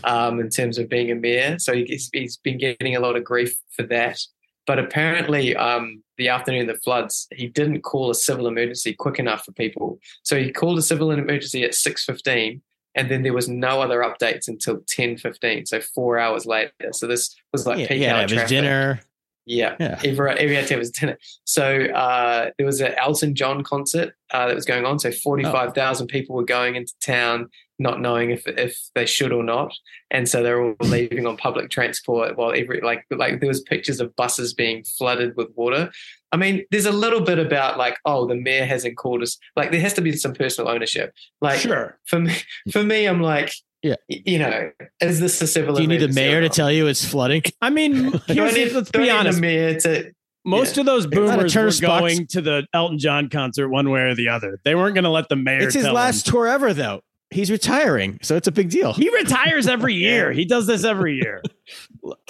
um 0.05 0.40
in 0.40 0.49
terms 0.49 0.79
of 0.79 0.88
being 0.88 1.11
a 1.11 1.14
mayor, 1.14 1.59
so 1.59 1.75
he's, 1.75 2.09
he's 2.12 2.37
been 2.38 2.59
getting 2.59 2.97
a 2.97 3.01
lot 3.01 3.16
of 3.16 3.25
grief 3.25 3.55
for 3.77 3.83
that. 3.85 4.18
But 4.66 4.79
apparently, 4.79 5.55
um, 5.55 6.03
the 6.16 6.29
afternoon 6.31 6.62
of 6.70 6.75
the 6.75 6.81
floods, 6.83 7.27
he 7.33 7.49
didn't 7.49 7.83
call 7.83 8.11
a 8.11 8.14
civil 8.14 8.47
emergency 8.47 8.94
quick 8.94 9.18
enough 9.18 9.44
for 9.44 9.53
people. 9.53 9.99
So 10.23 10.38
he 10.38 10.51
called 10.51 10.79
a 10.79 10.83
civil 10.83 11.11
emergency 11.11 11.64
at 11.64 11.75
six 11.75 12.03
fifteen, 12.05 12.62
and 12.94 13.11
then 13.11 13.23
there 13.25 13.35
was 13.35 13.47
no 13.49 13.83
other 13.83 13.99
updates 14.01 14.49
until 14.49 14.81
ten 14.88 15.18
fifteen. 15.18 15.66
So 15.66 15.81
four 15.81 16.18
hours 16.18 16.47
later. 16.47 16.73
So 16.92 17.07
this 17.07 17.37
was 17.53 17.66
like 17.66 17.79
yeah, 17.79 17.88
peak 17.88 18.01
to 18.01 18.07
hour 18.07 18.23
his 18.23 18.33
traffic. 18.33 18.49
dinner. 18.49 19.01
Yeah, 19.47 19.77
Yeah. 19.79 20.01
every 20.03 20.31
every 20.31 20.55
had 20.55 20.66
to 20.68 20.73
have 20.75 20.81
his 20.81 20.90
dinner. 20.90 21.18
So 21.44 21.85
uh, 21.85 22.51
there 22.57 22.64
was 22.64 22.81
an 22.81 22.94
Elton 22.97 23.35
John 23.35 23.62
concert 23.62 24.14
uh, 24.33 24.47
that 24.47 24.55
was 24.55 24.64
going 24.64 24.87
on. 24.87 24.99
So 24.99 25.12
forty 25.12 25.42
five 25.42 25.75
thousand 25.75 26.07
people 26.07 26.35
were 26.35 26.47
going 26.47 26.77
into 26.77 26.94
town, 27.03 27.51
not 27.79 28.01
knowing 28.01 28.31
if 28.31 28.47
if 28.47 28.79
they 28.95 29.07
should 29.07 29.33
or 29.33 29.43
not, 29.43 29.73
and 30.11 30.29
so 30.29 30.43
they're 30.43 30.63
all 30.63 30.77
leaving 30.81 31.27
on 31.27 31.37
public 31.37 31.71
transport. 31.71 32.37
While 32.37 32.53
every 32.53 32.81
like 32.81 33.05
like 33.11 33.41
there 33.41 33.49
was 33.49 33.63
pictures 33.63 34.01
of 34.01 34.15
buses 34.17 34.55
being 34.55 34.85
flooded 34.85 35.37
with 35.37 35.49
water. 35.57 35.91
I 36.33 36.37
mean, 36.37 36.65
there's 36.73 36.87
a 36.87 36.91
little 36.93 37.21
bit 37.21 37.39
about 37.39 37.79
like, 37.79 37.97
oh, 38.05 38.27
the 38.27 38.35
mayor 38.35 38.65
hasn't 38.67 38.97
called 38.97 39.23
us. 39.23 39.39
Like, 39.55 39.71
there 39.71 39.81
has 39.81 39.93
to 39.95 40.01
be 40.01 40.11
some 40.17 40.35
personal 40.35 40.69
ownership. 40.69 41.15
Like, 41.41 41.61
Sure. 41.61 41.97
for 42.07 42.19
me, 42.19 42.35
for 42.73 42.83
me, 42.83 43.07
I'm 43.07 43.23
like, 43.23 43.53
Yeah. 43.85 43.95
you 44.09 44.41
know, 44.41 44.73
is 45.01 45.21
this 45.21 45.41
a 45.41 45.47
civil? 45.47 45.77
Do 45.77 45.83
you 45.83 45.87
need 45.87 45.99
the 45.99 46.09
mayor 46.09 46.41
to 46.41 46.49
tell 46.49 46.73
you 46.73 46.89
it's 46.89 47.05
flooding? 47.05 47.43
I 47.63 47.71
mean, 47.71 48.11
Do 48.11 48.19
I 48.29 48.35
here's 48.35 48.55
need, 48.57 48.73
let's 48.73 48.91
be 48.91 49.11
honest. 49.11 49.41
mayor 49.41 49.79
to 49.81 50.11
Most 50.45 50.77
Yeah. 50.77 50.81
of 50.81 50.87
those 50.87 51.05
It's 51.05 51.15
not 51.15 51.23
a 51.23 51.27
boomers 51.37 51.55
were 51.55 51.71
Spots- 51.71 52.01
going 52.01 52.27
to 52.27 52.41
the 52.41 52.67
Elton 52.75 52.99
John 52.99 53.29
concert 53.29 53.69
one 53.69 53.91
way 53.91 54.01
or 54.01 54.17
the 54.17 54.29
other. 54.31 54.59
They 54.65 54.75
weren't 54.75 54.95
going 54.97 55.05
to 55.05 55.11
let 55.11 55.29
the 55.29 55.37
mayor. 55.37 55.61
It's 55.61 55.75
his 55.75 55.85
tell 55.85 55.95
last 55.95 56.25
them. 56.27 56.33
tour 56.33 56.49
ever, 56.49 56.75
though. 56.75 57.03
He's 57.35 57.51
retiring, 57.51 58.18
so 58.23 58.37
it's 58.37 58.47
a 58.49 58.53
big 58.53 58.70
deal. 58.70 58.92
He 58.92 59.11
retires 59.11 59.66
every 59.66 59.94
year. 60.07 60.33
He 60.33 60.44
does 60.44 60.66
this 60.66 60.85
every 60.85 61.16
year. 61.16 61.42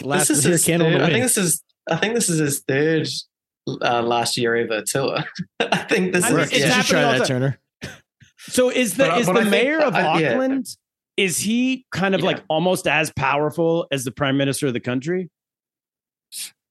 Last 0.02 0.28
this 0.28 0.38
is 0.38 0.44
here, 0.44 0.52
his 0.52 0.64
third, 0.66 1.00
I 1.02 1.10
think 1.10 1.22
this 1.22 1.36
is 1.38 1.62
I 1.90 1.96
think 1.96 2.14
this 2.14 2.28
is 2.30 2.38
his 2.38 2.60
third 2.66 3.06
uh, 3.82 4.02
last 4.02 4.36
year 4.38 4.56
ever 4.56 4.82
tour. 4.86 5.18
I 5.60 5.76
think 5.84 6.12
this 6.14 6.24
I 6.24 6.30
mean, 6.30 6.40
is 6.40 6.50
it's 6.52 6.58
you 6.58 6.64
yeah. 6.66 6.80
should 6.80 6.86
try 6.86 7.00
happening 7.00 7.06
all 7.06 7.12
that, 7.12 7.20
the- 7.20 7.26
Turner. 7.28 7.60
So 8.38 8.70
is 8.70 8.96
the 8.96 9.04
But 9.08 9.18
is 9.20 9.26
but 9.26 9.32
the 9.34 9.38
I 9.40 9.42
think- 9.42 9.50
mayor 9.52 9.80
of 9.80 9.94
I- 9.94 10.20
yeah. 10.20 10.30
Auckland? 10.32 10.66
is 11.16 11.38
he 11.38 11.86
kind 11.92 12.14
of 12.14 12.22
Yeah. 12.22 12.26
like 12.26 12.42
almost 12.48 12.88
as 12.88 13.12
powerful 13.14 13.86
as 13.92 14.02
the 14.04 14.10
prime 14.10 14.36
minister 14.36 14.66
of 14.66 14.72
the 14.72 14.80
country? 14.80 15.30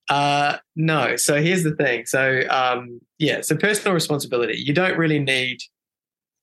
Uh, 0.10 0.58
no. 0.76 1.16
So 1.16 1.42
here's 1.42 1.64
the 1.64 1.76
thing. 1.76 2.06
So 2.06 2.42
um, 2.50 3.00
yeah, 3.20 3.42
so 3.42 3.56
personal 3.56 3.94
responsibility. 3.94 4.56
You 4.58 4.74
don't 4.74 4.98
really 4.98 5.20
need, 5.20 5.60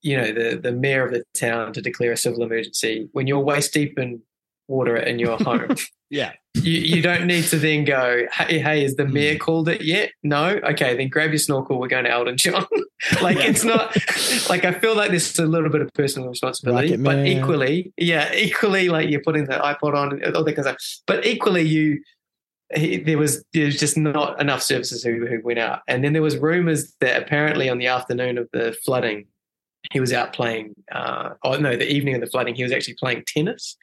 you 0.02 0.16
know, 0.16 0.32
the 0.32 0.58
the 0.62 0.72
mayor 0.72 1.04
of 1.04 1.12
the 1.12 1.24
town 1.34 1.72
to 1.74 1.82
declare 1.82 2.12
a 2.12 2.16
civil 2.16 2.42
emergency 2.42 3.08
when 3.12 3.26
you're 3.26 3.40
waist 3.40 3.72
deep 3.72 3.98
in 3.98 4.22
water 4.68 4.96
in 4.96 5.18
your 5.18 5.36
home. 5.42 5.74
Yeah. 6.08 6.32
you 6.54 6.72
you 6.72 7.02
don't 7.02 7.26
need 7.26 7.44
to 7.44 7.58
then 7.58 7.84
go, 7.84 8.24
hey, 8.32 8.58
hey, 8.58 8.84
is 8.84 8.96
the 8.96 9.04
hmm. 9.04 9.12
mayor 9.12 9.38
called 9.38 9.68
it 9.68 9.82
yet? 9.82 10.12
No. 10.22 10.60
Okay, 10.64 10.96
then 10.96 11.08
grab 11.08 11.30
your 11.30 11.38
snorkel. 11.38 11.78
We're 11.78 11.88
going 11.88 12.04
to 12.04 12.10
Elton 12.10 12.36
John. 12.36 12.66
like 13.22 13.36
Yeah. 13.36 13.44
it's 13.44 13.64
not 13.64 13.96
like 14.48 14.64
I 14.64 14.72
feel 14.72 14.96
like 14.96 15.10
there's 15.10 15.38
a 15.38 15.46
little 15.46 15.70
bit 15.70 15.82
of 15.82 15.92
personal 15.94 16.28
responsibility, 16.28 16.96
but 16.96 17.26
equally, 17.26 17.92
yeah, 17.96 18.32
equally 18.34 18.88
like 18.88 19.08
you're 19.10 19.22
putting 19.22 19.44
the 19.44 19.54
iPod 19.54 19.94
on, 19.94 20.34
all 20.34 20.44
that 20.44 20.56
kind 20.56 20.66
of 20.66 20.80
stuff. 20.80 21.02
But 21.06 21.26
equally, 21.26 21.62
you 21.62 22.00
he, 22.74 22.98
there 22.98 23.18
was 23.18 23.44
there 23.52 23.66
was 23.66 23.78
just 23.78 23.96
not 23.96 24.40
enough 24.40 24.62
services 24.62 25.02
who, 25.02 25.26
who 25.26 25.40
went 25.42 25.58
out, 25.58 25.80
and 25.88 26.04
then 26.04 26.12
there 26.12 26.22
was 26.22 26.36
rumors 26.36 26.94
that 27.00 27.20
apparently 27.20 27.68
on 27.68 27.78
the 27.78 27.86
afternoon 27.86 28.38
of 28.38 28.48
the 28.52 28.76
flooding, 28.84 29.26
he 29.92 30.00
was 30.00 30.12
out 30.12 30.32
playing. 30.32 30.74
Uh, 30.92 31.30
oh 31.44 31.56
no, 31.56 31.76
the 31.76 31.90
evening 31.90 32.14
of 32.14 32.20
the 32.20 32.26
flooding, 32.26 32.54
he 32.54 32.62
was 32.62 32.72
actually 32.72 32.94
playing 32.94 33.24
tennis, 33.26 33.76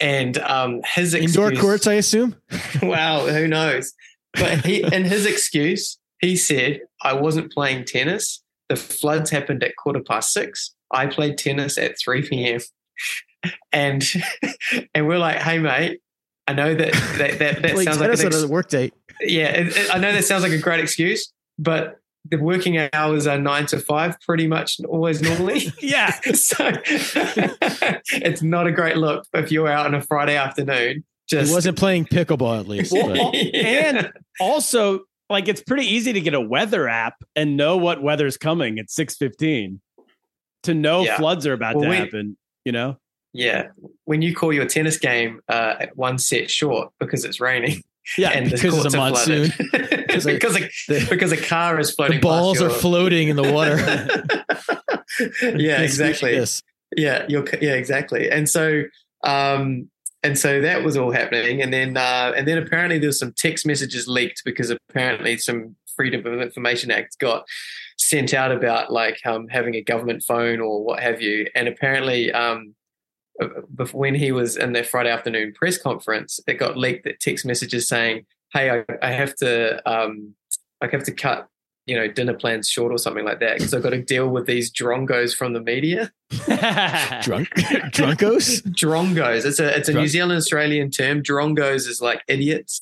and 0.00 0.38
um, 0.38 0.80
his 0.94 1.14
Indoor 1.14 1.48
excuse- 1.48 1.60
courts, 1.60 1.86
I 1.86 1.94
assume. 1.94 2.36
wow, 2.82 3.26
who 3.26 3.46
knows? 3.48 3.92
But 4.34 4.64
he, 4.66 4.82
in 4.82 5.04
his 5.04 5.24
excuse, 5.26 5.98
he 6.20 6.36
said, 6.36 6.80
"I 7.02 7.14
wasn't 7.14 7.52
playing 7.52 7.84
tennis. 7.84 8.42
The 8.68 8.76
floods 8.76 9.30
happened 9.30 9.62
at 9.62 9.76
quarter 9.76 10.00
past 10.02 10.32
six. 10.32 10.74
I 10.92 11.06
played 11.06 11.38
tennis 11.38 11.78
at 11.78 11.98
three 11.98 12.22
p.m." 12.22 12.60
And 13.72 14.02
and 14.94 15.06
we're 15.06 15.18
like, 15.18 15.36
"Hey, 15.36 15.58
mate." 15.58 16.00
I 16.48 16.52
know 16.52 16.74
that 16.74 16.92
that, 17.18 17.38
that, 17.40 17.62
that 17.62 17.78
sounds 17.84 17.98
like 18.00 18.12
an 18.18 18.26
ex- 18.26 18.44
work 18.46 18.68
date. 18.68 18.94
yeah. 19.20 19.48
It, 19.48 19.76
it- 19.76 19.94
I 19.94 19.98
know 19.98 20.12
that 20.12 20.24
sounds 20.24 20.42
like 20.42 20.52
a 20.52 20.58
great 20.58 20.80
excuse, 20.80 21.32
but 21.58 21.98
the 22.30 22.36
working 22.38 22.78
hours 22.92 23.26
are 23.26 23.38
nine 23.38 23.66
to 23.66 23.78
five, 23.78 24.20
pretty 24.20 24.46
much 24.46 24.80
always 24.88 25.20
normally. 25.22 25.72
Yeah. 25.80 26.10
so 26.34 26.56
it's 26.86 28.42
not 28.42 28.66
a 28.66 28.72
great 28.72 28.96
look 28.96 29.24
if 29.34 29.50
you're 29.52 29.68
out 29.68 29.86
on 29.86 29.94
a 29.94 30.02
Friday 30.02 30.36
afternoon. 30.36 31.04
Just 31.28 31.48
He 31.48 31.54
wasn't 31.54 31.78
playing 31.78 32.04
pickleball 32.06 32.60
at 32.60 32.68
least. 32.68 32.92
Well, 32.92 33.08
but- 33.08 33.18
al- 33.18 33.32
and 33.54 34.12
also, 34.40 35.00
like, 35.28 35.48
it's 35.48 35.60
pretty 35.62 35.86
easy 35.86 36.12
to 36.12 36.20
get 36.20 36.34
a 36.34 36.40
weather 36.40 36.88
app 36.88 37.14
and 37.34 37.56
know 37.56 37.76
what 37.76 38.02
weather's 38.02 38.36
coming 38.36 38.78
at 38.78 38.90
six 38.90 39.16
fifteen 39.16 39.80
to 40.62 40.74
know 40.74 41.02
Yeah. 41.04 41.16
floods 41.16 41.46
are 41.46 41.52
about 41.52 41.74
Well, 41.76 41.84
to 41.84 41.90
we- 41.90 41.96
happen. 41.96 42.36
You 42.64 42.72
know, 42.72 42.96
Yeah, 43.32 43.68
when 44.06 44.22
you 44.22 44.34
call 44.34 44.52
your 44.52 44.66
tennis 44.66 44.98
game 44.98 45.40
uh, 45.48 45.86
one 45.94 46.18
set 46.18 46.50
short 46.50 46.92
because 46.98 47.24
it's 47.24 47.40
raining 47.40 47.82
yeah, 48.18 48.30
and 48.30 48.50
because 48.50 48.84
it's 48.84 48.94
a 48.94 48.96
monsoon. 48.96 49.52
Because, 50.16 50.56
a, 50.56 50.60
the- 50.88 51.06
because 51.10 51.30
a 51.32 51.36
car 51.48 51.78
is 51.78 51.90
floating. 51.90 52.16
the 52.16 52.22
balls 52.22 52.62
are 52.62 52.70
floating 52.70 53.28
in 53.28 53.36
the 53.36 53.52
water. 53.52 53.76
yeah, 55.58 55.82
exactly. 55.82 56.32
Yes. 56.32 56.62
Yeah, 56.96 57.26
you're, 57.28 57.44
yeah, 57.60 57.74
exactly. 57.74 58.30
And 58.30 58.48
so, 58.48 58.84
um, 59.24 59.90
and 60.22 60.38
so 60.38 60.62
that 60.62 60.84
was 60.84 60.96
all 60.96 61.10
happening, 61.10 61.60
and 61.60 61.70
then 61.70 61.98
uh, 61.98 62.32
and 62.34 62.48
then 62.48 62.56
apparently 62.56 62.98
there 62.98 63.08
was 63.08 63.18
some 63.18 63.34
text 63.36 63.66
messages 63.66 64.08
leaked 64.08 64.42
because 64.44 64.70
apparently 64.70 65.36
some 65.36 65.76
Freedom 65.96 66.24
of 66.24 66.40
Information 66.40 66.90
Act 66.90 67.18
got 67.18 67.44
sent 67.98 68.32
out 68.32 68.52
about 68.52 68.90
like 68.90 69.18
um, 69.26 69.48
having 69.48 69.74
a 69.74 69.82
government 69.82 70.22
phone 70.22 70.60
or 70.60 70.82
what 70.82 71.00
have 71.02 71.20
you, 71.20 71.46
and 71.54 71.68
apparently. 71.68 72.32
Um, 72.32 72.74
when 73.92 74.14
he 74.14 74.32
was 74.32 74.56
in 74.56 74.72
their 74.72 74.84
Friday 74.84 75.10
afternoon 75.10 75.52
press 75.54 75.78
conference, 75.78 76.40
it 76.46 76.54
got 76.54 76.76
leaked 76.76 77.04
that 77.04 77.20
text 77.20 77.44
messages 77.44 77.88
saying, 77.88 78.26
"Hey, 78.52 78.70
I, 78.70 78.84
I 79.02 79.10
have 79.12 79.34
to, 79.36 79.80
um, 79.90 80.34
I 80.80 80.88
have 80.88 81.04
to 81.04 81.12
cut, 81.12 81.48
you 81.86 81.96
know, 81.96 82.08
dinner 82.08 82.34
plans 82.34 82.68
short 82.68 82.92
or 82.92 82.98
something 82.98 83.24
like 83.24 83.40
that 83.40 83.58
because 83.58 83.74
I've 83.74 83.82
got 83.82 83.90
to 83.90 84.02
deal 84.02 84.28
with 84.28 84.46
these 84.46 84.72
drongos 84.72 85.34
from 85.34 85.52
the 85.52 85.60
media." 85.60 86.10
Drunk, 87.22 87.48
drunkos. 87.94 88.62
Drongos. 88.74 89.44
It's 89.44 89.60
a 89.60 89.76
it's 89.76 89.88
a 89.88 89.92
New 89.92 90.06
Zealand 90.08 90.38
Australian 90.38 90.90
term. 90.90 91.22
Drongos 91.22 91.86
is 91.88 92.00
like 92.00 92.22
idiots. 92.28 92.80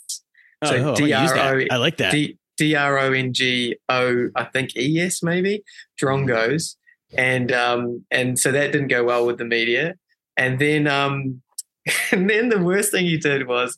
So 0.65 0.71
Oh, 0.77 0.77
I 0.77 0.81
wanna 0.81 1.01
use 1.07 1.33
that. 1.33 1.35
D-R-O- 1.35 1.67
I 1.71 1.77
like 1.77 1.97
that. 1.99 2.13
D 2.13 2.39
D 2.57 2.75
R 2.75 2.99
O 2.99 3.13
N 3.13 3.33
G 3.35 3.77
O 3.89 4.29
I 4.35 4.45
think 4.45 4.77
E 4.77 4.99
S 5.01 5.23
maybe 5.23 5.63
Drongos, 6.01 6.77
and 7.17 7.53
um 7.53 8.05
and 8.11 8.39
so 8.39 8.51
that 8.53 8.73
didn't 8.73 8.89
go 8.89 9.05
well 9.05 9.27
with 9.27 9.37
the 9.39 9.45
media. 9.45 9.95
And 10.37 10.59
then 10.59 10.87
um 10.87 11.43
and 12.13 12.29
then 12.29 12.49
the 12.49 12.63
worst 12.63 12.91
thing 12.91 13.05
he 13.05 13.19
did 13.19 13.47
was 13.47 13.77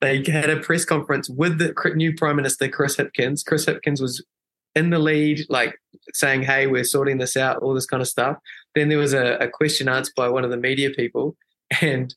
they 0.00 0.22
had 0.26 0.50
a 0.50 0.60
press 0.60 0.84
conference 0.84 1.28
with 1.28 1.58
the 1.58 1.74
new 1.94 2.14
prime 2.14 2.36
minister 2.36 2.68
Chris 2.68 2.96
Hipkins. 2.96 3.44
Chris 3.44 3.66
Hipkins 3.66 4.00
was 4.00 4.24
in 4.74 4.90
the 4.90 4.98
lead, 4.98 5.44
like 5.48 5.74
saying, 6.12 6.42
"Hey, 6.42 6.66
we're 6.66 6.84
sorting 6.84 7.18
this 7.18 7.36
out," 7.36 7.58
all 7.58 7.74
this 7.74 7.86
kind 7.86 8.00
of 8.00 8.08
stuff. 8.08 8.36
Then 8.74 8.88
there 8.88 8.98
was 8.98 9.12
a, 9.12 9.36
a 9.38 9.48
question 9.48 9.88
answered 9.88 10.14
by 10.16 10.28
one 10.28 10.44
of 10.44 10.50
the 10.50 10.56
media 10.56 10.90
people, 10.90 11.36
and 11.80 12.14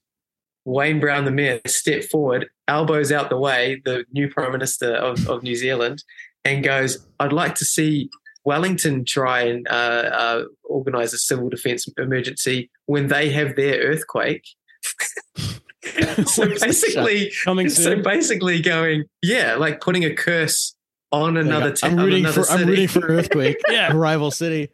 Wayne 0.66 1.00
Brown, 1.00 1.26
the 1.26 1.32
mayor, 1.32 1.60
stepped 1.66 2.06
forward, 2.06 2.48
elbows 2.68 3.12
out 3.12 3.30
the 3.30 3.38
way, 3.38 3.82
the 3.84 4.06
new 4.12 4.30
prime 4.30 4.52
minister 4.52 4.94
of, 4.94 5.28
of 5.28 5.42
New 5.42 5.56
Zealand, 5.56 6.04
and 6.46 6.64
goes, 6.64 7.00
"I'd 7.20 7.34
like 7.34 7.56
to 7.56 7.66
see 7.66 8.12
Wellington 8.46 9.06
try 9.06 9.42
and 9.42 9.68
uh, 9.68 9.72
uh, 9.72 10.44
organise 10.64 11.14
a 11.14 11.18
civil 11.18 11.50
defence 11.50 11.88
emergency 11.98 12.70
when 12.86 13.08
they 13.08 13.30
have 13.30 13.56
their 13.56 13.80
earthquake." 13.82 14.46
so 16.26 16.48
basically, 16.48 17.32
coming 17.44 17.70
so 17.70 18.02
basically 18.02 18.62
going, 18.62 19.06
yeah, 19.22 19.56
like 19.56 19.82
putting 19.82 20.06
a 20.06 20.14
curse 20.14 20.76
on 21.12 21.38
another. 21.38 21.72
Ta- 21.72 21.88
I'm 21.88 21.98
rooting 21.98 22.26
another 22.26 22.44
for. 22.44 22.52
I'm 22.52 22.68
rooting 22.68 22.88
for 22.88 23.02
earthquake. 23.02 23.58
Yeah. 23.70 23.92
rival 23.94 24.32
city. 24.32 24.70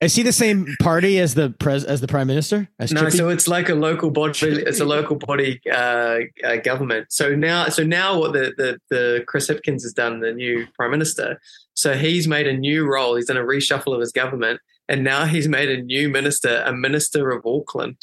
Is 0.00 0.14
he 0.14 0.22
the 0.22 0.32
same 0.32 0.76
party 0.80 1.18
as 1.18 1.34
the 1.34 1.50
pres 1.58 1.84
as 1.84 2.00
the 2.00 2.06
prime 2.06 2.28
minister? 2.28 2.68
As 2.78 2.92
No, 2.92 3.00
Chippy? 3.00 3.16
so 3.16 3.28
it's 3.30 3.48
like 3.48 3.68
a 3.68 3.74
local 3.74 4.10
body. 4.10 4.48
It's 4.48 4.80
a 4.80 4.84
local 4.84 5.16
body 5.16 5.60
uh, 5.72 6.20
uh, 6.44 6.56
government. 6.62 7.10
So 7.10 7.34
now, 7.34 7.68
so 7.68 7.82
now, 7.82 8.18
what 8.18 8.32
the, 8.32 8.52
the 8.56 8.80
the 8.90 9.24
Chris 9.26 9.48
Hipkins 9.48 9.82
has 9.82 9.92
done, 9.92 10.20
the 10.20 10.32
new 10.32 10.66
prime 10.76 10.92
minister. 10.92 11.40
So 11.78 11.94
he's 11.96 12.26
made 12.26 12.48
a 12.48 12.52
new 12.56 12.84
role. 12.86 13.14
He's 13.14 13.26
done 13.26 13.36
a 13.36 13.42
reshuffle 13.44 13.94
of 13.94 14.00
his 14.00 14.10
government, 14.10 14.58
and 14.88 15.04
now 15.04 15.26
he's 15.26 15.46
made 15.46 15.68
a 15.70 15.80
new 15.80 16.08
minister, 16.08 16.60
a 16.66 16.72
minister 16.72 17.30
of 17.30 17.46
Auckland, 17.46 17.98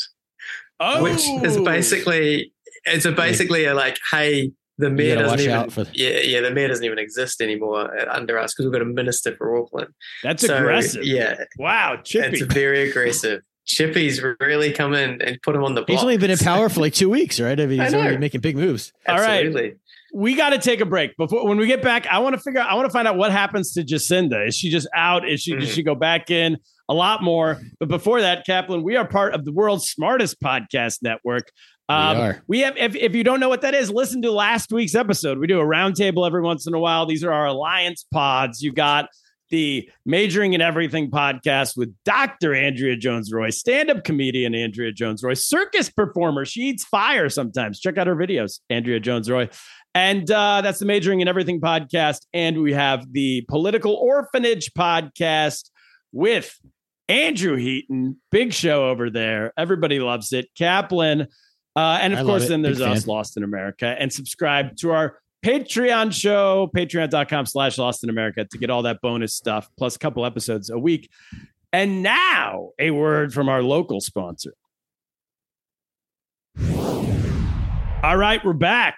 oh, 0.80 1.04
which 1.04 1.28
is 1.44 1.58
basically 1.58 2.54
it's 2.86 3.04
a 3.04 3.12
basically 3.12 3.66
a 3.66 3.74
like, 3.74 3.98
hey, 4.12 4.52
the 4.78 4.90
mayor 4.90 5.18
doesn't 5.18 5.42
even 5.42 5.52
out 5.54 5.74
for- 5.74 5.86
yeah 5.94 6.20
yeah 6.20 6.40
the 6.40 6.52
mayor 6.52 6.70
doesn't 6.70 6.86
even 6.86 7.00
exist 7.00 7.42
anymore 7.42 7.98
uh, 8.00 8.14
under 8.14 8.38
us 8.40 8.54
because 8.54 8.66
we've 8.66 8.72
got 8.74 8.82
a 8.82 8.86
minister 8.86 9.36
for 9.36 9.58
Auckland. 9.58 9.90
that's 10.24 10.46
So, 10.48 10.56
aggressive. 10.56 11.04
Yeah, 11.04 11.36
Wow, 11.58 12.00
Chippy. 12.02 12.38
it's 12.38 12.54
very 12.54 12.90
aggressive. 12.90 13.42
Chippy's 13.66 14.22
really 14.40 14.72
come 14.72 14.94
in 14.94 15.22
and 15.22 15.42
put 15.42 15.54
him 15.56 15.64
on 15.66 15.74
the 15.76 15.82
block. 15.82 15.90
He's 15.90 16.02
only 16.02 16.18
been 16.18 16.32
in 16.32 16.38
power 16.38 16.70
for 16.70 16.80
like 16.80 16.94
two 17.02 17.10
weeks, 17.10 17.42
right? 17.42 17.60
I 17.60 17.66
mean, 17.66 17.82
he's 17.82 17.92
know. 17.92 18.00
already 18.00 18.18
making 18.18 18.40
big 18.42 18.56
moves. 18.56 18.94
All 19.06 19.18
right. 19.18 19.76
Absolutely. 20.16 20.32
we 20.32 20.36
got 20.36 20.50
to 20.52 20.58
take 20.58 20.82
a 20.82 20.86
break 20.86 21.16
before 21.18 21.48
when 21.48 21.58
we 21.58 21.68
get 21.68 21.82
back. 21.82 22.08
I 22.08 22.20
want 22.20 22.36
to 22.36 22.42
figure 22.42 22.60
out. 22.62 22.70
I 22.70 22.76
want 22.76 22.86
to 22.88 22.92
find 22.94 23.08
out 23.08 23.18
what 23.18 23.32
happens 23.32 23.74
to 23.74 23.84
Jacinda. 23.84 24.48
Is 24.48 24.56
she 24.56 24.70
just 24.70 24.88
out? 24.96 25.28
Is 25.28 25.42
she? 25.42 25.56
Does 25.56 25.70
Mhm. 25.70 25.74
she 25.76 25.84
go 25.84 25.96
back 25.96 26.32
in? 26.32 26.58
A 26.88 26.94
lot 26.94 27.24
more. 27.24 27.60
But 27.80 27.90
before 27.90 28.22
that, 28.22 28.46
Kaplan, 28.46 28.84
we 28.84 28.96
are 28.96 29.08
part 29.08 29.34
of 29.34 29.44
the 29.44 29.52
world's 29.52 29.90
smartest 29.90 30.40
podcast 30.42 31.00
network. 31.02 31.52
Um, 31.90 32.18
we 32.18 32.24
are. 32.24 32.44
We 32.48 32.60
have, 32.62 32.78
if, 32.78 32.96
if 32.96 33.16
you 33.16 33.24
don't 33.24 33.40
know 33.40 33.50
what 33.50 33.62
that 33.62 33.74
is, 33.76 33.90
listen 33.92 34.22
to 34.24 34.32
last 34.32 34.72
week's 34.72 34.96
episode. 34.96 35.38
We 35.40 35.48
do 35.48 35.60
a 35.60 35.66
roundtable 35.66 36.26
every 36.28 36.42
once 36.42 36.66
in 36.68 36.74
a 36.74 36.80
while. 36.80 37.06
These 37.06 37.24
are 37.24 37.32
our 37.32 37.48
alliance 37.48 38.06
pods. 38.12 38.62
You 38.62 38.72
got 38.72 39.08
the 39.50 39.90
Majoring 40.06 40.54
in 40.54 40.62
Everything 40.62 41.12
podcast 41.12 41.78
with 41.78 41.94
Dr. 42.04 42.54
Andrea 42.54 42.96
Jones 42.96 43.32
Roy, 43.32 43.50
stand 43.50 43.90
up 43.90 44.04
comedian 44.04 44.56
Andrea 44.56 44.92
Jones 44.92 45.24
Roy, 45.24 45.34
circus 45.34 45.90
performer. 45.90 46.46
She 46.46 46.62
eats 46.62 46.84
fire 46.84 47.30
sometimes. 47.30 47.80
Check 47.80 47.98
out 47.98 48.08
her 48.08 48.16
videos, 48.16 48.60
Andrea 48.70 49.00
Jones 49.00 49.30
Roy. 49.30 49.50
And 49.94 50.30
uh, 50.30 50.62
that's 50.62 50.80
the 50.80 50.86
Majoring 50.86 51.22
in 51.22 51.28
Everything 51.28 51.62
podcast. 51.62 52.26
And 52.34 52.62
we 52.62 52.74
have 52.74 53.12
the 53.12 53.46
Political 53.48 53.94
Orphanage 53.94 54.74
podcast 54.74 55.70
with 56.12 56.54
Andrew 57.08 57.56
Heaton. 57.56 58.20
Big 58.32 58.52
show 58.52 58.90
over 58.90 59.10
there. 59.10 59.54
Everybody 59.58 60.00
loves 60.00 60.34
it. 60.34 60.48
Kaplan. 60.58 61.28
Uh, 61.76 62.00
and 62.02 62.14
of 62.14 62.20
I 62.20 62.24
course, 62.24 62.48
then 62.48 62.62
there's 62.62 62.80
Big 62.80 62.88
us, 62.88 63.04
fan. 63.04 63.14
Lost 63.14 63.38
in 63.38 63.44
America, 63.44 63.86
and 63.86 64.12
subscribe 64.12 64.78
to 64.78 64.92
our 64.92 65.20
Patreon 65.46 66.12
show, 66.12 66.72
patreon.com 66.76 67.46
slash 67.46 67.78
Lost 67.78 68.04
in 68.04 68.10
America 68.10 68.48
to 68.50 68.58
get 68.58 68.72
all 68.72 68.82
that 68.82 69.00
bonus 69.02 69.36
stuff, 69.36 69.70
plus 69.78 69.96
a 69.96 70.00
couple 70.00 70.26
episodes 70.26 70.72
a 70.72 70.80
week. 70.80 71.08
And 71.72 72.02
now 72.02 72.72
a 72.80 72.90
word 72.90 73.32
from 73.32 73.48
our 73.48 73.62
local 73.62 74.02
sponsor. 74.02 74.56
All 76.58 78.18
right, 78.18 78.44
we're 78.44 78.54
back. 78.54 78.98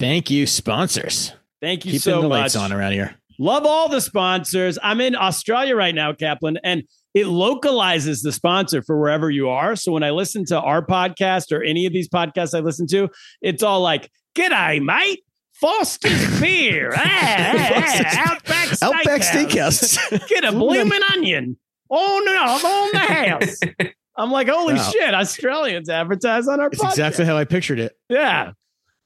Thank 0.00 0.30
you, 0.30 0.46
sponsors. 0.46 1.34
Thank 1.60 1.84
you 1.84 1.92
Keeping 1.92 2.00
so 2.00 2.22
the 2.22 2.28
much. 2.30 2.40
lights 2.40 2.56
on 2.56 2.72
around 2.72 2.92
here. 2.92 3.14
Love 3.38 3.66
all 3.66 3.90
the 3.90 4.00
sponsors. 4.00 4.78
I'm 4.82 5.02
in 5.02 5.14
Australia 5.14 5.76
right 5.76 5.94
now, 5.94 6.14
Kaplan, 6.14 6.58
and 6.64 6.84
it 7.12 7.26
localizes 7.26 8.22
the 8.22 8.32
sponsor 8.32 8.82
for 8.82 8.98
wherever 8.98 9.28
you 9.28 9.50
are. 9.50 9.76
So 9.76 9.92
when 9.92 10.04
I 10.04 10.10
listen 10.10 10.46
to 10.46 10.58
our 10.58 10.84
podcast 10.84 11.52
or 11.52 11.62
any 11.62 11.84
of 11.84 11.92
these 11.92 12.08
podcasts 12.08 12.56
I 12.56 12.60
listen 12.60 12.86
to, 12.86 13.10
it's 13.42 13.62
all 13.62 13.82
like, 13.82 14.10
"G'day, 14.34 14.82
mate." 14.82 15.20
Foster's 15.64 16.40
beer, 16.40 16.92
ah, 16.94 17.00
ah, 17.02 18.02
ah, 18.04 18.30
Outback 18.32 18.68
Steakhouse. 18.68 18.82
Outback 18.82 19.20
Steakhouse. 19.22 20.28
Get 20.28 20.44
a 20.44 20.52
blooming 20.52 21.00
onion 21.12 21.56
on 21.88 22.28
and 22.28 22.38
off 22.38 22.62
on 22.64 22.90
the 22.92 22.98
house. 22.98 23.60
I'm 24.16 24.30
like, 24.30 24.48
holy 24.48 24.74
Wow. 24.74 24.90
shit! 24.92 25.14
Australians 25.14 25.88
advertise 25.88 26.48
on 26.48 26.60
our 26.60 26.68
That's 26.68 26.82
podcast. 26.82 26.90
exactly 26.90 27.24
how 27.24 27.36
I 27.38 27.44
pictured 27.44 27.80
it. 27.80 27.96
Yeah. 28.10 28.52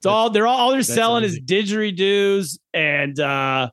It's 0.01 0.07
all 0.07 0.31
they're 0.31 0.47
all, 0.49 0.59
all 0.59 0.71
they're 0.71 0.79
that's 0.81 0.93
selling 0.93 1.23
is 1.25 1.39
amazing. 1.39 1.47
didgeridoos 1.97 2.59
and 2.75 3.19
uh 3.21 3.71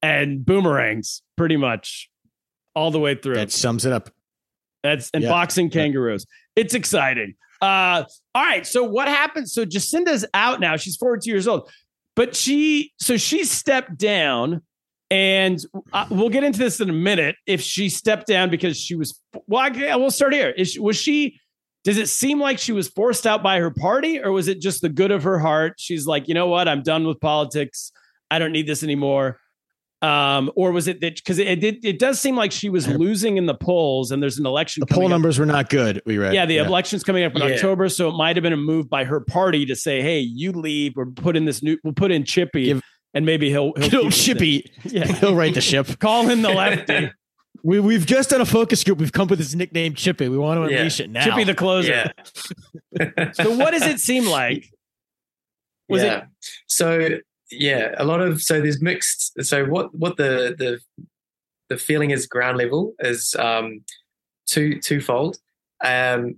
and 0.00 0.44
boomerangs, 0.44 1.22
pretty 1.36 1.56
much 1.58 2.08
all 2.74 2.90
the 2.90 2.98
way 2.98 3.14
through. 3.14 3.34
That 3.34 3.52
sums 3.52 3.84
it 3.84 3.92
up. 3.92 4.08
That's 4.82 5.10
and 5.12 5.22
Yeah. 5.22 5.28
boxing 5.30 5.68
kangaroos. 5.70 6.24
It's 6.56 6.72
exciting. 6.74 7.34
Uh 7.60 8.04
all 8.34 8.42
right. 8.42 8.66
So 8.66 8.82
what 8.84 9.06
happens? 9.06 9.52
So 9.52 9.64
Jacinda's 9.64 10.24
out 10.34 10.60
now. 10.60 10.76
She's 10.76 10.96
42 10.96 11.30
years 11.30 11.46
old. 11.46 11.70
But 12.14 12.36
she 12.36 12.92
so 12.98 13.16
she 13.16 13.44
stepped 13.44 13.96
down 13.96 14.62
and 15.10 15.58
uh, 15.92 16.06
we'll 16.10 16.28
get 16.28 16.44
into 16.44 16.58
this 16.58 16.80
in 16.80 16.88
a 16.90 16.94
minute 16.94 17.36
if 17.46 17.60
she 17.60 17.88
stepped 17.88 18.26
down 18.26 18.50
because 18.50 18.78
she 18.78 18.94
was 18.94 19.20
well 19.46 19.62
I, 19.62 19.96
we'll 19.96 20.10
start 20.10 20.32
here. 20.32 20.50
Is 20.50 20.78
was 20.78 20.96
she 20.96 21.38
does 21.84 21.98
it 21.98 22.08
seem 22.08 22.40
like 22.40 22.58
she 22.58 22.72
was 22.72 22.88
forced 22.88 23.26
out 23.26 23.42
by 23.42 23.58
her 23.58 23.70
party 23.70 24.20
or 24.20 24.30
was 24.30 24.48
it 24.48 24.60
just 24.60 24.82
the 24.82 24.88
good 24.88 25.10
of 25.10 25.24
her 25.24 25.38
heart? 25.38 25.74
She's 25.78 26.06
like, 26.06 26.28
"You 26.28 26.34
know 26.34 26.46
what? 26.46 26.68
I'm 26.68 26.82
done 26.82 27.06
with 27.06 27.20
politics. 27.20 27.92
I 28.30 28.38
don't 28.38 28.52
need 28.52 28.66
this 28.66 28.82
anymore." 28.82 29.38
Um, 30.02 30.50
or 30.56 30.72
was 30.72 30.88
it 30.88 31.00
that 31.00 31.14
because 31.14 31.38
it, 31.38 31.46
it 31.46 31.60
did 31.60 31.84
it 31.84 31.98
does 32.00 32.18
seem 32.18 32.34
like 32.36 32.50
she 32.50 32.68
was 32.68 32.88
losing 32.88 33.36
in 33.36 33.46
the 33.46 33.54
polls 33.54 34.10
and 34.10 34.20
there's 34.20 34.36
an 34.36 34.46
election 34.46 34.80
The 34.80 34.86
coming 34.86 35.00
poll 35.02 35.04
up 35.06 35.10
numbers 35.10 35.38
were 35.38 35.46
not 35.46 35.70
good. 35.70 36.02
We 36.04 36.18
read. 36.18 36.34
yeah, 36.34 36.44
the 36.44 36.56
election's 36.58 37.04
coming 37.04 37.22
up 37.22 37.36
in 37.36 37.42
Yeah. 37.42 37.54
October, 37.54 37.88
so 37.88 38.08
it 38.08 38.16
might 38.16 38.34
have 38.34 38.42
been 38.42 38.52
a 38.52 38.56
move 38.56 38.90
by 38.90 39.04
her 39.04 39.20
party 39.20 39.64
to 39.66 39.76
say, 39.76 40.02
"Hey, 40.02 40.18
you 40.18 40.50
leave, 40.50 40.94
or 40.96 41.06
put 41.06 41.36
in 41.36 41.44
this 41.44 41.62
new. 41.62 41.78
We'll 41.84 41.92
put 41.94 42.10
in 42.10 42.24
Chippy, 42.24 42.64
Give- 42.64 42.82
and 43.14 43.24
maybe 43.24 43.48
he'll 43.50 43.74
he'll 43.76 43.88
He'll 43.90 44.00
keep 44.02 44.08
us 44.12 44.28
in." 44.28 44.34
Chippy. 44.34 44.72
Yeah, 44.84 45.04
He'll 45.06 45.36
right 45.36 45.54
the 45.54 45.60
ship. 45.60 45.98
call 46.00 46.26
him 46.26 46.42
the 46.42 46.48
lefty, 46.52 47.12
We, 47.62 47.78
we've 47.78 48.04
just 48.04 48.30
done 48.30 48.40
a 48.40 48.44
focus 48.44 48.82
group. 48.82 48.98
We've 48.98 49.12
come 49.12 49.24
up 49.24 49.30
with 49.30 49.38
this 49.38 49.54
nickname 49.54 49.94
Chippy. 49.94 50.28
We 50.28 50.36
want 50.36 50.58
to 50.66 50.72
Yeah. 50.72 50.78
unleash 50.78 50.98
it 50.98 51.10
now. 51.10 51.24
Chippy 51.24 51.44
the 51.44 51.54
closer. 51.54 52.10
Yeah. 52.98 53.32
So, 53.34 53.56
what 53.56 53.70
does 53.70 53.86
it 53.86 54.00
seem 54.00 54.26
like? 54.26 54.68
Was 55.88 56.02
yeah. 56.02 56.24
So 56.66 57.18
yeah, 57.52 57.94
a 57.98 58.04
lot 58.04 58.20
of 58.20 58.42
so 58.42 58.60
there's 58.60 58.80
mixed. 58.80 59.42
So 59.44 59.64
what 59.64 59.94
what 59.94 60.16
the 60.16 60.54
the 60.58 60.80
the 61.68 61.78
feeling 61.78 62.10
is 62.10 62.26
ground 62.26 62.58
level 62.58 62.94
is 62.98 63.34
um 63.38 63.84
two 64.46 64.80
twofold. 64.80 65.38
Um, 65.84 66.36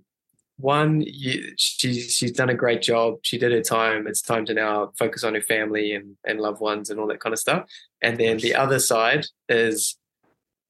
one, 0.56 1.02
you, 1.02 1.52
she 1.56 2.00
she's 2.00 2.32
done 2.32 2.50
a 2.50 2.54
great 2.54 2.80
job. 2.80 3.16
She 3.22 3.38
did 3.38 3.52
her 3.52 3.62
time. 3.62 4.06
It's 4.06 4.22
time 4.22 4.44
to 4.46 4.54
now 4.54 4.92
focus 4.98 5.24
on 5.24 5.34
her 5.34 5.42
family 5.42 5.92
and 5.92 6.16
and 6.24 6.40
loved 6.40 6.60
ones 6.60 6.90
and 6.90 7.00
all 7.00 7.08
that 7.08 7.20
kind 7.20 7.32
of 7.32 7.38
stuff. 7.38 7.68
And 8.02 8.18
then 8.18 8.38
the 8.38 8.54
other 8.54 8.78
side 8.78 9.26
is 9.48 9.96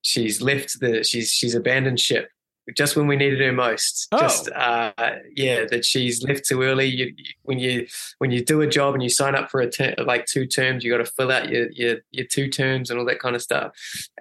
she's 0.02 0.40
left 0.40 0.80
the 0.80 1.04
she's 1.04 1.30
she's 1.30 1.54
abandoned 1.54 2.00
ship 2.00 2.28
just 2.76 2.96
when 2.96 3.06
we 3.06 3.16
needed 3.16 3.40
her 3.40 3.52
most. 3.52 4.08
Oh. 4.12 4.20
Just 4.20 4.50
uh, 4.50 4.92
yeah, 5.34 5.64
that 5.70 5.84
she's 5.84 6.22
left 6.22 6.46
too 6.46 6.62
early. 6.62 6.86
You, 6.86 7.12
you, 7.16 7.24
when 7.42 7.58
you 7.58 7.86
when 8.18 8.30
you 8.30 8.44
do 8.44 8.60
a 8.62 8.66
job 8.66 8.94
and 8.94 9.02
you 9.02 9.10
sign 9.10 9.34
up 9.34 9.50
for 9.50 9.60
a 9.60 9.70
ter- 9.70 9.94
like 10.04 10.26
two 10.26 10.46
terms, 10.46 10.84
you 10.84 10.90
got 10.90 11.04
to 11.04 11.12
fill 11.12 11.30
out 11.30 11.48
your, 11.50 11.70
your 11.72 11.96
your 12.10 12.26
two 12.26 12.48
terms 12.48 12.90
and 12.90 12.98
all 12.98 13.06
that 13.06 13.20
kind 13.20 13.36
of 13.36 13.42
stuff. 13.42 13.72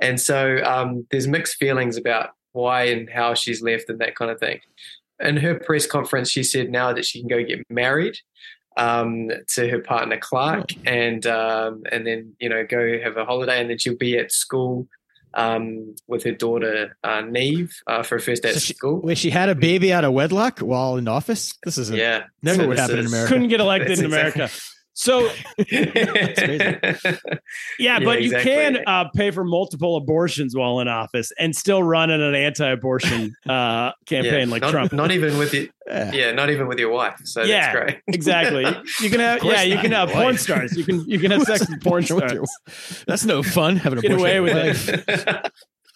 And 0.01 0.19
so 0.19 0.61
um, 0.63 1.07
there's 1.11 1.27
mixed 1.27 1.55
feelings 1.55 1.97
about 1.97 2.31
why 2.51 2.83
and 2.83 3.09
how 3.09 3.33
she's 3.33 3.61
left 3.61 3.89
and 3.89 3.99
that 3.99 4.15
kind 4.15 4.31
of 4.31 4.39
thing. 4.39 4.59
In 5.19 5.37
her 5.37 5.55
press 5.55 5.85
conference, 5.85 6.29
she 6.29 6.43
said 6.43 6.69
now 6.69 6.91
that 6.93 7.05
she 7.05 7.19
can 7.19 7.29
go 7.29 7.43
get 7.43 7.59
married 7.69 8.17
um, 8.77 9.29
to 9.53 9.69
her 9.69 9.79
partner 9.79 10.17
Clarke, 10.17 10.71
and 10.85 11.25
um, 11.27 11.83
and 11.91 12.05
then 12.05 12.33
you 12.39 12.49
know 12.49 12.65
go 12.65 12.99
have 12.99 13.17
a 13.17 13.25
holiday, 13.25 13.61
and 13.61 13.69
then 13.69 13.77
she'll 13.77 13.95
be 13.95 14.17
at 14.17 14.31
school 14.31 14.87
um, 15.33 15.95
with 16.07 16.23
her 16.23 16.31
daughter 16.31 16.97
uh, 17.03 17.21
Neve 17.21 17.73
uh, 17.87 18.03
for 18.03 18.15
her 18.15 18.19
first 18.19 18.43
day 18.43 18.49
at 18.49 18.61
she- 18.61 18.73
school. 18.73 19.01
Where 19.01 19.15
she 19.15 19.29
had 19.29 19.49
a 19.49 19.55
baby 19.55 19.91
out 19.93 20.03
of 20.03 20.13
wedlock 20.13 20.59
while 20.59 20.97
in 20.97 21.07
office. 21.07 21.53
This 21.63 21.77
is 21.77 21.89
a, 21.91 21.97
yeah, 21.97 22.23
never 22.41 22.61
So 22.63 22.67
would 22.67 22.77
this 22.77 22.81
happen 22.81 22.99
in 22.99 23.05
America. 23.07 23.33
couldn't 23.33 23.47
get 23.49 23.59
elected 23.59 23.89
That's 23.91 23.99
in 23.99 24.05
exactly- 24.07 24.41
America. 24.41 24.55
So 24.95 25.29
yeah, 25.71 26.95
Yeah, 27.79 27.99
but 27.99 28.21
you 28.21 28.31
can 28.31 28.79
uh, 28.85 29.05
pay 29.15 29.31
for 29.31 29.43
multiple 29.43 29.95
abortions 29.95 30.55
while 30.55 30.79
in 30.79 30.87
office 30.87 31.31
and 31.39 31.55
still 31.55 31.81
run 31.81 32.09
in 32.11 32.21
an 32.21 32.35
anti-abortion 32.35 33.35
uh, 33.47 33.91
campaign 34.05 34.47
Yeah, 34.47 34.51
like 34.51 34.61
not, 34.61 34.71
Trump. 34.71 34.93
Not 34.93 35.11
even 35.11 35.37
with 35.37 35.53
your, 35.53 35.65
Yeah. 35.87 36.11
yeah, 36.13 36.31
not 36.31 36.49
even 36.49 36.67
with 36.67 36.79
your 36.79 36.91
wife. 36.91 37.19
So 37.25 37.43
Yeah, 37.43 37.73
that's 37.73 37.75
great. 37.75 38.01
exactly. 38.07 38.65
You 39.01 39.09
can 39.09 39.19
have 39.19 39.43
yeah, 39.43 39.63
you 39.63 39.77
can 39.79 39.91
have 39.91 40.09
Why? 40.13 40.21
porn 40.23 40.37
stars. 40.37 40.77
You 40.77 40.83
can 40.85 41.03
you 41.09 41.19
can 41.19 41.31
have 41.31 41.43
sex 41.43 41.67
with 41.69 41.83
porn 41.83 42.05
With 42.09 42.29
stars. 42.29 43.03
That's 43.07 43.25
no 43.25 43.43
fun 43.43 43.77
having 43.77 43.99
a 43.99 44.01
Get 44.01 44.11
away 44.11 44.39
with 44.39 44.89
it. 44.89 45.51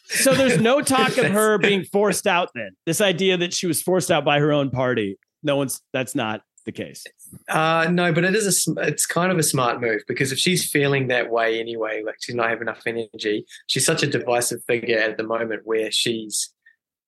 So 0.10 0.34
there's 0.34 0.60
no 0.60 0.82
talk 0.82 1.18
of 1.18 1.26
her 1.26 1.58
being 1.58 1.84
forced 1.84 2.28
out 2.28 2.50
then. 2.56 2.72
This 2.86 3.02
idea 3.02 3.38
that 3.38 3.54
she 3.54 3.68
was 3.68 3.82
forced 3.82 4.10
out 4.10 4.24
by 4.26 4.40
her 4.40 4.52
own 4.52 4.70
party. 4.72 5.18
No 5.44 5.56
one's 5.56 5.82
that's 5.94 6.16
not 6.16 6.42
the 6.66 6.72
case. 6.72 7.04
Uh, 7.50 7.88
no, 7.92 8.12
but 8.12 8.24
it 8.24 8.36
is 8.36 8.68
a 8.68 8.88
it's 8.88 9.06
kind 9.06 9.32
of 9.32 9.38
a 9.38 9.44
smart 9.44 9.82
move 9.82 10.02
because 10.08 10.32
if 10.32 10.38
she's 10.38 10.70
feeling 10.70 11.08
that 11.08 11.30
way 11.30 11.60
anyway, 11.60 12.04
like 12.06 12.16
she's 12.22 12.36
not 12.36 12.50
having 12.50 12.64
enough 12.64 12.82
energy, 12.86 13.46
she's 13.68 13.86
such 13.86 14.04
a 14.04 14.08
divisive 14.08 14.64
figure 14.66 15.00
at 15.00 15.18
the 15.18 15.24
moment 15.24 15.62
where 15.66 15.92
she's, 15.92 16.54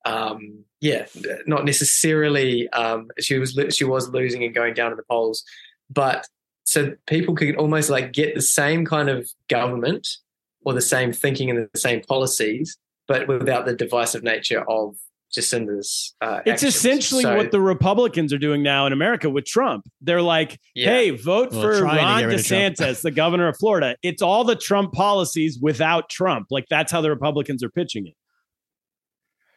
um, 0.05 0.63
yeah, 0.81 1.05
not 1.45 1.65
necessarily. 1.65 2.69
Um, 2.69 3.09
she 3.19 3.37
was 3.37 3.59
she 3.71 3.83
was 3.83 4.09
losing 4.09 4.43
and 4.43 4.53
going 4.53 4.73
down 4.73 4.91
in 4.91 4.97
the 4.97 5.03
polls, 5.09 5.43
but 5.89 6.27
so 6.63 6.93
people 7.07 7.35
could 7.35 7.55
almost 7.55 7.89
like 7.89 8.13
get 8.13 8.35
the 8.35 8.41
same 8.41 8.85
kind 8.85 9.09
of 9.09 9.29
government 9.47 10.07
or 10.63 10.73
the 10.73 10.81
same 10.81 11.11
thinking 11.11 11.49
and 11.49 11.67
the 11.73 11.79
same 11.79 12.01
policies, 12.01 12.77
but 13.07 13.27
without 13.27 13.65
the 13.65 13.75
divisive 13.75 14.23
nature 14.23 14.63
of 14.69 14.95
Jacinda's. 15.33 16.15
Uh, 16.21 16.39
It's 16.45 16.63
actions. 16.63 16.75
essentially 16.75 17.23
So, 17.23 17.35
what 17.37 17.51
the 17.51 17.61
Republicans 17.61 18.33
are 18.33 18.37
doing 18.37 18.63
now 18.63 18.85
in 18.87 18.93
America 18.93 19.29
with 19.29 19.45
Trump. 19.45 19.85
They're 20.01 20.21
like, 20.21 20.59
Yeah. 20.75 20.85
hey, 20.87 21.09
vote 21.11 21.51
Well, 21.51 21.61
for 21.61 21.79
trying 21.79 21.97
Ron 21.97 22.19
get 22.21 22.25
rid 22.27 22.39
of 22.39 22.45
Trump. 22.45 22.75
DeSantis, 22.77 23.01
the 23.01 23.11
governor 23.11 23.47
of 23.47 23.57
Florida. 23.57 23.95
It's 24.01 24.21
all 24.21 24.43
the 24.43 24.55
Trump 24.55 24.93
policies 24.93 25.59
without 25.61 26.09
Trump. 26.09 26.47
Like 26.49 26.65
that's 26.69 26.91
how 26.91 27.01
the 27.01 27.09
Republicans 27.09 27.63
are 27.63 27.69
pitching 27.69 28.07
it. 28.07 28.13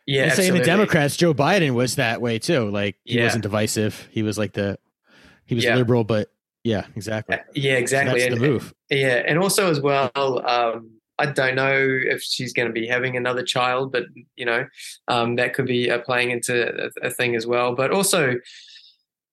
yeah, 0.06 0.24
and 0.24 0.32
saying 0.32 0.52
the. 0.54 0.60
Democrats, 0.64 1.16
Joe 1.16 1.32
Biden 1.32 1.74
was 1.74 1.96
that 1.96 2.20
way 2.20 2.38
too. 2.38 2.68
Like 2.70 2.96
he 3.04 3.16
Yeah. 3.18 3.24
wasn't 3.24 3.42
divisive. 3.42 4.08
He 4.10 4.22
was 4.22 4.36
like 4.38 4.52
the 4.52 4.78
he 5.46 5.54
was 5.54 5.64
Yeah. 5.64 5.76
liberal, 5.76 6.04
but 6.04 6.28
yeah, 6.64 6.86
exactly. 6.96 7.36
Yeah, 7.54 7.74
exactly. 7.74 8.20
That's 8.20 8.32
and, 8.32 8.40
the 8.42 8.48
move. 8.48 8.74
Yeah, 8.90 9.22
and 9.26 9.38
also 9.38 9.70
as 9.70 9.80
well, 9.80 10.10
um, 10.48 10.90
I 11.22 11.26
don't 11.26 11.54
know 11.54 11.72
if 11.72 12.20
she's 12.20 12.52
going 12.52 12.66
to 12.66 12.72
be 12.72 12.84
having 12.84 13.16
another 13.16 13.44
child, 13.44 13.92
but 13.92 14.06
you 14.34 14.44
know, 14.44 14.66
um, 15.06 15.36
that 15.36 15.54
could 15.54 15.66
be 15.66 15.88
uh, 15.88 16.00
playing 16.00 16.32
into 16.32 16.86
a, 16.86 17.06
a 17.06 17.10
thing 17.10 17.36
as 17.36 17.46
well. 17.46 17.76
But 17.76 17.92
also, 17.92 18.34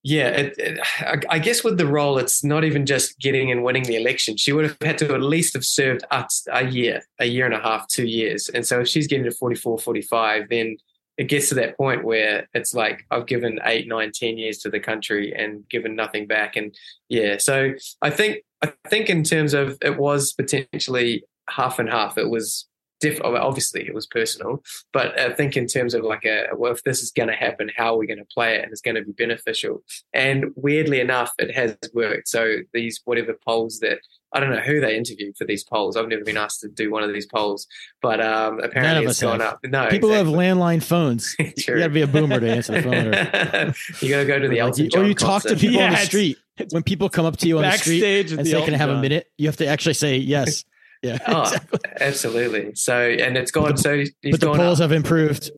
yeah, 0.04 0.28
it, 0.28 0.56
it, 0.60 0.80
I, 1.00 1.20
I 1.30 1.40
guess 1.40 1.64
with 1.64 1.80
the 1.80 1.88
role, 1.88 2.20
it's 2.20 2.44
not 2.44 2.64
even 2.64 2.86
just 2.86 3.20
getting 3.20 3.52
and 3.52 3.64
winning 3.64 3.84
the 3.84 3.96
election. 3.96 4.38
She 4.38 4.52
would 4.52 4.66
have 4.66 4.78
had 4.82 5.00
to 5.00 5.16
at 5.16 5.22
least 5.22 5.56
have 5.56 5.66
served 5.66 6.04
a, 6.12 6.28
a 6.52 6.68
year, 6.68 7.02
a 7.20 7.26
year 7.26 7.48
and 7.48 7.56
a 7.56 7.60
half, 7.60 7.88
two 7.88 8.06
years. 8.06 8.50
And 8.50 8.68
so 8.68 8.82
if 8.82 8.88
she's 8.88 9.08
getting 9.08 9.26
to 9.26 9.32
44, 9.32 9.80
45, 9.80 10.50
then 10.50 10.78
it 11.18 11.28
gets 11.28 11.50
to 11.50 11.56
that 11.56 11.76
point 11.76 12.06
where 12.06 12.48
it's 12.54 12.76
like 12.76 13.04
I've 13.10 13.26
given 13.26 13.60
eight, 13.66 13.88
nine, 13.88 14.12
ten 14.14 14.38
years 14.38 14.60
to 14.60 14.70
the 14.70 14.80
country 14.80 15.34
and 15.36 15.68
given 15.70 15.96
nothing 15.96 16.28
back. 16.28 16.56
And 16.56 16.74
yeah, 17.10 17.38
so 17.40 17.74
I 18.02 18.12
think 18.12 18.44
I 18.62 18.72
think 18.88 19.10
in 19.10 19.24
terms 19.24 19.54
of 19.54 19.78
it 19.82 19.98
was 19.98 20.34
potentially 20.34 21.24
half 21.50 21.80
and 21.80 21.90
half. 21.90 22.18
It 22.18 22.30
was 22.30 22.68
diff- 23.00 23.22
obviously 23.24 23.86
it 23.88 23.94
was 23.94 24.06
personal, 24.08 24.62
but 24.94 25.18
I 25.20 25.34
think 25.34 25.56
in 25.58 25.68
terms 25.68 25.94
of 25.94 26.04
like 26.04 26.26
a 26.26 26.48
well, 26.56 26.72
if 26.72 26.84
this 26.84 27.02
is 27.02 27.12
going 27.12 27.30
to 27.30 27.36
happen, 27.36 27.70
how 27.76 27.94
are 27.96 27.98
we 27.98 28.08
going 28.08 28.20
to 28.20 28.26
play 28.26 28.56
it, 28.56 28.64
and 28.64 28.72
it's 28.72 28.82
going 28.82 28.96
to 28.96 29.04
be 29.04 29.12
beneficial. 29.12 29.84
And 30.14 30.52
weirdly 30.56 31.00
enough, 31.00 31.32
it 31.40 31.54
has 31.56 31.78
worked. 31.94 32.28
So 32.28 32.58
these 32.74 33.02
whatever 33.06 33.34
polls 33.34 33.80
that 33.80 34.00
I 34.32 34.40
don't 34.40 34.52
know 34.52 34.60
who 34.60 34.80
they 34.80 34.96
interviewed 34.96 35.38
for 35.38 35.46
these 35.46 35.64
polls. 35.64 35.98
I've 35.98 36.08
never 36.08 36.24
been 36.24 36.38
asked 36.38 36.62
to 36.62 36.68
do 36.68 36.92
one 36.92 37.02
of 37.04 37.12
these 37.12 37.26
polls, 37.26 37.66
but 38.02 38.22
um, 38.22 38.60
apparently 38.60 39.06
of 39.06 39.10
it's 39.10 39.24
us 39.24 39.28
gone 39.28 39.40
have. 39.40 39.54
up. 39.54 39.60
No, 39.64 39.88
People 39.90 40.12
exactly. 40.12 40.46
have 40.46 40.58
landline 40.58 40.84
phones. 40.84 41.36
You 41.40 41.52
True. 41.58 41.80
got 41.80 41.88
to 41.88 41.94
be 41.94 42.02
a 42.04 42.08
boomer 42.08 42.40
to 42.40 42.48
answer 42.50 42.74
the 42.74 42.82
phone. 42.84 43.16
Or, 43.16 43.74
you 44.06 44.10
got 44.14 44.20
to 44.20 44.26
go 44.26 44.40
to 44.40 44.48
the 44.48 44.60
or, 44.60 44.66
Elton 44.66 44.90
John 44.90 45.04
or 45.04 45.08
you 45.08 45.16
talk 45.16 45.42
to 45.44 45.50
concert. 45.50 45.60
people 45.60 45.82
on 45.82 45.92
the 45.92 45.98
street. 45.98 46.38
When 46.72 46.84
people 46.84 47.10
come 47.10 47.26
up 47.26 47.38
to 47.38 47.48
you 47.48 47.58
on 47.58 47.64
the 47.64 47.72
street 47.72 48.32
and 48.32 48.42
the 48.42 48.46
say, 48.46 48.64
"Can 48.66 48.74
I 48.74 48.78
have 48.78 48.90
a 48.90 49.02
minute?" 49.02 49.32
You 49.38 49.48
have 49.48 49.58
to 49.58 49.66
actually 49.66 49.94
say 49.94 50.18
yes. 50.18 50.64
Yeah, 51.02 51.18
Oh, 51.28 51.42
exactly. 51.44 51.80
absolutely. 52.02 52.76
So, 52.76 52.98
and 53.00 53.38
it's 53.38 53.52
gone. 53.52 53.72
the- 53.72 53.78
so 53.78 53.98
he's 53.98 54.12
But 54.24 54.40
the 54.42 54.46
gone 54.48 54.58
polls 54.58 54.82
up 54.82 54.90
have 54.90 54.92
improved. 54.92 55.52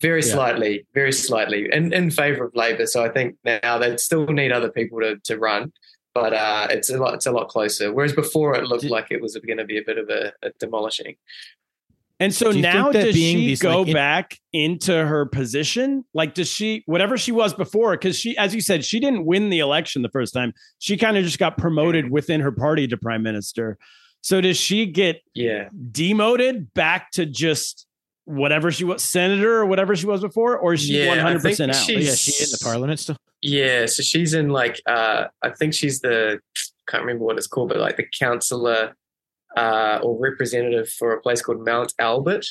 very 0.00 0.20
yeah. 0.22 0.32
slightly, 0.32 0.86
very 0.94 1.12
slightly, 1.12 1.68
in, 1.72 1.92
in 1.92 2.10
favour 2.10 2.44
of 2.46 2.54
Labour. 2.56 2.86
So 2.86 3.04
I 3.04 3.08
think 3.08 3.36
now 3.44 3.78
they 3.78 3.96
still 3.96 4.26
need 4.26 4.50
other 4.52 4.70
people 4.70 4.98
to, 5.00 5.16
to 5.24 5.38
run, 5.38 5.72
but 6.14 6.32
uh, 6.34 6.66
it's 6.70 6.90
a 6.90 6.98
lot. 6.98 7.14
It's 7.14 7.26
a 7.26 7.32
lot 7.32 7.48
closer. 7.48 7.92
Whereas 7.92 8.12
before, 8.12 8.56
it 8.56 8.64
looked 8.64 8.84
like 8.84 9.06
it 9.10 9.22
was 9.22 9.36
going 9.46 9.58
to 9.58 9.64
be 9.64 9.78
a 9.78 9.82
bit 9.84 9.98
of 9.98 10.08
a, 10.10 10.32
a 10.42 10.50
demolishing. 10.58 11.14
And 12.20 12.32
so 12.32 12.52
Do 12.52 12.60
now 12.60 12.92
does 12.92 13.14
being 13.14 13.36
she 13.38 13.46
these, 13.48 13.60
go 13.60 13.78
like, 13.80 13.88
in- 13.88 13.94
back 13.94 14.38
into 14.52 14.92
her 15.06 15.26
position? 15.26 16.04
Like, 16.14 16.34
does 16.34 16.48
she, 16.48 16.82
whatever 16.86 17.16
she 17.16 17.32
was 17.32 17.52
before, 17.54 17.92
because 17.92 18.16
she, 18.16 18.36
as 18.36 18.54
you 18.54 18.60
said, 18.60 18.84
she 18.84 19.00
didn't 19.00 19.24
win 19.24 19.50
the 19.50 19.58
election 19.58 20.02
the 20.02 20.08
first 20.10 20.32
time. 20.34 20.52
She 20.78 20.96
kind 20.96 21.16
of 21.16 21.24
just 21.24 21.38
got 21.40 21.56
promoted 21.56 22.10
within 22.10 22.40
her 22.40 22.52
party 22.52 22.86
to 22.88 22.96
prime 22.96 23.22
minister. 23.24 23.76
So 24.22 24.40
does 24.40 24.56
she 24.56 24.86
get 24.86 25.20
Yeah. 25.34 25.68
demoted 25.90 26.72
back 26.74 27.10
to 27.12 27.26
just 27.26 27.86
whatever 28.24 28.70
she 28.70 28.84
was, 28.84 29.02
senator 29.02 29.56
or 29.58 29.66
whatever 29.66 29.94
she 29.96 30.06
was 30.06 30.20
before? 30.20 30.56
Or 30.56 30.74
is 30.74 30.82
she 30.82 30.94
100% 30.94 31.70
out? 31.70 31.74
she- 31.76 31.96
Oh, 31.96 31.98
yeah, 31.98 32.14
she 32.14 32.44
in 32.44 32.50
the 32.50 32.58
parliament 32.62 33.00
still. 33.00 33.16
Yeah, 33.40 33.86
so 33.86 34.02
she's 34.04 34.34
in 34.34 34.50
like 34.50 34.80
uh 34.86 35.24
I 35.42 35.50
think 35.50 35.74
she's 35.74 36.00
the 36.00 36.38
can't 36.88 37.02
remember 37.02 37.24
what 37.24 37.36
it's 37.36 37.48
called, 37.48 37.68
but 37.70 37.78
like 37.78 37.96
the 37.96 38.06
councillor 38.18 38.94
uh 39.56 39.98
or 40.02 40.16
representative 40.20 40.88
for 40.88 41.12
a 41.12 41.20
place 41.20 41.42
called 41.42 41.64
Mount 41.64 41.92
Albert. 41.98 42.46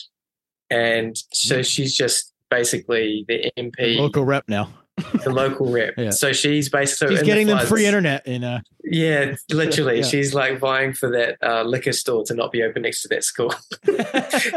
And 0.70 1.16
so 1.32 1.62
she's 1.62 1.96
just 1.96 2.34
basically 2.50 3.24
the 3.30 3.50
MP, 3.58 3.98
Local 3.98 4.26
rep 4.26 4.44
now. 4.50 4.74
The 5.24 5.32
local 5.32 5.72
rep. 5.72 5.94
Yeah. 5.98 6.10
So 6.12 6.32
she's 6.34 6.70
basically 6.70 7.16
She's 7.16 7.24
getting 7.26 7.48
them 7.48 7.66
free 7.66 7.86
internet 7.86 8.26
in 8.28 8.44
uh 8.44 8.62
Yeah, 8.84 9.36
literally. 9.52 9.98
Yeah. 10.00 10.06
She's 10.06 10.34
like 10.34 10.60
vying 10.60 10.94
for 10.94 11.10
that 11.12 11.38
uh, 11.42 11.64
liquor 11.64 11.92
store 11.94 12.24
to 12.26 12.34
not 12.36 12.52
be 12.52 12.62
open 12.64 12.84
next 12.84 13.02
to 13.04 13.08
that 13.10 13.24
school. 13.24 13.54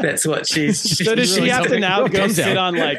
That's 0.01 0.27
what 0.27 0.47
she's. 0.47 0.83
she's 0.83 1.07
So 1.07 1.15
does 1.15 1.31
she 1.31 1.37
really 1.37 1.51
have 1.51 1.69
to 1.69 1.79
now 1.79 2.07
go 2.09 2.29
sit 2.29 2.57
on 2.57 2.77
like 2.77 2.99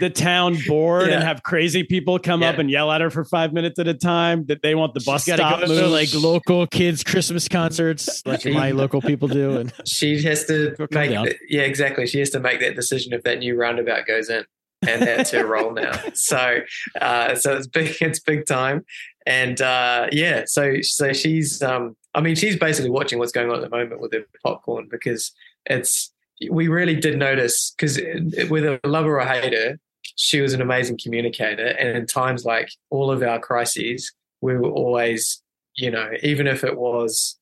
the 0.00 0.10
town 0.10 0.56
board 0.66 1.08
and 1.10 1.22
have 1.22 1.42
crazy 1.44 1.84
people 1.84 2.18
come 2.18 2.42
up 2.42 2.58
and 2.58 2.68
yell 2.70 2.90
at 2.90 3.00
her 3.00 3.08
for 3.10 3.24
five 3.24 3.52
minutes 3.52 3.78
at 3.78 3.86
a 3.86 3.94
time 3.94 4.44
that 4.46 4.62
they 4.62 4.74
want 4.74 4.94
the 4.94 5.00
bus 5.00 5.24
She's 5.24 5.34
stop 5.34 5.60
to 5.60 5.66
go 5.66 5.80
to 5.82 5.86
like 5.86 6.12
local 6.14 6.66
kids 6.66 7.04
Christmas 7.04 7.46
concerts, 7.46 8.24
like 8.26 8.40
She- 8.42 8.52
my 8.52 8.72
local 8.72 9.00
people 9.00 9.28
do, 9.28 9.58
and 9.58 9.72
She 9.86 10.20
has 10.22 10.44
to 10.46 10.74
make. 10.90 11.10
down. 11.10 11.26
th- 11.26 11.38
yeah, 11.48 11.62
exactly. 11.62 12.06
She 12.06 12.18
has 12.18 12.30
to 12.30 12.40
make 12.40 12.58
that 12.60 12.74
decision 12.74 13.12
if 13.12 13.22
that 13.22 13.38
new 13.38 13.56
roundabout 13.56 14.06
goes 14.06 14.28
in, 14.28 14.44
and 14.86 15.02
that's 15.02 15.30
her 15.30 15.46
role 15.46 15.72
now. 15.72 15.92
So, 16.14 16.58
uh, 17.00 17.34
so 17.34 17.56
it's 17.56 17.66
big. 17.66 17.96
It's 18.00 18.20
big 18.20 18.46
time, 18.46 18.84
and 19.26 19.60
uh, 19.60 20.08
yeah. 20.12 20.44
So, 20.46 20.80
so 20.82 21.12
she's. 21.12 21.62
Um, 21.62 21.96
I 22.14 22.20
mean, 22.20 22.34
she's 22.34 22.56
basically 22.56 22.90
watching 22.90 23.18
what's 23.18 23.32
going 23.32 23.48
on 23.48 23.56
at 23.56 23.62
the 23.62 23.68
moment 23.68 24.00
with 24.00 24.10
the 24.10 24.24
popcorn 24.42 24.88
because 24.90 25.32
it's. 25.66 26.12
We 26.50 26.68
really 26.68 26.96
did 26.96 27.18
notice 27.18 27.74
because 27.76 28.00
whether 28.48 28.80
love 28.84 29.04
her 29.04 29.20
or 29.20 29.26
hate 29.26 29.52
her, 29.52 29.78
she 30.16 30.40
was 30.40 30.54
an 30.54 30.62
amazing 30.62 30.98
communicator, 31.02 31.66
and 31.66 31.96
in 31.96 32.06
times 32.06 32.44
like 32.44 32.70
all 32.90 33.10
of 33.10 33.22
our 33.22 33.38
crises, 33.38 34.12
we 34.40 34.56
were 34.56 34.70
always, 34.70 35.42
you 35.76 35.90
know, 35.90 36.10
even 36.22 36.46
if 36.46 36.64
it 36.64 36.78
was, 36.78 37.38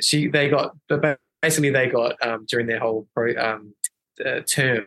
she 0.00 0.28
they 0.28 0.48
got, 0.48 0.76
but 0.88 1.18
basically 1.40 1.70
they 1.70 1.88
got 1.88 2.14
um, 2.26 2.46
during 2.48 2.66
their 2.66 2.78
whole 2.78 3.06
pro, 3.14 3.34
um, 3.36 3.74
uh, 4.24 4.40
term, 4.40 4.86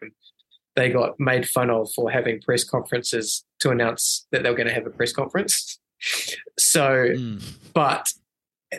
they 0.75 0.89
got 0.89 1.19
made 1.19 1.47
fun 1.47 1.69
of 1.69 1.91
for 1.93 2.09
having 2.11 2.41
press 2.41 2.63
conferences 2.63 3.43
to 3.59 3.71
announce 3.71 4.27
that 4.31 4.43
they 4.43 4.49
were 4.49 4.55
going 4.55 4.67
to 4.67 4.73
have 4.73 4.85
a 4.85 4.91
press 4.91 5.11
conference. 5.11 5.79
So, 6.59 7.07
mm, 7.07 7.43
but 7.73 8.13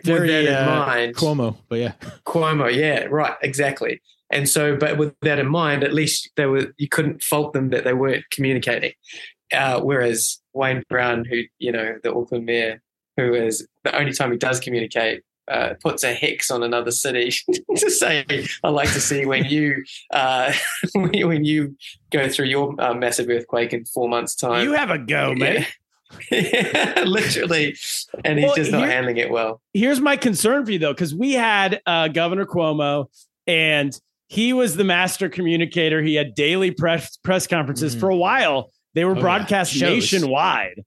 very 0.04 0.20
with 0.20 0.28
that 0.28 0.44
in 0.44 0.54
uh, 0.54 0.86
mind, 0.86 1.16
Cuomo. 1.16 1.56
But 1.68 1.78
yeah, 1.80 1.92
Cuomo, 2.24 2.72
yeah, 2.72 3.04
right, 3.04 3.34
exactly. 3.42 4.00
And 4.30 4.48
so, 4.48 4.76
but 4.76 4.96
with 4.96 5.14
that 5.22 5.38
in 5.38 5.48
mind, 5.48 5.84
at 5.84 5.92
least 5.92 6.30
they 6.36 6.46
were 6.46 6.72
you 6.78 6.88
couldn't 6.88 7.22
fault 7.22 7.52
them 7.52 7.70
that 7.70 7.84
they 7.84 7.94
weren't 7.94 8.24
communicating. 8.30 8.92
Uh, 9.52 9.80
whereas 9.80 10.40
Wayne 10.52 10.82
Brown, 10.88 11.24
who 11.24 11.42
you 11.58 11.72
know 11.72 11.96
the 12.02 12.14
Auckland 12.14 12.46
mayor, 12.46 12.82
who 13.16 13.34
is 13.34 13.66
the 13.84 13.96
only 13.96 14.12
time 14.12 14.32
he 14.32 14.38
does 14.38 14.60
communicate, 14.60 15.22
uh, 15.48 15.74
puts 15.82 16.02
a 16.04 16.12
hex 16.12 16.50
on 16.50 16.62
another 16.62 16.90
city 16.90 17.30
to 17.76 17.90
say, 17.90 18.24
"I 18.64 18.68
like 18.68 18.92
to 18.92 19.00
see 19.00 19.24
when 19.26 19.44
you 19.44 19.84
uh, 20.12 20.52
when 20.94 21.44
you 21.44 21.76
go 22.10 22.28
through 22.28 22.46
your 22.46 22.74
uh, 22.80 22.94
massive 22.94 23.28
earthquake 23.28 23.72
in 23.72 23.84
four 23.84 24.08
months' 24.08 24.34
time." 24.34 24.62
you 24.64 24.72
have 24.72 24.90
a 24.90 24.98
go, 24.98 25.34
man. 25.34 25.66
Yeah. 26.30 27.02
literally, 27.06 27.76
and 28.24 28.38
he's 28.38 28.46
Well, 28.46 28.54
just 28.56 28.70
not 28.72 28.82
here- 28.82 28.90
handling 28.90 29.16
it 29.16 29.30
well. 29.30 29.60
Here's 29.74 30.00
my 30.00 30.16
concern 30.16 30.64
for 30.64 30.70
you 30.72 30.78
though, 30.78 30.92
because 30.94 31.14
we 31.14 31.32
had 31.32 31.80
uh, 31.86 32.08
Governor 32.08 32.46
Cuomo 32.46 33.06
and 33.46 33.98
he 34.28 34.52
was 34.52 34.76
the 34.76 34.84
master 34.84 35.28
communicator. 35.28 36.02
He 36.02 36.14
had 36.14 36.34
daily 36.34 36.70
press 36.70 37.16
press 37.18 37.46
conferences 37.46 37.94
Mhm. 37.96 38.00
for 38.00 38.08
a 38.10 38.16
while. 38.16 38.70
They 38.94 39.04
were 39.04 39.16
Oh, 39.16 39.20
broadcast 39.20 39.72
Shows. 39.72 39.82
nationwide, 40.12 40.84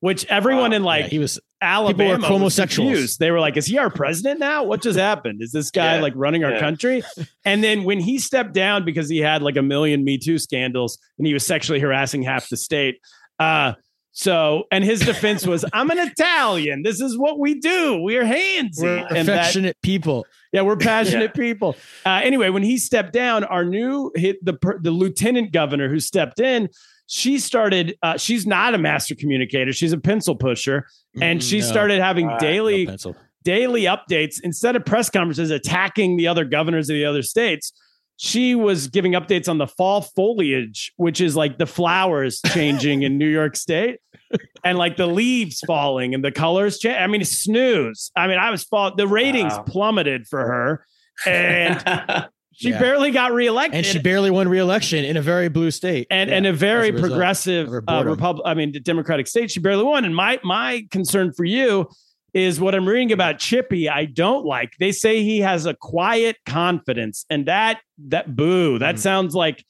which 0.00 0.24
everyone 0.26 0.70
Wow. 0.70 0.76
in 0.76 0.82
like 0.84 1.04
yeah, 1.04 1.08
he 1.10 1.18
was. 1.18 1.40
Alabama 1.62 2.16
People 2.16 2.22
were 2.22 2.38
homosexuals. 2.38 2.88
confused. 2.90 3.18
They 3.20 3.30
were 3.30 3.40
like, 3.40 3.56
"Is 3.56 3.66
he 3.66 3.78
our 3.78 3.90
president 3.90 4.40
now? 4.40 4.64
What 4.64 4.82
just 4.82 4.98
happened? 5.10 5.42
Is 5.42 5.52
this 5.52 5.70
guy 5.70 5.96
Yeah. 5.96 6.00
like 6.02 6.12
running 6.16 6.44
our 6.44 6.52
Yeah. 6.52 6.60
country?" 6.60 7.02
And 7.44 7.62
then 7.64 7.84
when 7.84 8.00
he 8.00 8.18
stepped 8.18 8.52
down 8.54 8.84
because 8.84 9.08
he 9.08 9.18
had 9.18 9.42
like 9.42 9.56
a 9.56 9.62
million 9.62 10.04
Me 10.04 10.18
Too 10.18 10.38
scandals 10.38 10.98
and 11.18 11.26
he 11.26 11.32
was 11.34 11.44
sexually 11.46 11.80
harassing 11.80 12.22
half 12.22 12.48
the 12.48 12.56
state. 12.56 12.96
Uh, 13.38 13.74
so, 14.12 14.64
and 14.72 14.82
his 14.84 15.00
defense 15.00 15.46
was, 15.46 15.64
"I'm 15.72 15.88
an 15.90 15.98
Italian. 15.98 16.82
This 16.82 17.00
is 17.00 17.16
what 17.16 17.38
we 17.38 17.54
do. 17.54 18.00
We're 18.02 18.24
handsy." 18.24 18.82
We're 18.82 18.96
and 19.14 19.28
that, 19.28 19.38
affectionate 19.40 19.76
people. 19.82 20.26
yeah, 20.52 20.62
we're 20.62 20.76
passionate 20.76 21.32
people. 21.46 21.76
Uh, 22.04 22.20
anyway, 22.24 22.50
when 22.50 22.64
he 22.64 22.76
stepped 22.76 23.12
down, 23.12 23.44
our 23.44 23.64
new 23.64 24.10
hit 24.16 24.44
the 24.44 24.54
per- 24.54 24.80
the 24.80 24.90
lieutenant 24.90 25.52
governor 25.52 25.88
who 25.88 26.00
stepped 26.00 26.40
in. 26.40 26.68
She 27.12 27.40
started. 27.40 27.96
Uh, 28.04 28.16
she's 28.18 28.46
not 28.46 28.72
a 28.72 28.78
master 28.78 29.16
communicator. 29.16 29.72
She's 29.72 29.92
a 29.92 29.98
pencil 29.98 30.36
pusher, 30.36 30.86
and 31.20 31.42
she 31.42 31.58
Mm, 31.58 31.62
No, 31.62 31.66
started 31.66 32.00
having 32.00 32.28
Uh, 32.28 32.38
daily 32.38 32.86
no 32.86 33.14
daily 33.42 33.82
updates 33.84 34.36
instead 34.44 34.76
of 34.76 34.84
press 34.84 35.10
conferences 35.10 35.50
attacking 35.50 36.16
the 36.18 36.28
other 36.28 36.44
governors 36.44 36.88
of 36.88 36.94
the 36.94 37.04
other 37.04 37.22
states. 37.22 37.72
She 38.16 38.54
was 38.54 38.86
giving 38.88 39.12
updates 39.12 39.48
on 39.48 39.58
the 39.58 39.66
fall 39.66 40.02
foliage, 40.02 40.92
which 40.98 41.20
is 41.20 41.34
like 41.34 41.58
the 41.58 41.66
flowers 41.66 42.40
changing 42.54 43.02
in 43.02 43.18
New 43.18 43.26
York 43.28 43.56
State 43.56 43.98
and 44.62 44.78
like 44.78 44.96
the 44.98 45.06
leaves 45.08 45.60
falling 45.66 46.14
and 46.14 46.22
the 46.22 46.30
colors 46.30 46.78
change. 46.78 46.96
I 46.96 47.06
mean, 47.08 47.24
snooze. 47.24 48.12
I 48.14 48.28
mean, 48.28 48.38
I 48.38 48.50
was 48.52 48.62
fall. 48.62 48.94
The 48.94 49.08
ratings 49.08 49.54
Wow. 49.54 49.62
plummeted 49.66 50.28
for 50.28 50.40
her, 50.46 50.86
and 51.26 51.82
she 52.60 52.70
Yeah. 52.70 52.78
barely 52.78 53.10
got 53.10 53.32
reelected. 53.32 53.74
And 53.78 53.86
she 53.86 53.98
barely 53.98 54.30
won 54.30 54.46
re-election 54.48 55.04
in 55.04 55.16
a 55.16 55.22
very 55.22 55.48
blue 55.48 55.70
state. 55.70 56.06
and 56.10 56.28
Yeah, 56.30 56.36
and 56.36 56.46
a 56.46 56.52
very 56.52 56.90
a 56.90 56.92
progressive 56.92 57.66
of 57.68 57.72
her 57.72 57.82
uh. 57.88 58.04
Republic. 58.04 58.42
I 58.46 58.54
mean, 58.54 58.72
the 58.72 58.80
Democratic 58.80 59.26
state. 59.26 59.50
She 59.50 59.60
barely 59.60 59.84
won. 59.84 60.04
And 60.04 60.14
my 60.14 60.38
my 60.44 60.86
concern 60.90 61.32
for 61.32 61.44
you 61.44 61.88
is 62.32 62.60
what 62.60 62.74
I'm 62.74 62.86
reading 62.86 63.10
about 63.12 63.38
Chippy. 63.38 63.88
I 63.88 64.04
don't 64.04 64.44
like. 64.44 64.74
They 64.78 64.92
say 64.92 65.22
he 65.24 65.40
has 65.40 65.66
a 65.66 65.74
quiet 65.74 66.36
confidence, 66.46 67.24
and 67.30 67.46
that 67.46 67.80
that 68.08 68.36
boo. 68.36 68.78
That 68.78 68.96
Mm. 68.96 68.98
sounds 68.98 69.34
like 69.34 69.64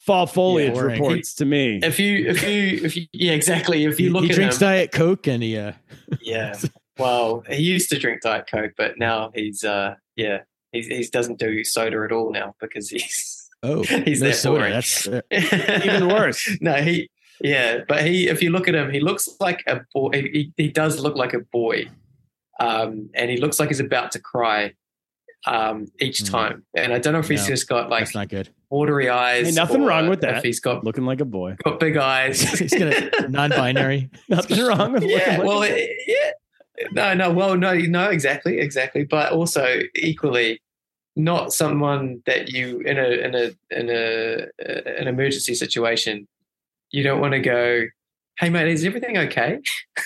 fall 0.00 0.26
foliage 0.26 0.74
boring. 0.74 1.00
reports 1.00 1.34
to 1.36 1.44
me. 1.44 1.80
if 1.82 1.98
you, 1.98 2.26
if 2.28 2.42
you, 2.42 2.80
if 2.84 2.96
you, 2.96 3.06
yeah, 3.12 3.32
exactly. 3.32 3.84
If 3.84 3.98
you 3.98 4.06
he, 4.08 4.12
look 4.12 4.24
he 4.24 4.30
at 4.30 4.34
drinks 4.36 4.56
him, 4.56 4.60
Diet 4.68 4.92
Coke 4.92 5.26
and 5.26 5.42
he 5.42 5.56
uh, 5.56 5.72
Yeah. 6.20 6.54
Well, 6.98 7.42
he 7.50 7.62
used 7.62 7.90
to 7.90 7.98
drink 7.98 8.22
Diet 8.22 8.46
Coke, 8.50 8.72
but 8.78 8.98
now 8.98 9.30
he's 9.34 9.62
uh 9.64 9.94
yeah, 10.16 10.38
he 10.82 10.96
he 10.96 11.04
doesn't 11.12 11.38
do 11.38 11.64
soda 11.64 12.02
at 12.04 12.12
all 12.12 12.30
now 12.32 12.54
because 12.60 12.88
he's 12.90 13.48
oh 13.62 13.82
He's 14.04 14.20
no 14.22 14.28
that 14.28 14.34
soda. 14.34 14.58
boring. 14.60 14.72
That's 14.72 15.06
uh, 15.08 15.20
Even 15.84 16.08
worse. 16.08 16.56
no, 16.60 16.74
he 16.74 17.08
yeah, 17.40 17.80
but 17.86 18.04
he 18.06 18.28
if 18.28 18.42
you 18.42 18.50
look 18.50 18.66
at 18.68 18.74
him, 18.74 18.90
he 18.90 19.00
looks 19.00 19.28
like 19.40 19.62
a 19.66 19.80
boy. 19.94 20.10
He, 20.12 20.52
he 20.56 20.68
does 20.68 20.98
look 21.00 21.16
like 21.16 21.34
a 21.34 21.40
boy, 21.40 21.88
um, 22.60 23.10
and 23.14 23.30
he 23.30 23.36
looks 23.36 23.58
like 23.60 23.68
he's 23.68 23.80
about 23.80 24.12
to 24.12 24.18
cry 24.20 24.72
um 25.46 25.86
each 26.00 26.20
Hmm. 26.20 26.24
time. 26.26 26.66
And 26.74 26.92
I 26.92 26.98
don't 26.98 27.12
know 27.12 27.18
if 27.20 27.28
he's 27.28 27.42
No, 27.42 27.48
just 27.48 27.68
got 27.68 27.90
like 27.90 28.00
that's 28.04 28.14
not 28.14 28.28
good. 28.28 28.48
watery 28.70 29.08
eyes. 29.10 29.46
Hey, 29.46 29.52
nothing 29.52 29.82
or 29.82 29.88
wrong 29.88 30.08
with 30.08 30.24
If 30.24 30.30
that. 30.30 30.44
he's 30.44 30.60
got 30.60 30.82
Looking 30.82 31.04
like 31.04 31.20
a 31.20 31.24
boy. 31.26 31.56
got 31.62 31.78
big 31.78 31.96
eyes. 31.98 32.40
He's 32.58 32.72
gonna 32.74 33.10
non-binary. 33.28 34.10
Nothing 34.28 34.64
wrong 34.66 34.92
with 34.92 35.02
looking 35.02 35.18
yeah, 35.18 35.36
like 35.36 35.46
well, 35.46 35.62
a 35.62 35.68
boy. 35.68 35.88
yeah, 36.06 36.30
no, 36.92 37.14
no, 37.14 37.30
well, 37.32 37.56
no, 37.56 37.74
no, 37.74 38.08
exactly, 38.10 38.58
exactly, 38.58 39.04
but 39.04 39.32
also 39.32 39.82
equally 39.94 40.60
not 41.16 41.52
someone 41.52 42.22
that 42.26 42.50
you 42.50 42.80
in 42.80 42.98
a 42.98 43.08
in 43.08 43.34
a 43.34 43.44
in 43.70 43.88
a 43.90 44.46
uh, 44.62 44.90
an 45.00 45.08
emergency 45.08 45.54
situation, 45.54 46.28
you 46.90 47.02
don't 47.02 47.20
want 47.20 47.32
to 47.32 47.40
go. 47.40 47.84
Hey 48.38 48.50
mate, 48.50 48.68
is 48.68 48.84
everything 48.84 49.16
okay? 49.16 49.58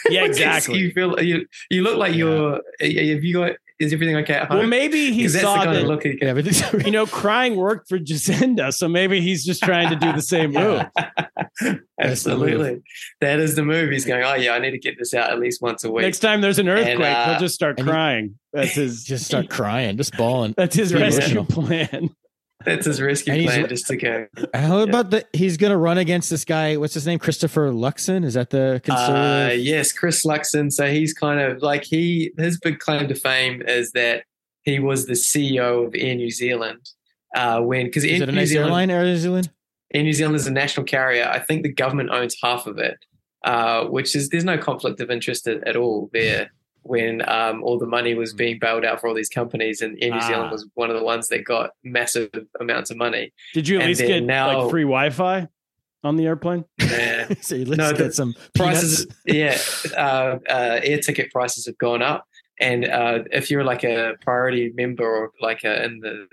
yeah, 0.08 0.24
exactly. 0.24 0.78
you 0.78 0.92
feel 0.92 1.20
you 1.20 1.46
you 1.68 1.82
look 1.82 1.96
like 1.98 2.12
Yeah. 2.12 2.18
you're. 2.18 2.60
Have 3.14 3.24
you 3.24 3.34
got? 3.34 3.52
Is 3.80 3.92
everything 3.94 4.16
okay 4.16 4.34
at 4.34 4.48
home? 4.48 4.58
well, 4.58 4.66
maybe 4.66 5.12
he 5.12 5.22
'Cause 5.24 5.32
that's 5.32 5.44
the 5.44 5.54
saw 5.64 5.72
that. 5.72 5.86
look 5.86 6.02
he 6.04 6.18
Yeah, 6.20 6.28
everything's 6.28 6.62
you 6.84 6.90
know, 6.92 7.06
crying 7.06 7.56
worked 7.56 7.88
for 7.88 7.98
Jacinda, 7.98 8.72
so 8.72 8.88
maybe 8.88 9.20
he's 9.22 9.44
just 9.44 9.62
trying 9.62 9.88
to 9.88 9.96
do 9.96 10.12
the 10.12 10.20
same 10.22 10.52
move. 10.54 10.82
That's 10.94 11.58
the 11.60 11.80
Absolutely, 11.98 12.82
that 13.20 13.38
is 13.40 13.56
the 13.56 13.64
move. 13.64 13.90
He's 13.90 14.04
going. 14.04 14.22
Oh 14.22 14.34
yeah, 14.34 14.52
I 14.52 14.58
need 14.58 14.72
to 14.72 14.78
get 14.78 14.96
this 14.98 15.14
out 15.14 15.30
at 15.30 15.38
least 15.40 15.62
once 15.62 15.82
a 15.84 15.90
week. 15.90 16.02
Next 16.04 16.18
time 16.20 16.40
there's 16.40 16.58
an 16.58 16.68
earthquake, 16.68 17.00
uh, 17.00 17.30
he'll 17.32 17.40
just 17.40 17.54
start 17.54 17.78
and 17.78 17.88
he- 17.88 17.92
crying. 17.92 18.38
That's 18.52 18.72
his. 18.72 19.04
just 19.04 19.24
start 19.24 19.48
crying, 19.48 19.96
just 19.96 20.16
bawling. 20.16 20.54
That's 20.56 20.76
his 20.76 20.92
Yeah. 20.92 21.00
rescue 21.00 21.44
plan. 21.44 22.10
That's 22.64 22.84
his 22.86 23.00
rescue 23.00 23.32
And 23.32 23.44
plan, 23.44 23.68
just 23.68 23.86
to 23.86 23.96
go. 23.96 24.26
How 24.52 24.80
about 24.80 25.10
the? 25.10 25.26
He's 25.32 25.56
gonna 25.56 25.78
run 25.78 25.96
against 25.98 26.28
this 26.28 26.44
guy. 26.44 26.76
What's 26.76 26.94
his 26.94 27.06
name? 27.06 27.18
Christopher 27.18 27.70
Luxon. 27.70 28.24
Is 28.24 28.34
that 28.34 28.50
the 28.50 28.74
Uh, 28.74 28.78
conservative? 28.80 29.60
yes, 29.64 29.92
Chris 29.92 30.26
Luxon. 30.26 30.70
So 30.70 30.90
he's 30.90 31.14
kind 31.14 31.40
of 31.40 31.62
like 31.62 31.84
he 31.84 32.32
his 32.36 32.58
big 32.60 32.78
claim 32.78 33.08
to 33.08 33.14
fame 33.14 33.62
is 33.62 33.92
that 33.92 34.24
he 34.62 34.78
was 34.78 35.06
the 35.06 35.14
CEO 35.14 35.86
of 35.86 35.94
Air 35.96 36.14
New 36.16 36.30
Zealand, 36.30 36.80
uh, 37.34 37.60
when 37.60 37.86
because 37.86 38.04
Is 38.04 38.16
in 38.16 38.22
it 38.24 38.28
a 38.28 38.32
New 38.32 38.38
nice 38.38 38.48
Zealand, 38.48 38.68
airline, 38.70 38.90
Air 38.90 39.04
New 39.04 39.16
Zealand? 39.16 39.50
in 39.92 40.04
New 40.04 40.12
Zealand 40.12 40.36
as 40.36 40.46
a 40.46 40.50
national 40.52 40.84
carrier, 40.84 41.24
I 41.32 41.38
think 41.38 41.62
the 41.62 41.72
government 41.72 42.10
owns 42.10 42.36
half 42.42 42.66
of 42.66 42.78
it, 42.78 42.98
uh, 43.44 43.84
which 43.86 44.14
is 44.14 44.28
there's 44.28 44.44
no 44.44 44.58
conflict 44.58 45.00
of 45.00 45.10
interest 45.10 45.46
at, 45.48 45.66
at 45.66 45.76
all 45.76 46.10
there. 46.12 46.52
When 46.82 47.28
um, 47.28 47.62
all 47.62 47.78
the 47.78 47.86
money 47.86 48.14
was 48.14 48.32
being 48.32 48.58
bailed 48.58 48.84
out 48.84 49.00
for 49.00 49.08
all 49.08 49.14
these 49.14 49.28
companies, 49.28 49.80
and 49.82 49.98
Air 50.02 50.10
New 50.10 50.16
Ah. 50.16 50.26
Zealand 50.28 50.50
was 50.50 50.66
one 50.74 50.90
of 50.90 50.96
the 50.96 51.04
ones 51.04 51.28
that 51.28 51.44
got 51.44 51.70
massive 51.84 52.30
amounts 52.58 52.90
of 52.90 52.96
money. 52.96 53.32
Did 53.54 53.68
you 53.68 53.76
at 53.76 53.82
And 53.82 53.88
least 53.90 54.00
get 54.00 54.22
now- 54.24 54.62
like 54.62 54.70
free 54.70 54.82
Wi-Fi 54.82 55.46
on 56.02 56.16
the 56.16 56.26
airplane? 56.26 56.64
Yeah. 56.80 57.28
so 57.42 57.54
you 57.54 57.66
let's 57.66 57.78
No, 57.78 57.92
get 57.92 58.14
some 58.14 58.34
prices, 58.56 59.06
peanuts. 59.26 59.86
yeah, 59.94 59.98
uh, 60.02 60.38
uh, 60.48 60.80
air 60.82 60.98
ticket 60.98 61.30
prices 61.30 61.66
have 61.66 61.76
gone 61.78 62.00
up, 62.02 62.24
and 62.58 62.86
uh, 62.86 63.24
if 63.30 63.50
you're 63.50 63.64
like 63.64 63.84
a 63.84 64.14
priority 64.22 64.72
member 64.74 65.04
or 65.04 65.30
like 65.40 65.62
a, 65.64 65.84
in 65.84 66.00
the 66.00 66.26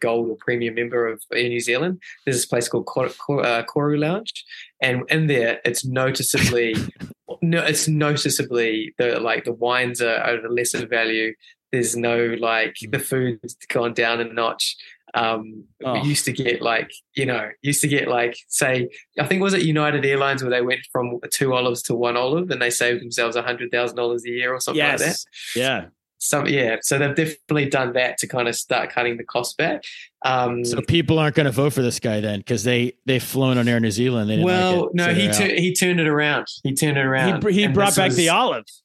gold 0.00 0.30
or 0.30 0.36
premium 0.36 0.74
member 0.74 1.06
of 1.08 1.20
Air 1.34 1.48
New 1.48 1.60
Zealand, 1.60 2.00
there's 2.24 2.36
this 2.36 2.46
place 2.46 2.68
called 2.68 2.88
uh, 2.88 3.62
Koru 3.64 3.98
Lounge, 3.98 4.44
and 4.80 5.02
in 5.10 5.26
there 5.26 5.60
it's 5.64 5.84
noticeably, 5.84 6.74
no, 7.42 7.62
it's 7.64 7.88
noticeably 7.88 8.94
the 8.98 9.18
like 9.20 9.44
the 9.44 9.52
wines 9.52 10.02
are, 10.02 10.16
are 10.16 10.36
of 10.36 10.44
a 10.44 10.48
lesser 10.48 10.86
value. 10.86 11.34
There's 11.70 11.96
no 11.96 12.36
like 12.38 12.76
the 12.90 12.98
food's 12.98 13.54
gone 13.68 13.94
down 13.94 14.20
a 14.20 14.24
notch. 14.24 14.76
Um, 15.14 15.64
Oh. 15.84 15.94
We 15.94 16.08
used 16.08 16.24
to 16.26 16.32
get 16.32 16.62
like 16.62 16.90
you 17.14 17.26
know 17.26 17.50
used 17.60 17.80
to 17.80 17.88
get 17.88 18.08
like 18.08 18.36
say 18.48 18.88
I 19.18 19.26
think 19.26 19.42
was 19.42 19.52
it 19.52 19.62
United 19.62 20.06
Airlines 20.06 20.42
where 20.42 20.50
they 20.50 20.62
went 20.62 20.80
from 20.92 21.18
two 21.30 21.54
olives 21.54 21.82
to 21.84 21.94
one 21.94 22.16
olive 22.16 22.50
and 22.50 22.62
they 22.62 22.70
saved 22.70 23.02
themselves 23.02 23.36
a 23.36 23.42
hundred 23.42 23.70
thousand 23.70 23.96
dollars 23.96 24.24
a 24.24 24.30
year 24.30 24.54
or 24.54 24.60
something 24.60 24.82
like 24.82 24.98
that. 24.98 25.04
yes. 25.06 25.24
Yeah. 25.56 25.86
Some 26.24 26.46
yeah, 26.46 26.76
so 26.82 26.98
they've 26.98 27.16
definitely 27.16 27.68
done 27.68 27.94
that 27.94 28.16
to 28.18 28.28
kind 28.28 28.46
of 28.46 28.54
start 28.54 28.90
cutting 28.90 29.16
the 29.16 29.24
cost 29.24 29.56
back. 29.58 29.82
Um, 30.24 30.64
So 30.64 30.80
people 30.82 31.18
aren't 31.18 31.34
going 31.34 31.46
to 31.46 31.50
vote 31.52 31.72
for 31.72 31.82
this 31.82 31.98
guy 31.98 32.20
then 32.20 32.38
because 32.38 32.62
they 32.62 32.92
they've 33.06 33.22
flown 33.22 33.58
on 33.58 33.66
Air 33.66 33.80
New 33.80 33.90
Zealand. 33.90 34.30
They 34.30 34.36
didn't 34.36 34.46
like 34.46 34.54
well, 34.54 34.84
it, 34.86 34.94
no, 34.94 35.06
so 35.06 35.14
he 35.14 35.28
tu- 35.32 35.54
he 35.60 35.74
turned 35.74 35.98
it 35.98 36.06
around. 36.06 36.46
He 36.62 36.74
turned 36.74 36.96
it 36.96 37.04
around. 37.04 37.40
br- 37.40 37.50
he 37.50 37.66
brought 37.66 37.96
back 37.96 38.10
was- 38.10 38.16
the 38.16 38.28
olives. 38.28 38.84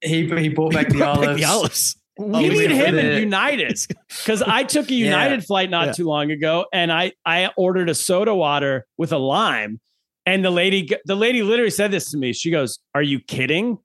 He 0.00 0.26
he 0.40 0.48
brought 0.48 0.72
back 0.72 0.88
the 0.88 0.98
Brought 0.98 1.20
back 1.20 1.24
olives. 1.28 1.40
the 1.40 1.46
olives. 1.46 1.96
We 2.18 2.24
Oh, 2.26 2.40
need 2.40 2.70
him 2.70 2.98
in 2.98 3.20
United 3.20 3.78
because 4.08 4.42
I 4.42 4.64
took 4.64 4.90
a 4.90 4.94
Yeah. 4.94 5.04
United 5.06 5.44
flight 5.44 5.70
not 5.70 5.86
Yeah. 5.86 5.92
too 5.92 6.06
long 6.06 6.30
ago, 6.32 6.66
and 6.72 6.90
I 6.90 7.12
I 7.24 7.50
ordered 7.56 7.88
a 7.90 7.94
soda 7.94 8.34
water 8.34 8.86
with 8.98 9.12
a 9.12 9.18
lime, 9.18 9.78
and 10.24 10.44
the 10.44 10.50
lady 10.50 10.88
the 11.04 11.14
lady 11.14 11.42
literally 11.44 11.70
said 11.70 11.92
this 11.92 12.10
to 12.10 12.18
me. 12.18 12.32
She 12.32 12.50
goes, 12.50 12.80
"Are 12.94 13.02
you 13.02 13.20
kidding?" 13.20 13.78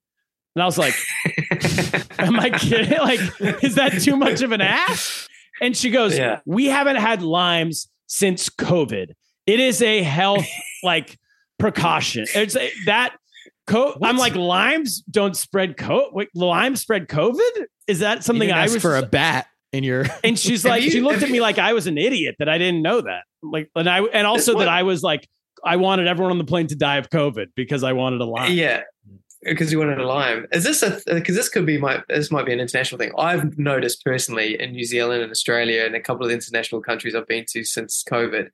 And 0.56 0.64
I 0.64 0.66
was 0.66 0.78
like, 0.78 0.94
"Am 2.20 2.40
I 2.40 2.50
kidding? 2.50 2.98
Like, 3.00 3.20
is 3.64 3.76
that 3.76 4.02
too 4.02 4.16
much 4.18 4.42
of 4.42 4.52
an 4.52 4.62
ask?" 4.62 5.28
And 5.62 5.76
she 5.78 5.90
goes, 5.90 6.18
Yeah. 6.18 6.40
"We 6.46 6.66
haven't 6.66 6.98
had 6.98 7.22
limes 7.22 7.90
since 8.08 8.50
COVID. 8.50 9.12
It 9.48 9.60
is 9.60 9.82
a 9.82 10.02
health 10.04 10.46
like 10.84 11.18
precaution. 11.60 12.26
It's 12.36 12.56
a, 12.56 12.72
that." 12.86 13.16
Co- 13.68 13.96
I'm 14.02 14.18
like 14.18 14.36
limes 14.36 15.02
don't 15.04 15.38
spread 15.38 15.78
co 15.78 16.10
wait, 16.12 16.30
limes 16.36 16.82
spread 16.82 17.08
COVID. 17.08 17.66
Is 17.88 18.00
that 18.00 18.24
something 18.24 18.52
I 18.52 18.64
was 18.64 18.78
for 18.82 18.98
a 18.98 19.04
bat 19.06 19.46
in 19.72 19.84
your. 19.84 20.06
and 20.24 20.38
she's 20.38 20.66
like, 20.66 20.84
you- 20.84 20.92
she 20.92 21.00
looked 21.00 21.22
at 21.24 21.30
me 21.30 21.36
you- 21.36 21.42
like 21.42 21.60
I 21.60 21.72
was 21.74 21.88
an 21.88 21.98
idiot 21.98 22.36
that 22.40 22.50
I 22.50 22.58
didn't 22.58 22.82
know 22.82 23.00
that. 23.02 23.24
Like, 23.44 23.70
and 23.76 23.88
I 23.90 24.02
and 24.02 24.28
also 24.28 24.58
that 24.60 24.68
I 24.68 24.84
was 24.84 25.04
like, 25.04 25.30
I 25.64 25.78
wanted 25.78 26.08
everyone 26.08 26.32
on 26.32 26.38
the 26.40 26.44
plane 26.44 26.68
to 26.68 26.76
die 26.76 26.98
of 26.98 27.10
COVID 27.12 27.48
because 27.56 27.84
I 27.84 27.94
wanted 27.94 28.20
a 28.20 28.26
line. 28.26 28.52
Yeah, 28.54 28.82
because 29.44 29.72
you 29.72 29.80
wanted 29.80 30.00
a 30.00 30.06
lime. 30.06 30.46
Is 30.52 30.64
this 30.64 30.84
a? 30.84 31.00
Because 31.08 31.36
this 31.36 31.50
could 31.50 31.66
be 31.66 31.78
my. 31.78 32.04
This 32.10 32.32
might 32.32 32.46
be 32.46 32.54
an 32.54 32.60
international 32.60 33.00
thing. 33.00 33.12
I've 33.18 33.58
noticed 33.58 34.04
personally 34.06 34.60
in 34.62 34.72
New 34.72 34.84
Zealand 34.86 35.24
and 35.24 35.32
Australia 35.32 35.84
and 35.86 35.96
a 35.96 36.00
couple 36.02 36.26
of 36.26 36.32
international 36.32 36.82
countries 36.82 37.16
I've 37.16 37.28
been 37.28 37.46
to 37.54 37.64
since 37.64 38.04
COVID 38.10 38.50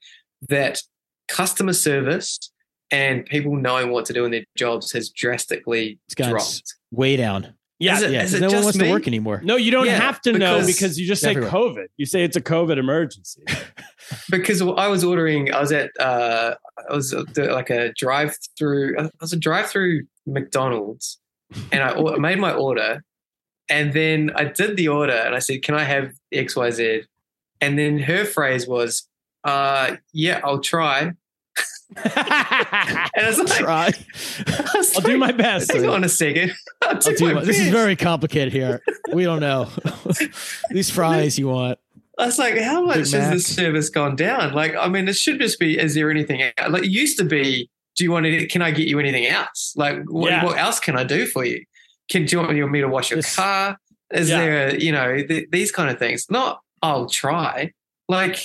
that 0.49 0.81
customer 1.27 1.73
service 1.73 2.39
and 2.89 3.25
people 3.25 3.55
knowing 3.55 3.91
what 3.91 4.05
to 4.05 4.13
do 4.13 4.23
in 4.23 4.31
their 4.31 4.45
jobs 4.55 4.91
has 4.93 5.09
drastically 5.09 5.99
It's 6.05 6.15
gone 6.15 6.35
s- 6.35 6.61
dropped. 6.61 6.75
way 6.91 7.17
down. 7.17 7.53
Yeah. 7.79 7.95
Is 7.97 8.01
it- 8.03 8.11
Yeah, 8.11 8.23
is 8.23 8.31
'cause 8.31 8.33
it 8.35 8.41
no 8.41 8.47
one 8.47 8.63
wants 8.63 8.77
me? 8.79 8.85
to 8.85 8.91
work 8.91 9.07
anymore. 9.07 9.41
No, 9.43 9.55
you 9.55 9.69
don't 9.71 9.85
Yeah, 9.85 9.99
have 9.99 10.19
to 10.21 10.31
know 10.33 10.55
because- 10.59 10.67
because 10.67 10.99
you 10.99 11.07
just 11.07 11.21
say 11.21 11.31
Everywhere. 11.31 11.51
COVID. 11.51 11.87
You 11.97 12.05
say 12.05 12.23
it's 12.23 12.35
a 12.35 12.41
COVID 12.41 12.77
emergency. 12.77 13.43
because 14.29 14.61
I 14.61 14.87
was 14.87 15.03
ordering. 15.03 15.53
I 15.53 15.59
was 15.59 15.71
at. 15.71 15.91
Uh, 15.99 16.55
I 16.89 16.93
was 16.93 17.13
uh, 17.13 17.23
like 17.37 17.69
a 17.69 17.93
drive 17.93 18.35
through. 18.57 18.97
I 18.99 19.09
was 19.21 19.33
a 19.33 19.37
drive 19.37 19.67
through 19.69 20.03
McDonald's, 20.25 21.19
and 21.71 21.83
I 21.83 22.17
made 22.17 22.39
my 22.39 22.53
order, 22.53 23.03
and 23.69 23.93
then 23.93 24.31
I 24.35 24.45
did 24.45 24.77
the 24.77 24.87
order, 24.87 25.13
and 25.13 25.35
I 25.35 25.39
said, 25.39 25.61
"Can 25.63 25.75
I 25.75 25.83
have 25.83 26.11
X 26.31 26.55
Y 26.55 26.69
Z?" 26.71 27.03
And 27.61 27.77
then 27.77 27.99
her 27.99 28.25
phrase 28.25 28.67
was, 28.67 29.07
uh, 29.43 29.97
"Yeah, 30.13 30.41
I'll 30.43 30.59
try." 30.61 31.11
And 31.95 33.37
like, 33.37 33.47
Try. 33.57 33.91
I'll 34.95 35.01
do 35.01 35.17
my 35.17 35.31
best. 35.31 35.71
Hang 35.71 35.87
on 35.87 36.03
a 36.03 36.09
second. 36.09 36.53
I'll 36.81 36.89
I'll 36.95 36.99
do 36.99 37.33
my 37.35 37.43
this 37.43 37.59
is 37.59 37.69
very 37.69 37.95
complicated 37.95 38.53
here. 38.53 38.81
We 39.13 39.23
don't 39.23 39.39
know. 39.39 39.69
These 40.69 40.89
fries 40.91 41.37
you 41.39 41.47
want. 41.47 41.79
I 42.19 42.25
was 42.25 42.39
like, 42.39 42.57
how 42.57 42.83
much 42.83 42.97
has 42.97 43.13
Mac. 43.13 43.33
the 43.33 43.39
service 43.39 43.89
gone 43.89 44.15
down? 44.15 44.53
Like, 44.53 44.75
I 44.75 44.87
mean, 44.89 45.07
it 45.07 45.15
should 45.15 45.39
just 45.39 45.59
be, 45.59 45.77
is 45.77 45.93
there 45.93 46.09
anything? 46.09 46.41
Like, 46.67 46.83
it 46.83 46.89
used 46.89 47.19
to 47.19 47.23
be, 47.23 47.69
do 47.95 48.03
you 48.03 48.11
want 48.11 48.25
to, 48.25 48.47
can 48.47 48.63
I 48.63 48.71
get 48.71 48.87
you 48.87 48.97
anything 48.99 49.27
else? 49.27 49.73
Like, 49.77 49.99
what, 50.07 50.31
Yeah. 50.31 50.43
what 50.43 50.57
else 50.57 50.79
can 50.79 50.97
I 50.97 51.03
do 51.03 51.27
for 51.27 51.45
you? 51.45 51.63
Can, 52.09 52.25
do 52.25 52.37
you 52.37 52.41
want 52.41 52.71
me 52.71 52.81
to 52.81 52.87
wash 52.87 53.11
your 53.11 53.17
This- 53.17 53.35
car? 53.35 53.77
Is 54.11 54.29
Yeah. 54.29 54.39
there, 54.39 54.75
you 54.79 54.91
know, 54.93 55.17
th- 55.21 55.47
these 55.51 55.71
kind 55.71 55.89
of 55.91 55.99
things? 55.99 56.25
Not, 56.29 56.61
I'll 56.81 57.07
try. 57.07 57.73
Like, 58.09 58.39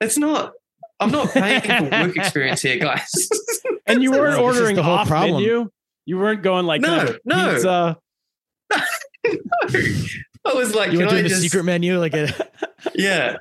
it's 0.00 0.18
not, 0.18 0.52
I'm 1.00 1.10
not 1.10 1.30
paying 1.30 1.60
for 1.60 1.84
work 2.06 2.16
experience 2.16 2.62
here, 2.62 2.78
guys. 2.78 3.28
and 3.86 4.02
you 4.02 4.10
weren't 4.12 4.40
ordering 4.40 4.76
the 4.76 4.82
whole 4.82 4.94
off 4.94 5.08
problem. 5.08 5.42
menu. 5.42 5.68
You 6.06 6.18
weren't 6.18 6.42
going 6.42 6.66
like 6.66 6.80
No, 6.80 6.88
"Can 6.88 7.08
I 7.08 7.10
a 7.10 7.18
no. 7.24 7.52
pizza. 7.54 7.98
I 10.44 10.54
was 10.54 10.74
like, 10.74 10.92
You 10.92 10.98
can 10.98 11.06
went 11.06 11.12
I 11.12 11.16
to 11.18 11.22
the 11.24 11.28
just, 11.28 11.42
secret 11.42 11.64
menu 11.64 11.98
like 11.98 12.14
a 12.14 12.32
yeah. 12.94 13.36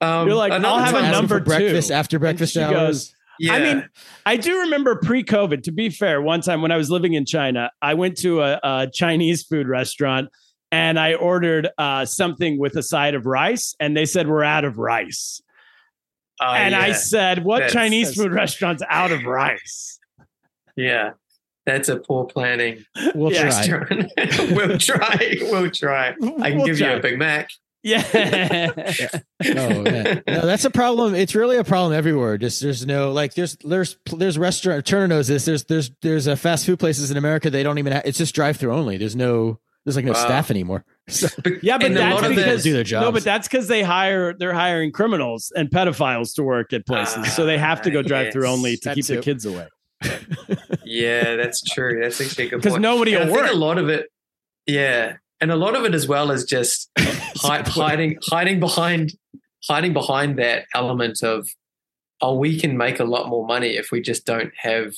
Um, 0.00 0.26
You're 0.28 0.36
like, 0.36 0.52
I'll 0.52 0.78
have 0.78 0.94
a 0.94 1.10
number 1.10 1.38
for 1.38 1.44
breakfast 1.44 1.90
after 1.90 2.18
breakfast 2.18 2.54
she 2.54 2.60
hours. 2.60 2.74
goes, 2.74 3.14
Yeah. 3.38 3.52
I 3.54 3.60
mean, 3.60 3.88
I 4.26 4.36
do 4.36 4.60
remember 4.60 4.96
pre-COVID. 4.96 5.62
To 5.64 5.72
be 5.72 5.90
fair, 5.90 6.20
one 6.20 6.40
time 6.40 6.60
when 6.62 6.70
I 6.72 6.76
was 6.76 6.90
living 6.90 7.14
in 7.14 7.24
China, 7.24 7.70
I 7.80 7.94
went 7.94 8.16
to 8.18 8.42
a, 8.42 8.60
a 8.62 8.88
Chinese 8.92 9.44
food 9.44 9.68
restaurant 9.68 10.28
and 10.70 10.98
I 10.98 11.14
ordered 11.14 11.68
uh, 11.78 12.04
something 12.04 12.58
with 12.58 12.76
a 12.76 12.82
side 12.82 13.14
of 13.14 13.24
rice, 13.24 13.74
and 13.80 13.96
they 13.96 14.04
said 14.04 14.28
we're 14.28 14.44
out 14.44 14.64
of 14.66 14.76
rice. 14.76 15.40
Oh, 16.40 16.46
and 16.46 16.74
I 16.74 16.92
said, 16.92 17.44
"What 17.44 17.58
That's- 17.58 17.72
Chinese 17.72 18.08
that's- 18.08 18.22
food 18.24 18.32
restaurant's 18.32 18.82
out 18.88 19.12
of 19.12 19.24
rice?" 19.24 19.98
yeah. 20.76 21.10
That's 21.66 21.90
a 21.90 21.96
poor 21.98 22.24
planning. 22.24 22.84
We'll 23.14 23.30
Yeah. 23.32 23.50
try. 23.62 24.06
we'll 24.52 24.78
try. 24.78 25.36
We'll 25.42 25.70
try. 25.70 26.08
I 26.08 26.14
can 26.14 26.56
We'll 26.56 26.66
give 26.66 26.80
you 26.80 26.90
a 26.90 27.00
Big 27.00 27.18
Mac. 27.18 27.50
Yeah, 27.84 28.02
Oh, 28.74 29.84
yeah. 29.84 30.20
no, 30.26 30.40
that's 30.46 30.64
a 30.64 30.70
problem. 30.70 31.14
It's 31.14 31.34
really 31.34 31.56
a 31.58 31.64
problem 31.64 31.92
everywhere. 31.92 32.36
Just 32.36 32.60
there's 32.60 32.84
no 32.84 33.12
like 33.12 33.34
there's 33.34 33.56
there's 33.64 33.96
there's 34.10 34.36
restaurant. 34.36 34.84
Turner 34.84 35.06
knows 35.08 35.28
this. 35.28 35.44
There's 35.44 35.64
there's 35.64 35.90
there's 36.02 36.26
a 36.26 36.36
fast 36.36 36.66
food 36.66 36.80
places 36.80 37.10
in 37.12 37.16
America. 37.16 37.50
They 37.50 37.62
don't 37.62 37.78
even. 37.78 37.92
have 37.92 38.02
It's 38.04 38.18
just 38.18 38.34
drive 38.34 38.56
through 38.56 38.72
only. 38.74 38.96
There's 38.98 39.14
no 39.16 39.60
there's 39.84 39.94
like 39.96 40.04
no 40.04 40.12
Wow. 40.12 40.24
staff 40.24 40.50
anymore. 40.50 40.84
So, 41.08 41.28
yeah, 41.62 41.78
but 41.78 41.92
that's 41.94 42.28
because 42.28 42.62
do 42.62 42.72
their 42.82 43.00
no, 43.00 43.10
but 43.12 43.24
that's 43.24 43.48
because 43.48 43.66
they 43.68 43.82
hire 43.82 44.34
they're 44.34 44.52
hiring 44.54 44.92
criminals 44.92 45.52
and 45.56 45.70
pedophiles 45.70 46.34
to 46.34 46.42
work 46.42 46.72
at 46.72 46.86
places, 46.86 47.34
so 47.34 47.44
they 47.46 47.58
have 47.58 47.82
to 47.82 47.90
go 47.90 48.00
Ah, 48.00 48.02
drive 48.02 48.32
through 48.32 48.46
only 48.46 48.76
to 48.78 48.94
keep 48.94 49.06
the 49.06 49.20
kids 49.22 49.44
away. 49.46 49.68
Yeah, 50.84 51.36
that's 51.36 51.62
true. 51.62 52.00
That's 52.00 52.20
actually 52.20 52.46
a 52.46 52.50
good 52.50 52.62
Because 52.62 52.78
nobody 52.78 53.14
And 53.14 53.30
will 53.30 53.36
work. 53.36 53.50
a 53.50 53.54
lot 53.54 53.78
of 53.78 53.88
it, 53.88 54.06
yeah, 54.66 55.16
and 55.40 55.50
a 55.50 55.56
lot 55.56 55.74
of 55.76 55.84
it 55.84 55.94
as 55.94 56.06
well 56.06 56.30
is 56.30 56.44
just 56.44 56.90
hi- 56.98 57.62
hiding, 57.66 58.18
hiding 58.28 58.60
behind, 58.60 59.12
hiding 59.66 59.92
behind 59.92 60.38
that 60.38 60.64
element 60.74 61.22
of, 61.22 61.48
oh, 62.20 62.34
we 62.36 62.58
can 62.58 62.76
make 62.76 63.00
a 63.00 63.04
lot 63.04 63.28
more 63.28 63.46
money 63.46 63.76
if 63.76 63.90
we 63.92 64.00
just 64.00 64.24
don't 64.26 64.52
have 64.56 64.94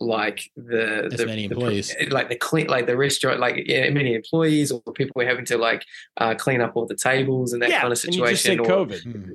like 0.00 0.50
the 0.56 1.10
As 1.12 1.18
the, 1.18 1.26
many 1.26 1.46
the- 1.46 1.54
employees. 1.54 1.94
like 2.10 2.28
the 2.30 2.36
clean, 2.36 2.66
like 2.68 2.86
the 2.86 2.96
restaurant, 2.96 3.38
like 3.38 3.62
yeah, 3.66 3.88
many 3.90 4.14
employees 4.14 4.72
or 4.72 4.80
people 4.94 5.12
were 5.14 5.26
having 5.26 5.44
to 5.46 5.58
like 5.58 5.84
uh, 6.16 6.34
clean 6.34 6.60
up 6.60 6.72
all 6.74 6.86
the 6.86 6.96
tables 6.96 7.52
and 7.52 7.60
that 7.62 7.68
yeah, 7.70 7.80
kind 7.82 7.92
of 7.92 8.04
and 8.04 8.14
you 8.14 8.26
just 8.26 8.42
situation. 8.42 8.60
or, 8.72 8.86
COVID. 8.86 9.02
hmm. 9.02 9.32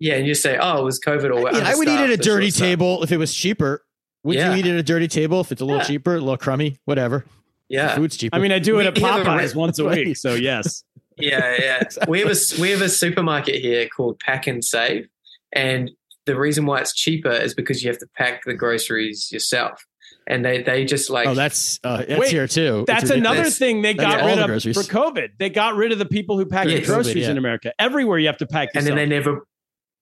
yeah, 0.00 0.14
and 0.14 0.26
you 0.26 0.34
say, 0.34 0.58
oh, 0.60 0.80
it 0.80 0.84
was 0.84 0.98
COVID 1.00 1.34
or 1.34 1.40
Yeah, 1.56 1.62
I 1.64 1.74
would 1.76 1.88
eat 1.88 1.92
at 1.98 2.10
a 2.10 2.16
dirty 2.16 2.48
of 2.48 2.54
stuff. 2.54 2.66
table 2.66 3.02
if 3.02 3.12
it 3.12 3.18
was 3.18 3.32
cheaper. 3.34 3.84
Would 4.24 4.36
Yeah. 4.36 4.52
you 4.54 4.58
eat 4.60 4.66
at 4.66 4.76
a 4.76 4.82
dirty 4.82 5.08
table 5.08 5.40
if 5.40 5.50
it's 5.52 5.62
a 5.62 5.64
little 5.64 5.80
Yeah. 5.80 5.86
cheaper, 5.86 6.14
a 6.16 6.18
little 6.20 6.36
crummy, 6.36 6.78
whatever? 6.84 7.24
Yeah, 7.68 7.94
Food's 7.94 8.16
cheaper. 8.16 8.34
I 8.36 8.40
mean, 8.40 8.50
I 8.52 8.58
do 8.58 8.80
it 8.80 8.86
at 8.86 8.98
have 8.98 9.20
a 9.20 9.24
Popeyes 9.24 9.54
once 9.54 9.78
a 9.78 9.84
week, 9.86 10.16
so 10.16 10.34
yes. 10.34 10.82
yeah, 11.16 11.56
yeah. 11.58 11.82
We 12.08 12.18
have 12.20 12.30
a 12.30 12.60
we 12.60 12.70
have 12.70 12.82
a 12.82 12.88
supermarket 12.88 13.54
here 13.62 13.86
called 13.88 14.18
Pack 14.18 14.48
and 14.48 14.64
Save, 14.64 15.06
and 15.52 15.90
the 16.26 16.36
reason 16.38 16.66
why 16.66 16.80
it's 16.80 16.92
cheaper 16.92 17.30
is 17.30 17.54
because 17.54 17.82
you 17.82 17.88
have 17.88 17.98
to 17.98 18.06
pack 18.16 18.42
the 18.44 18.54
groceries 18.54 19.30
yourself, 19.32 19.86
and 20.26 20.44
they 20.44 20.62
they 20.62 20.84
just 20.84 21.10
like 21.10 21.26
oh, 21.28 21.34
that's 21.34 21.80
uh, 21.84 21.98
that's 21.98 22.20
Wait, 22.20 22.30
here 22.30 22.46
too. 22.46 22.80
It's 22.80 22.86
That's 22.86 23.10
another 23.10 23.44
thing 23.50 23.82
they 23.82 23.94
got 23.94 24.20
all 24.20 24.26
rid 24.28 24.38
the 24.38 24.42
of 24.42 24.46
groceries. 24.48 24.86
for 24.86 24.92
COVID. 24.92 25.30
They 25.38 25.50
got 25.50 25.74
rid 25.76 25.92
of 25.92 25.98
the 25.98 26.06
people 26.06 26.36
who 26.38 26.46
pack 26.46 26.66
Yeah, 26.68 26.76
the 26.76 26.82
COVID, 26.82 26.86
groceries 26.86 27.16
yeah. 27.24 27.30
in 27.30 27.38
America. 27.38 27.72
Everywhere 27.78 28.18
you 28.18 28.26
have 28.28 28.38
to 28.38 28.46
pack 28.46 28.68
and 28.74 28.82
yourself. 28.84 28.96
then 28.98 29.08
they 29.08 29.14
never 29.16 29.46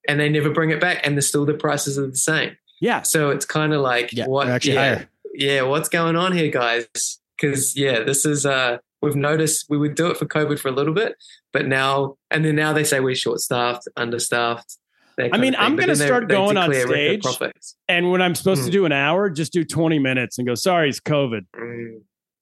and 0.08 0.18
they 0.20 0.28
never 0.28 0.50
bring 0.50 0.70
it 0.70 0.80
back, 0.80 1.00
and 1.06 1.16
the 1.16 1.22
still 1.22 1.44
the 1.44 1.54
prices 1.54 1.98
are 1.98 2.06
the 2.06 2.16
same. 2.16 2.56
Yeah. 2.80 3.02
So 3.02 3.30
it's 3.30 3.44
kind 3.44 3.72
of 3.74 3.80
like 3.80 4.12
Yeah, 4.12 4.26
what? 4.26 4.48
actually 4.48 4.74
yeah, 4.74 4.94
higher. 4.94 5.08
yeah, 5.34 5.62
what's 5.62 5.88
going 5.88 6.16
on 6.16 6.32
here, 6.32 6.50
guys? 6.50 6.86
Because 7.40 7.76
yeah, 7.76 8.02
this 8.04 8.24
is 8.24 8.44
uh, 8.46 8.78
we've 9.02 9.16
noticed 9.16 9.66
we 9.68 9.78
would 9.78 9.94
do 9.94 10.08
it 10.10 10.16
for 10.16 10.26
COVID 10.26 10.58
for 10.58 10.68
a 10.68 10.72
little 10.72 10.94
bit, 10.94 11.14
but 11.52 11.66
now 11.66 12.16
and 12.30 12.44
then 12.44 12.56
now 12.56 12.72
they 12.72 12.84
say 12.84 13.00
we're 13.00 13.14
short 13.14 13.40
staffed, 13.40 13.88
understaffed. 13.96 14.76
That 15.18 15.30
I 15.34 15.38
mean. 15.38 15.54
I'm 15.56 15.76
gonna 15.76 15.88
then 15.88 15.98
they- 15.98 16.06
start 16.06 16.28
they 16.28 16.34
going 16.34 16.56
on 16.56 16.72
stage. 16.72 17.22
And 17.88 18.10
when 18.10 18.22
I'm 18.22 18.34
supposed 18.34 18.62
to 18.64 18.68
Mm. 18.70 18.72
do 18.72 18.84
an 18.86 18.92
hour, 18.92 19.28
just 19.30 19.52
do 19.52 19.64
20 19.64 19.98
minutes 19.98 20.38
and 20.38 20.46
go, 20.46 20.54
sorry, 20.54 20.88
it's 20.88 21.00
COVID. 21.00 21.42
Mm. 21.54 21.98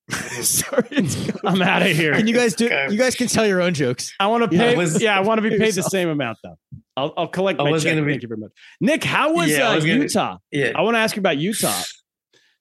sorry, 0.45 0.87
it's 0.93 1.16
COVID. 1.16 1.41
I'm 1.45 1.62
out 1.62 1.83
of 1.83 1.89
here. 1.89 2.14
Can 2.14 2.27
you 2.29 2.35
guys 2.35 2.55
do? 2.55 2.66
Okay. 2.66 2.87
You 2.91 2.97
guys 2.99 3.16
can 3.16 3.27
tell 3.27 3.47
your 3.47 3.61
own 3.61 3.74
jokes. 3.74 4.14
I 4.20 4.29
want 4.29 4.49
to 4.49 4.57
Yeah, 4.57 4.62
pay. 4.62 4.74
I 4.74 4.77
was- 4.77 5.03
yeah, 5.03 5.16
I 5.16 5.20
want 5.20 5.43
to 5.43 5.51
be 5.51 5.59
paid 5.59 5.74
the 5.74 5.83
same 5.83 6.09
amount 6.09 6.39
though. 6.45 6.57
I'll, 6.97 7.12
I'll 7.16 7.29
collect 7.29 7.61
I 7.61 7.64
my 7.64 7.70
was 7.72 7.83
check. 7.83 7.93
gonna 7.95 8.07
be- 8.07 8.12
Thank 8.12 8.22
you 8.22 8.29
very 8.29 8.41
much, 8.41 8.53
Nick. 8.81 9.05
How 9.05 9.33
was, 9.35 9.51
Yeah, 9.51 9.70
uh, 9.70 9.74
was 9.74 9.85
gonna- 9.85 9.99
Utah? 10.01 10.37
Yeah. 10.51 10.72
I 10.74 10.83
want 10.83 10.95
to 10.95 11.01
ask 11.01 11.16
you 11.16 11.20
about 11.20 11.37
Utah. 11.39 11.83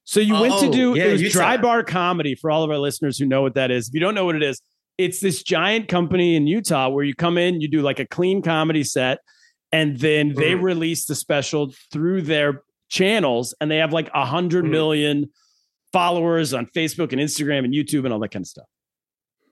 So 0.07 0.19
you 0.19 0.33
went 0.39 0.59
to 0.59 0.67
Oh, 0.67 0.71
do 0.71 0.95
yeah, 0.95 1.05
it 1.05 1.11
was 1.13 1.21
Utah. 1.21 1.39
dry 1.39 1.57
bar 1.57 1.83
comedy 1.83 2.35
for 2.35 2.51
all 2.51 2.63
of 2.63 2.69
our 2.69 2.77
listeners 2.77 3.17
who 3.17 3.25
know 3.25 3.41
what 3.41 3.55
that 3.55 3.71
is. 3.71 3.87
If 3.87 3.93
you 3.93 3.99
don't 3.99 4.13
know 4.13 4.25
what 4.25 4.35
it 4.35 4.43
is, 4.43 4.61
it's 4.97 5.19
this 5.19 5.41
giant 5.41 5.87
company 5.87 6.35
in 6.35 6.47
Utah 6.47 6.89
where 6.89 7.03
you 7.03 7.15
come 7.15 7.37
in, 7.37 7.59
you 7.59 7.67
do 7.67 7.81
like 7.81 7.99
a 7.99 8.05
clean 8.05 8.41
comedy 8.41 8.83
set, 8.83 9.19
and 9.75 9.99
then 9.99 10.33
they 10.35 10.53
Mm. 10.53 10.61
release 10.61 11.05
the 11.05 11.15
special 11.15 11.73
through 11.91 12.21
their 12.23 12.63
channels, 12.89 13.53
and 13.59 13.69
they 13.69 13.77
have 13.77 13.93
like 13.93 14.09
a 14.13 14.25
hundred 14.25 14.65
Mm. 14.65 14.69
million 14.69 15.29
followers 15.91 16.53
on 16.53 16.65
Facebook 16.67 17.11
and 17.11 17.21
Instagram 17.21 17.63
and 17.65 17.73
YouTube 17.73 18.03
and 18.05 18.13
all 18.13 18.19
that 18.19 18.31
kind 18.31 18.43
of 18.43 18.47
stuff. 18.47 18.67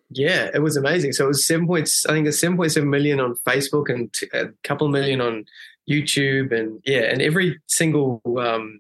Yeah, 0.10 0.50
it 0.54 0.60
was 0.60 0.78
amazing. 0.78 1.14
So 1.14 1.26
it 1.26 1.28
was 1.30 1.48
seven 1.48 1.66
points. 1.68 2.06
I 2.06 2.12
think 2.14 2.28
it's 2.28 2.40
seven 2.40 2.58
point 2.58 2.72
seven 2.72 2.90
million 2.90 3.20
on 3.20 3.36
Facebook 3.48 3.90
and 3.94 4.14
a 4.34 4.50
couple 4.64 4.88
million 4.90 5.20
on 5.22 5.46
YouTube, 5.90 6.52
and 6.58 6.80
yeah, 6.86 7.04
and 7.12 7.22
every 7.22 7.60
single. 7.68 8.22
Um, 8.38 8.80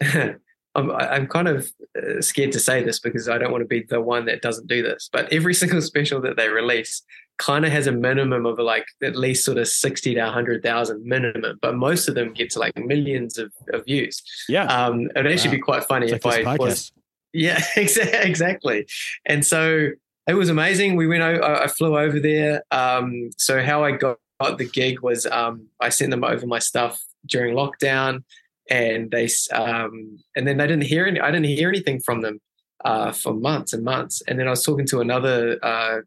I'm, 0.74 0.90
I'm 0.90 1.26
kind 1.26 1.48
of 1.48 1.70
uh, 1.98 2.22
scared 2.22 2.52
to 2.52 2.58
say 2.58 2.82
this 2.82 2.98
because 2.98 3.28
I 3.28 3.36
don't 3.36 3.52
want 3.52 3.60
to 3.62 3.68
be 3.68 3.82
the 3.82 4.00
one 4.00 4.24
that 4.24 4.40
doesn't 4.40 4.68
do 4.68 4.82
this. 4.82 5.08
But 5.12 5.30
every 5.32 5.52
single 5.62 5.82
special 5.82 6.20
that 6.22 6.36
they 6.36 6.48
release 6.48 7.02
kind 7.38 7.64
of 7.64 7.72
has 7.72 7.86
a 7.86 7.92
minimum 7.92 8.46
of 8.46 8.58
like 8.58 8.86
at 9.02 9.16
least 9.16 9.44
sort 9.44 9.58
of 9.58 9.66
sixty 9.68 10.14
to 10.14 10.30
hundred 10.30 10.62
thousand 10.62 11.04
minimum. 11.04 11.58
But 11.60 11.76
most 11.76 12.08
of 12.08 12.14
them 12.14 12.32
get 12.32 12.50
to 12.50 12.58
like 12.58 12.76
millions 12.76 13.38
of, 13.38 13.52
of 13.72 13.84
views. 13.84 14.22
Yeah. 14.48 14.64
Um, 14.66 15.10
it'd 15.16 15.30
actually 15.32 15.48
Wow. 15.50 15.54
be 15.56 15.60
quite 15.60 15.84
funny 15.84 16.06
It's 16.06 16.14
if 16.14 16.22
this 16.22 16.34
I 16.34 16.42
podcast. 16.44 16.58
was 16.58 16.92
yeah, 17.34 17.62
exactly. 17.76 18.86
And 19.24 19.44
so 19.44 19.88
it 20.26 20.34
was 20.34 20.48
amazing. 20.50 20.96
We 20.96 21.06
went. 21.06 21.22
I 21.22 21.66
flew 21.66 21.98
over 21.98 22.20
there. 22.20 22.62
Um, 22.70 23.30
so 23.38 23.62
how 23.62 23.82
I 23.84 23.92
got, 23.92 24.18
the 24.58 24.68
gig 24.70 25.00
was 25.00 25.26
um, 25.26 25.66
I 25.80 25.88
sent 25.88 26.10
them 26.10 26.24
over 26.24 26.46
my 26.46 26.58
stuff 26.58 27.02
during 27.26 27.54
lockdown, 27.54 28.22
and 28.70 29.10
they 29.10 29.24
s- 29.24 29.48
um, 29.52 30.18
and 30.36 30.46
then 30.46 30.58
they 30.58 30.66
didn't 30.66 30.84
hear 30.84 31.06
any. 31.06 31.20
I 31.20 31.30
didn't 31.30 31.46
hear 31.46 31.68
anything 31.70 32.00
from 32.00 32.20
them 32.20 32.40
uh, 32.84 33.12
for 33.12 33.32
months 33.32 33.72
and 33.72 33.82
months. 33.82 34.22
And 34.28 34.38
then 34.38 34.46
I 34.46 34.50
was 34.50 34.62
talking 34.62 34.86
to 34.88 35.00
another. 35.00 35.58
Uh, 35.64 36.00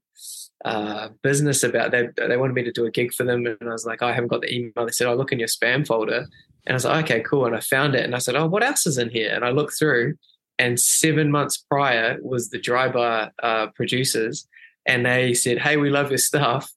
uh, 0.65 1.09
business 1.21 1.63
about 1.63 1.91
they 1.91 2.09
they 2.17 2.37
wanted 2.37 2.53
me 2.53 2.63
to 2.63 2.71
do 2.71 2.85
a 2.85 2.91
gig 2.91 3.13
for 3.13 3.23
them, 3.23 3.45
and 3.45 3.57
I 3.61 3.71
was 3.71 3.85
like, 3.85 4.01
I 4.01 4.11
haven't 4.11 4.29
got 4.29 4.41
the 4.41 4.53
email. 4.53 4.85
They 4.85 4.91
said, 4.91 5.07
"Oh, 5.07 5.15
look 5.15 5.31
in 5.31 5.39
your 5.39 5.47
spam 5.47 5.85
folder," 5.85 6.25
and 6.65 6.71
I 6.71 6.73
was 6.73 6.85
like, 6.85 7.05
"Okay, 7.05 7.21
cool." 7.21 7.45
And 7.45 7.55
I 7.55 7.59
found 7.59 7.93
it, 7.93 8.03
and 8.03 8.15
I 8.15 8.17
said, 8.17 8.35
"Oh, 8.35 8.47
what 8.47 8.63
else 8.63 8.87
is 8.87 8.97
in 8.97 9.11
here?" 9.11 9.31
And 9.33 9.45
I 9.45 9.51
looked 9.51 9.77
through, 9.77 10.15
and 10.57 10.79
seven 10.79 11.29
months 11.29 11.57
prior 11.57 12.17
was 12.21 12.49
the 12.49 12.59
dry 12.59 12.89
bar 12.89 13.31
uh, 13.43 13.67
producers. 13.75 14.47
And 14.87 15.05
they 15.05 15.33
said 15.33 15.59
hey 15.59 15.77
we 15.77 15.89
love 15.89 16.09
your 16.09 16.17
stuff. 16.17 16.71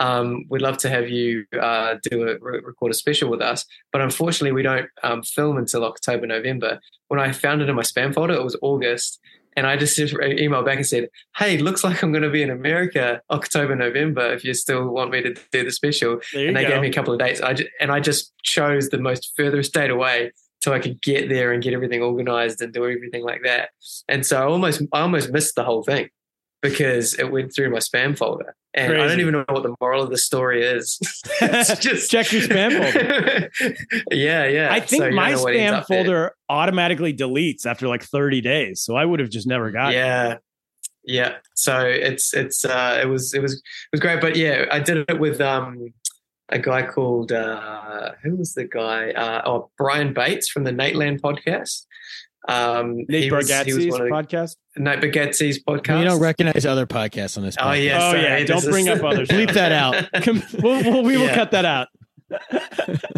Um, 0.00 0.44
we'd 0.50 0.60
love 0.60 0.78
to 0.78 0.90
have 0.90 1.08
you 1.08 1.44
uh, 1.58 1.96
do 2.10 2.28
a 2.28 2.38
re- 2.38 2.60
record 2.64 2.90
a 2.90 2.94
special 2.94 3.30
with 3.30 3.40
us. 3.40 3.64
But 3.92 4.00
unfortunately 4.00 4.52
we 4.52 4.62
don't 4.62 4.88
um, 5.02 5.22
film 5.22 5.56
until 5.56 5.84
october 5.84 6.26
november. 6.26 6.80
When 7.08 7.20
i 7.20 7.32
found 7.32 7.62
it 7.62 7.68
in 7.68 7.76
my 7.76 7.82
spam 7.82 8.14
folder 8.14 8.34
it 8.34 8.42
was 8.42 8.56
august 8.60 9.20
and 9.56 9.66
i 9.66 9.76
just 9.76 9.96
sent 9.96 10.12
an 10.12 10.38
email 10.38 10.62
back 10.62 10.76
and 10.76 10.86
said 10.86 11.08
hey 11.36 11.58
looks 11.58 11.84
like 11.84 12.02
i'm 12.02 12.12
going 12.12 12.22
to 12.22 12.30
be 12.30 12.42
in 12.42 12.50
america 12.50 13.20
october 13.30 13.74
november 13.74 14.32
if 14.32 14.44
you 14.44 14.54
still 14.54 14.88
want 14.88 15.10
me 15.10 15.22
to 15.22 15.34
do 15.52 15.64
the 15.64 15.72
special 15.72 16.20
and 16.34 16.56
they 16.56 16.62
go. 16.62 16.70
gave 16.70 16.80
me 16.80 16.88
a 16.88 16.92
couple 16.92 17.12
of 17.12 17.18
dates. 17.18 17.40
I 17.40 17.54
just, 17.54 17.70
and 17.80 17.90
I 17.90 18.00
just 18.00 18.32
chose 18.42 18.88
the 18.88 18.98
most 18.98 19.32
furthest 19.36 19.72
date 19.72 19.90
away 19.90 20.32
so 20.62 20.72
I 20.72 20.78
could 20.78 21.00
get 21.02 21.28
there 21.28 21.52
and 21.52 21.62
get 21.62 21.74
everything 21.74 22.02
organized 22.02 22.62
and 22.62 22.72
do 22.72 22.84
everything 22.84 23.22
like 23.22 23.42
that. 23.44 23.70
And 24.08 24.24
so 24.24 24.40
I 24.40 24.44
almost 24.44 24.82
I 24.92 25.00
almost 25.00 25.30
missed 25.30 25.54
the 25.54 25.64
whole 25.64 25.82
thing 25.82 26.08
because 26.64 27.14
it 27.14 27.30
went 27.30 27.54
through 27.54 27.70
my 27.70 27.78
spam 27.78 28.16
folder. 28.16 28.56
And 28.72 28.92
I 28.92 29.06
don't 29.06 29.20
even 29.20 29.32
know 29.32 29.44
what 29.48 29.62
the 29.62 29.76
moral 29.80 30.02
of 30.02 30.10
the 30.10 30.18
story 30.18 30.64
is. 30.64 30.98
just 31.80 32.10
Check 32.10 32.32
your 32.32 32.42
spam 32.42 32.72
folder. 32.72 33.50
yeah, 34.10 34.46
yeah. 34.46 34.72
I 34.72 34.80
think 34.80 35.02
So 35.02 35.10
my 35.10 35.32
know 35.32 35.42
what 35.42 35.54
ends 35.54 35.86
spam 35.86 35.86
folder 35.86 36.32
automatically 36.48 37.14
deletes 37.14 37.66
after 37.66 37.86
like 37.86 38.02
30 38.02 38.40
days. 38.40 38.80
So 38.80 38.96
I 38.96 39.04
would 39.04 39.20
have 39.20 39.30
just 39.30 39.46
never 39.46 39.70
got 39.70 39.92
it. 39.92 39.96
yeah 39.96 40.38
yeah 41.06 41.34
so 41.54 41.80
it's 41.80 42.32
it's 42.32 42.64
uh 42.64 42.98
it 43.02 43.06
was 43.06 43.34
it 43.34 43.42
was 43.42 43.54
it 43.54 43.62
was 43.92 44.00
great 44.00 44.20
but 44.20 44.36
yeah 44.36 44.64
i 44.70 44.80
did 44.80 45.04
it 45.08 45.20
with 45.20 45.40
um 45.40 45.92
a 46.48 46.58
guy 46.58 46.82
called 46.82 47.30
uh 47.30 48.12
who 48.22 48.36
was 48.36 48.54
the 48.54 48.64
guy 48.64 49.10
uh 49.10 49.42
oh 49.44 49.70
brian 49.76 50.14
bates 50.14 50.48
from 50.48 50.64
the 50.64 50.70
nateland 50.70 51.20
podcast 51.20 51.84
um 52.48 52.96
Nate 53.08 53.24
he 53.24 53.30
was, 53.30 53.48
he 53.48 53.72
was 53.72 53.86
Bargatze's 53.86 53.90
one 54.00 54.10
podcast. 54.10 54.56
nate 54.76 55.00
Bargatze's 55.00 55.62
podcast 55.64 55.98
You 55.98 56.04
don't 56.04 56.20
recognize 56.20 56.66
other 56.66 56.86
podcasts 56.86 57.36
on 57.38 57.44
this. 57.44 57.56
oh 57.58 57.64
podcast. 57.64 57.84
yeah 57.84 57.96
Oh, 57.96 58.10
sorry, 58.10 58.22
yeah, 58.22 58.44
don't 58.44 58.58
is- 58.58 58.68
bring 58.68 58.88
up 58.88 59.02
others. 59.04 59.28
Bleep 59.28 59.52
that 59.54 59.72
out. 59.72 60.10
Com- 60.22 60.42
we'll, 60.62 60.82
we'll- 60.84 61.02
we 61.04 61.16
will 61.16 61.24
Yeah. 61.26 61.34
cut 61.34 61.50
that 61.52 61.64
out. 61.64 61.88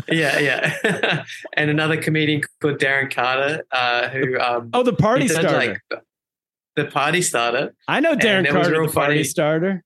yeah 0.08 0.38
yeah 0.38 1.24
and 1.54 1.70
another 1.70 1.96
comedian 2.00 2.42
called 2.60 2.78
darren 2.78 3.12
carter 3.12 3.64
uh 3.72 4.08
who 4.10 4.38
um 4.38 4.68
Oh, 4.74 4.82
the 4.82 4.92
party 4.92 5.22
he 5.22 5.28
starter. 5.28 5.52
like, 5.56 5.80
the 6.74 6.84
party 6.86 7.22
starter 7.22 7.74
I 7.88 8.00
know 8.00 8.14
Darren 8.14 8.38
and 8.38 8.46
it 8.48 8.52
was 8.54 8.62
Carter, 8.66 8.80
real 8.80 8.86
the 8.88 8.92
party 8.92 9.14
funny. 9.14 9.24
starter. 9.24 9.84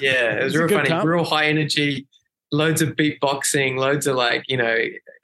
Yeah, 0.00 0.32
it 0.40 0.44
was 0.44 0.54
It's 0.54 0.60
real 0.60 0.68
funny. 0.68 0.88
comp. 0.88 1.04
Real 1.06 1.24
high 1.24 1.46
energy, 1.46 2.06
loads 2.52 2.82
of 2.82 2.90
beatboxing, 2.90 3.76
loads 3.78 4.06
of 4.06 4.14
like, 4.16 4.44
you 4.48 4.56
know, 4.56 4.76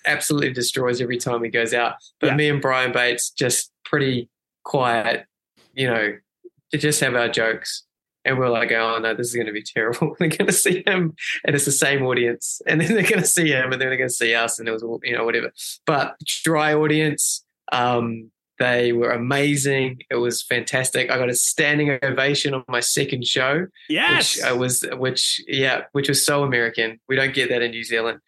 absolutely 0.09 0.53
destroys 0.53 1.01
every 1.01 1.19
time 1.19 1.43
he 1.45 1.51
goes 1.51 1.73
out. 1.75 1.95
But 2.21 2.29
Yeah. 2.29 2.37
me 2.37 2.49
and 2.49 2.61
Brian 2.63 2.93
Bates 2.93 3.31
just 3.31 3.71
pretty 3.85 4.29
quiet, 4.65 5.27
you 5.75 5.87
know, 5.87 6.15
to 6.73 6.79
just 6.79 7.01
have 7.01 7.15
our 7.15 7.29
jokes. 7.29 7.85
And 8.25 8.37
we're 8.39 8.51
like, 8.51 8.71
oh 8.73 8.99
no, 8.99 9.15
this 9.15 9.29
is 9.29 9.35
going 9.35 9.47
to 9.47 9.53
be 9.53 9.63
terrible. 9.63 10.15
they're 10.19 10.29
going 10.29 10.47
to 10.47 10.53
see 10.53 10.83
him, 10.87 11.15
and 11.47 11.55
it's 11.57 11.65
the 11.65 11.73
same 11.73 12.03
audience, 12.05 12.61
and 12.67 12.81
then 12.81 12.93
they're 12.93 13.03
going 13.03 13.23
to 13.23 13.27
see 13.27 13.49
him, 13.51 13.73
and 13.73 13.81
then 13.81 13.89
they're 13.89 13.97
going 13.97 14.09
to 14.11 14.15
see 14.15 14.35
us, 14.35 14.59
and 14.59 14.69
it 14.69 14.73
was, 14.73 14.85
you 15.03 15.17
know, 15.17 15.25
whatever. 15.25 15.51
But 15.87 16.17
dry 16.45 16.75
audience, 16.75 17.43
um, 17.73 18.31
they 18.59 18.93
were 18.93 19.13
amazing. 19.13 20.01
It 20.11 20.17
was 20.17 20.43
fantastic. 20.43 21.11
I 21.11 21.17
got 21.17 21.31
a 21.31 21.35
standing 21.35 21.97
ovation 22.03 22.53
on 22.55 22.65
my 22.69 22.81
second 22.81 23.25
show 23.25 23.67
Yes. 23.89 24.37
which 24.37 24.45
uh, 24.53 24.57
was 24.57 24.85
which 24.95 25.41
yeah 25.47 25.83
which 25.93 26.09
was 26.09 26.27
so 26.27 26.43
american 26.43 26.99
we 27.09 27.15
don't 27.15 27.33
get 27.33 27.49
that 27.51 27.63
in 27.63 27.71
new 27.71 27.85
zealand 27.85 28.19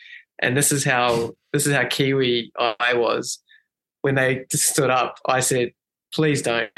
and 0.40 0.56
this 0.56 0.72
is 0.72 0.84
how 0.84 1.32
this 1.52 1.66
is 1.66 1.74
how 1.74 1.84
kiwi 1.86 2.52
i 2.58 2.94
was. 2.94 3.38
When 4.02 4.14
they 4.14 4.46
stood 4.52 4.90
up 4.90 5.18
i 5.26 5.40
said 5.40 5.72
please 6.12 6.42
don't. 6.42 6.70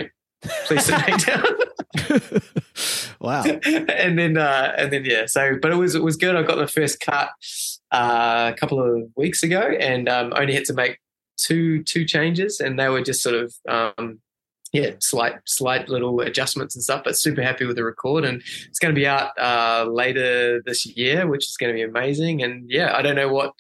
Please 0.66 0.84
sit 0.84 0.96
back 0.96 1.24
down. 1.24 2.40
Wow. 3.20 3.44
and 3.44 4.18
then 4.18 4.36
uh 4.36 4.74
and 4.76 4.92
then 4.92 5.04
yeah 5.04 5.26
so 5.26 5.56
but 5.62 5.70
it 5.70 5.76
was 5.76 5.94
it 5.94 6.02
was 6.02 6.16
good. 6.16 6.34
I 6.34 6.42
got 6.42 6.56
the 6.56 6.66
first 6.66 6.98
cut 6.98 7.30
uh, 7.92 8.50
a 8.52 8.58
couple 8.58 8.82
of 8.82 9.10
weeks 9.16 9.44
ago 9.44 9.60
and 9.60 10.08
um 10.08 10.32
only 10.36 10.54
had 10.54 10.64
to 10.64 10.74
make 10.74 10.98
two 11.36 11.84
two 11.84 12.04
changes 12.04 12.58
and 12.58 12.80
they 12.80 12.88
were 12.88 13.00
just 13.00 13.22
sort 13.22 13.36
of 13.36 13.54
um 13.68 14.20
yeah, 14.72 14.92
slight 15.00 15.34
slight 15.44 15.88
little 15.88 16.20
adjustments 16.20 16.74
and 16.74 16.82
stuff, 16.82 17.02
but 17.04 17.16
super 17.16 17.42
happy 17.42 17.64
with 17.66 17.76
the 17.76 17.84
record, 17.84 18.24
and 18.24 18.42
it's 18.68 18.78
going 18.78 18.94
to 18.94 18.98
be 18.98 19.06
out 19.06 19.30
uh, 19.38 19.86
later 19.90 20.62
this 20.64 20.86
year, 20.86 21.26
which 21.26 21.48
is 21.48 21.56
going 21.56 21.70
to 21.70 21.74
be 21.74 21.82
amazing. 21.82 22.42
And 22.42 22.70
yeah, 22.70 22.96
I 22.96 23.02
don't 23.02 23.16
know 23.16 23.32
what 23.32 23.52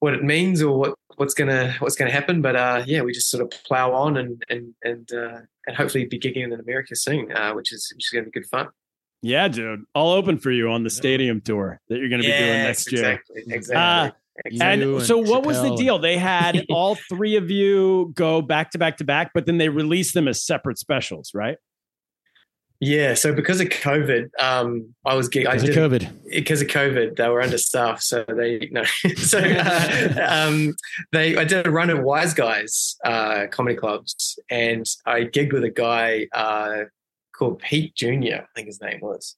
what 0.00 0.14
it 0.14 0.22
means 0.22 0.62
or 0.62 0.78
what 0.78 0.94
what's 1.16 1.34
gonna 1.34 1.74
what's 1.80 1.96
gonna 1.96 2.12
happen, 2.12 2.40
but 2.40 2.54
uh, 2.54 2.84
yeah, 2.86 3.02
we 3.02 3.12
just 3.12 3.30
sort 3.30 3.42
of 3.42 3.50
plow 3.64 3.92
on 3.92 4.16
and 4.16 4.42
and 4.48 4.74
and 4.84 5.12
uh, 5.12 5.40
and 5.66 5.76
hopefully 5.76 6.04
be 6.04 6.18
gigging 6.18 6.44
in 6.44 6.52
America 6.52 6.94
soon, 6.94 7.32
uh, 7.32 7.52
which 7.52 7.72
is 7.72 7.90
which 7.94 8.06
is 8.06 8.10
going 8.10 8.24
to 8.24 8.30
be 8.30 8.40
good 8.40 8.48
fun. 8.48 8.68
yeah, 9.22 9.48
dude. 9.48 9.84
All 9.94 10.12
open 10.12 10.38
for 10.38 10.52
you 10.52 10.70
on 10.70 10.84
the 10.84 10.90
stadium 10.90 11.40
tour 11.40 11.80
that 11.88 11.98
you're 11.98 12.08
going 12.08 12.22
to 12.22 12.28
be 12.28 12.32
doing 12.32 12.48
Yes, 12.48 12.86
next 12.86 12.92
year. 12.92 13.10
exactly, 13.10 13.42
exactly. 13.48 14.18
Exactly. 14.44 14.84
You 14.86 14.96
And 14.98 15.06
so, 15.06 15.18
what 15.18 15.44
was 15.44 15.60
the 15.62 15.74
deal? 15.76 15.98
They 15.98 16.16
had 16.18 16.64
all 16.70 16.94
three 17.08 17.36
of 17.36 17.50
you 17.50 18.12
go 18.14 18.40
back 18.42 18.70
to 18.72 18.78
back 18.78 18.96
to 18.98 19.04
back, 19.04 19.30
but 19.34 19.46
then 19.46 19.58
they 19.58 19.68
released 19.68 20.14
them 20.14 20.28
as 20.28 20.42
separate 20.44 20.78
specials, 20.78 21.32
right? 21.34 21.56
yeah, 22.80 23.14
so 23.14 23.34
because 23.34 23.60
of 23.60 23.68
COVID, 23.70 24.28
um, 24.38 24.94
I 25.04 25.14
was 25.16 25.28
gig- 25.28 25.46
I 25.48 25.56
Because 25.56 25.68
of 25.68 25.74
did 25.74 26.02
COVID. 26.02 26.30
because 26.30 26.62
of 26.62 26.68
COVID, 26.68 27.16
they 27.16 27.28
were 27.28 27.42
understaffed, 27.42 28.04
so 28.04 28.24
they 28.28 28.68
no. 28.70 28.84
so 29.16 29.40
uh, 29.40 30.26
um, 30.48 30.76
they 31.10 31.36
I 31.36 31.42
did 31.42 31.66
a 31.66 31.70
run 31.72 31.90
at 31.90 32.00
Wise 32.04 32.34
Guys 32.34 32.96
uh, 33.04 33.46
comedy 33.50 33.74
clubs, 33.76 34.38
and 34.48 34.86
I 35.06 35.22
gigged 35.24 35.52
with 35.52 35.64
a 35.64 35.70
guy 35.70 36.28
uh, 36.32 36.84
called 37.34 37.58
Pete 37.58 37.96
Junior, 37.96 38.44
I 38.44 38.46
think 38.54 38.68
his 38.68 38.80
name 38.80 39.00
was, 39.02 39.34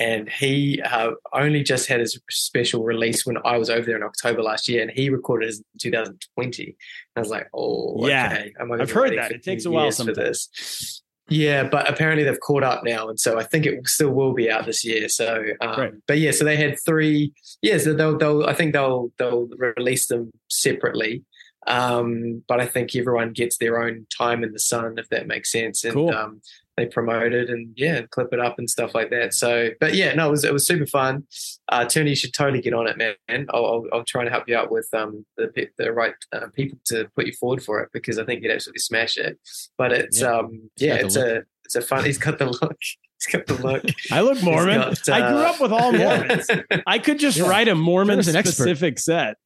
and 0.00 0.28
he 0.30 0.80
uh, 0.82 1.10
only 1.32 1.62
just 1.62 1.86
had 1.86 2.00
his 2.00 2.18
special 2.30 2.82
release 2.82 3.26
when 3.26 3.36
I 3.44 3.58
was 3.58 3.68
over 3.68 3.86
there 3.86 3.96
in 3.96 4.02
October 4.02 4.42
last 4.42 4.66
year, 4.68 4.82
and 4.82 4.90
he 4.90 5.10
recorded 5.10 5.46
his 5.46 5.58
in 5.58 5.64
2020. 5.78 6.76
I 7.14 7.20
was 7.20 7.28
like, 7.28 7.48
oh, 7.54 8.08
Yeah. 8.08 8.32
okay. 8.32 8.52
I've 8.58 8.90
heard 8.90 9.16
that. 9.18 9.30
It 9.30 9.44
takes 9.44 9.66
a 9.66 9.70
while 9.70 9.84
years 9.84 10.02
for 10.02 10.12
this. 10.14 11.02
Yeah, 11.28 11.62
but 11.62 11.88
apparently 11.88 12.24
they've 12.24 12.40
caught 12.40 12.64
up 12.64 12.82
now, 12.82 13.08
and 13.08 13.20
so 13.20 13.38
I 13.38 13.44
think 13.44 13.64
it 13.64 13.86
still 13.86 14.10
will 14.10 14.32
be 14.32 14.50
out 14.50 14.66
this 14.66 14.84
year. 14.84 15.08
So, 15.08 15.44
um, 15.60 16.02
but 16.08 16.18
yeah, 16.18 16.32
so 16.32 16.44
they 16.44 16.56
had 16.56 16.76
three. 16.84 17.32
Yeah, 17.62 17.78
so 17.78 17.94
they'll, 17.94 18.18
they'll 18.18 18.46
I 18.46 18.52
think 18.52 18.72
they'll 18.72 19.12
they'll 19.16 19.46
release 19.76 20.08
them 20.08 20.32
separately. 20.48 21.22
Um, 21.70 22.42
but 22.48 22.60
I 22.60 22.66
think 22.66 22.94
everyone 22.96 23.32
gets 23.32 23.56
their 23.58 23.82
own 23.82 24.06
time 24.16 24.42
in 24.44 24.52
the 24.52 24.58
sun, 24.58 24.98
if 24.98 25.08
that 25.10 25.26
makes 25.26 25.52
sense. 25.52 25.84
And 25.84 25.94
Cool. 25.94 26.14
um, 26.14 26.42
they 26.76 26.86
promote 26.86 27.32
it 27.32 27.50
and 27.50 27.72
yeah, 27.76 27.96
and 27.96 28.10
clip 28.10 28.32
it 28.32 28.40
up 28.40 28.58
and 28.58 28.68
stuff 28.70 28.94
like 28.94 29.10
that. 29.10 29.34
So, 29.34 29.70
but 29.80 29.94
yeah, 29.94 30.14
no, 30.14 30.28
it 30.28 30.30
was 30.30 30.44
it 30.44 30.52
was 30.52 30.66
super 30.66 30.86
fun. 30.86 31.26
Uh, 31.68 31.84
Tony, 31.84 32.10
you 32.10 32.16
should 32.16 32.32
totally 32.32 32.60
get 32.62 32.72
on 32.74 32.86
it, 32.86 32.96
man. 32.96 33.46
I'll 33.52 33.66
I'll, 33.66 33.84
I'll 33.92 34.04
try 34.04 34.22
and 34.22 34.30
help 34.30 34.48
you 34.48 34.56
out 34.56 34.70
with 34.70 34.88
um 34.94 35.26
the 35.36 35.68
the 35.78 35.92
right 35.92 36.14
uh, 36.32 36.46
people 36.54 36.78
to 36.86 37.08
put 37.14 37.26
you 37.26 37.32
forward 37.34 37.62
for 37.62 37.80
it 37.82 37.90
because 37.92 38.18
I 38.18 38.24
think 38.24 38.42
you'd 38.42 38.52
absolutely 38.52 38.80
smash 38.80 39.18
it. 39.18 39.38
But 39.76 39.92
it's 39.92 40.20
Yeah. 40.22 40.38
um 40.38 40.70
yeah, 40.76 40.94
it's 40.94 41.16
a 41.16 41.42
it's 41.66 41.76
a 41.76 41.82
fun. 41.82 42.04
He's 42.04 42.18
got 42.18 42.38
the 42.38 42.46
look. 42.46 42.76
He's 43.22 43.30
got 43.30 43.46
the 43.46 43.54
look. 43.62 43.84
I 44.10 44.22
look 44.22 44.42
Mormon. 44.42 44.76
got, 44.80 45.06
I 45.10 45.18
grew 45.30 45.40
uh, 45.40 45.50
up 45.50 45.60
with 45.60 45.72
all 45.72 45.92
Mormons. 46.04 46.46
I 46.86 46.98
could 46.98 47.18
just 47.18 47.36
Yeah. 47.36 47.48
write 47.50 47.68
a 47.68 47.74
Mormon 47.74 48.14
Trevor's 48.14 48.28
an 48.28 48.36
expert. 48.36 48.54
specific 48.54 48.98
set. 48.98 49.36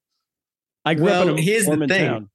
I 0.84 0.94
grew 0.94 1.04
Well, 1.06 1.22
up 1.22 1.28
in 1.30 1.38
a 1.38 1.42
here's 1.42 1.66
the 1.66 1.76
thing. 1.76 1.88
town. 1.88 2.30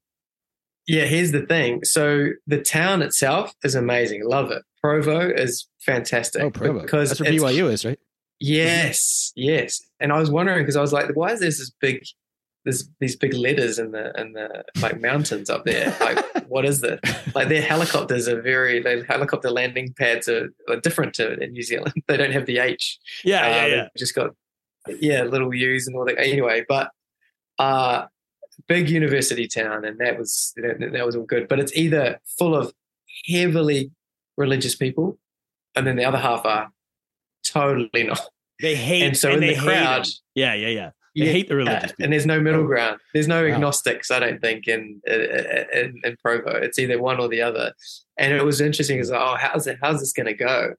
Yeah, 0.88 1.06
here's 1.06 1.32
the 1.32 1.46
thing. 1.46 1.84
So 1.84 2.30
the 2.48 2.62
town 2.62 3.02
itself 3.04 3.54
is 3.64 3.76
amazing. 3.76 4.26
Love 4.26 4.50
it. 4.52 4.64
Provo 4.82 5.30
is 5.30 5.68
fantastic. 5.86 6.42
Oh, 6.42 6.50
Provo. 6.50 6.82
Because 6.82 7.10
That's 7.10 7.22
where 7.22 7.32
it's- 7.32 7.44
BYU 7.54 7.72
is, 7.72 7.86
right? 7.86 8.00
Yes, 8.40 9.32
yes. 9.36 9.82
And 10.00 10.12
I 10.12 10.20
was 10.20 10.32
wondering 10.32 10.60
because 10.64 10.76
I 10.78 10.82
was 10.82 10.94
like, 10.94 11.14
why 11.16 11.34
is 11.34 11.42
there 11.42 11.50
this 11.50 11.70
big, 11.82 12.04
this 12.66 12.88
these 13.02 13.16
big 13.18 13.34
letters 13.34 13.78
in 13.80 13.92
the 13.92 14.14
in 14.20 14.32
the 14.34 14.64
like 14.82 15.00
mountains 15.02 15.50
up 15.50 15.66
there? 15.66 15.96
Like, 16.00 16.26
what 16.48 16.66
is 16.66 16.80
this? 16.82 17.00
Like 17.36 17.50
their 17.50 17.62
helicopters 17.62 18.28
are 18.30 18.42
very, 18.42 18.82
their 18.82 19.04
helicopter 19.04 19.52
landing 19.52 19.94
pads 19.98 20.28
are, 20.30 20.50
are 20.70 20.78
different 20.80 21.14
to 21.16 21.34
in 21.44 21.52
New 21.52 21.62
Zealand. 21.64 21.94
They 22.08 22.16
don't 22.18 22.32
have 22.32 22.46
the 22.46 22.60
H. 22.60 22.98
Yeah, 23.24 23.46
yeah, 23.48 23.64
Uh, 23.64 23.68
yeah. 23.76 23.88
Just 23.98 24.16
got 24.16 24.32
yeah, 25.02 25.24
little 25.24 25.54
U's 25.54 25.86
and 25.88 25.96
all 25.98 26.06
that. 26.06 26.18
Anyway, 26.18 26.64
but 26.68 26.90
uh 27.60 28.06
big 28.68 28.90
university 28.90 29.48
town, 29.48 29.86
and 29.86 30.00
that 30.00 30.18
was 30.18 30.54
that, 30.58 30.92
that 30.94 31.06
was 31.06 31.16
all 31.16 31.26
good. 31.26 31.48
But 31.48 31.60
it's 31.60 31.76
either 31.76 32.20
full 32.38 32.56
of 32.56 32.74
heavily 33.28 33.92
religious 34.38 34.76
people, 34.76 35.18
and 35.76 35.86
then 35.88 35.96
the 35.96 36.06
other 36.06 36.18
half 36.18 36.46
are 36.46 36.72
totally 37.46 38.04
not. 38.04 38.22
They 38.62 38.76
hate 38.76 39.04
and 39.04 39.18
so 39.18 39.30
and 39.32 39.42
in 39.42 39.50
they 39.50 39.56
the 39.56 39.62
crowd. 39.62 40.06
Yeah, 40.36 40.54
yeah, 40.54 40.68
yeah. 40.68 40.90
They 41.16 41.32
hate 41.32 41.48
the 41.50 41.56
religious 41.56 41.92
people. 41.92 42.04
and 42.04 42.14
there's 42.14 42.26
no 42.26 42.40
middle 42.40 42.66
ground. 42.66 43.00
There's 43.14 43.28
no 43.28 43.44
Wow. 43.46 43.54
agnostics, 43.56 44.12
I 44.12 44.20
don't 44.20 44.40
think, 44.42 44.68
in, 44.68 45.02
in 45.08 46.00
in 46.04 46.18
Provo. 46.24 46.52
It's 46.52 46.78
either 46.80 47.02
one 47.02 47.20
or 47.20 47.28
the 47.28 47.42
other. 47.42 47.74
And 48.18 48.34
it 48.34 48.44
was 48.44 48.62
interesting 48.62 48.98
because 48.98 49.12
oh, 49.12 49.36
how's 49.40 49.66
it? 49.68 49.78
How's 49.82 50.00
this 50.02 50.14
going 50.14 50.28
to 50.28 50.34
go? 50.34 50.74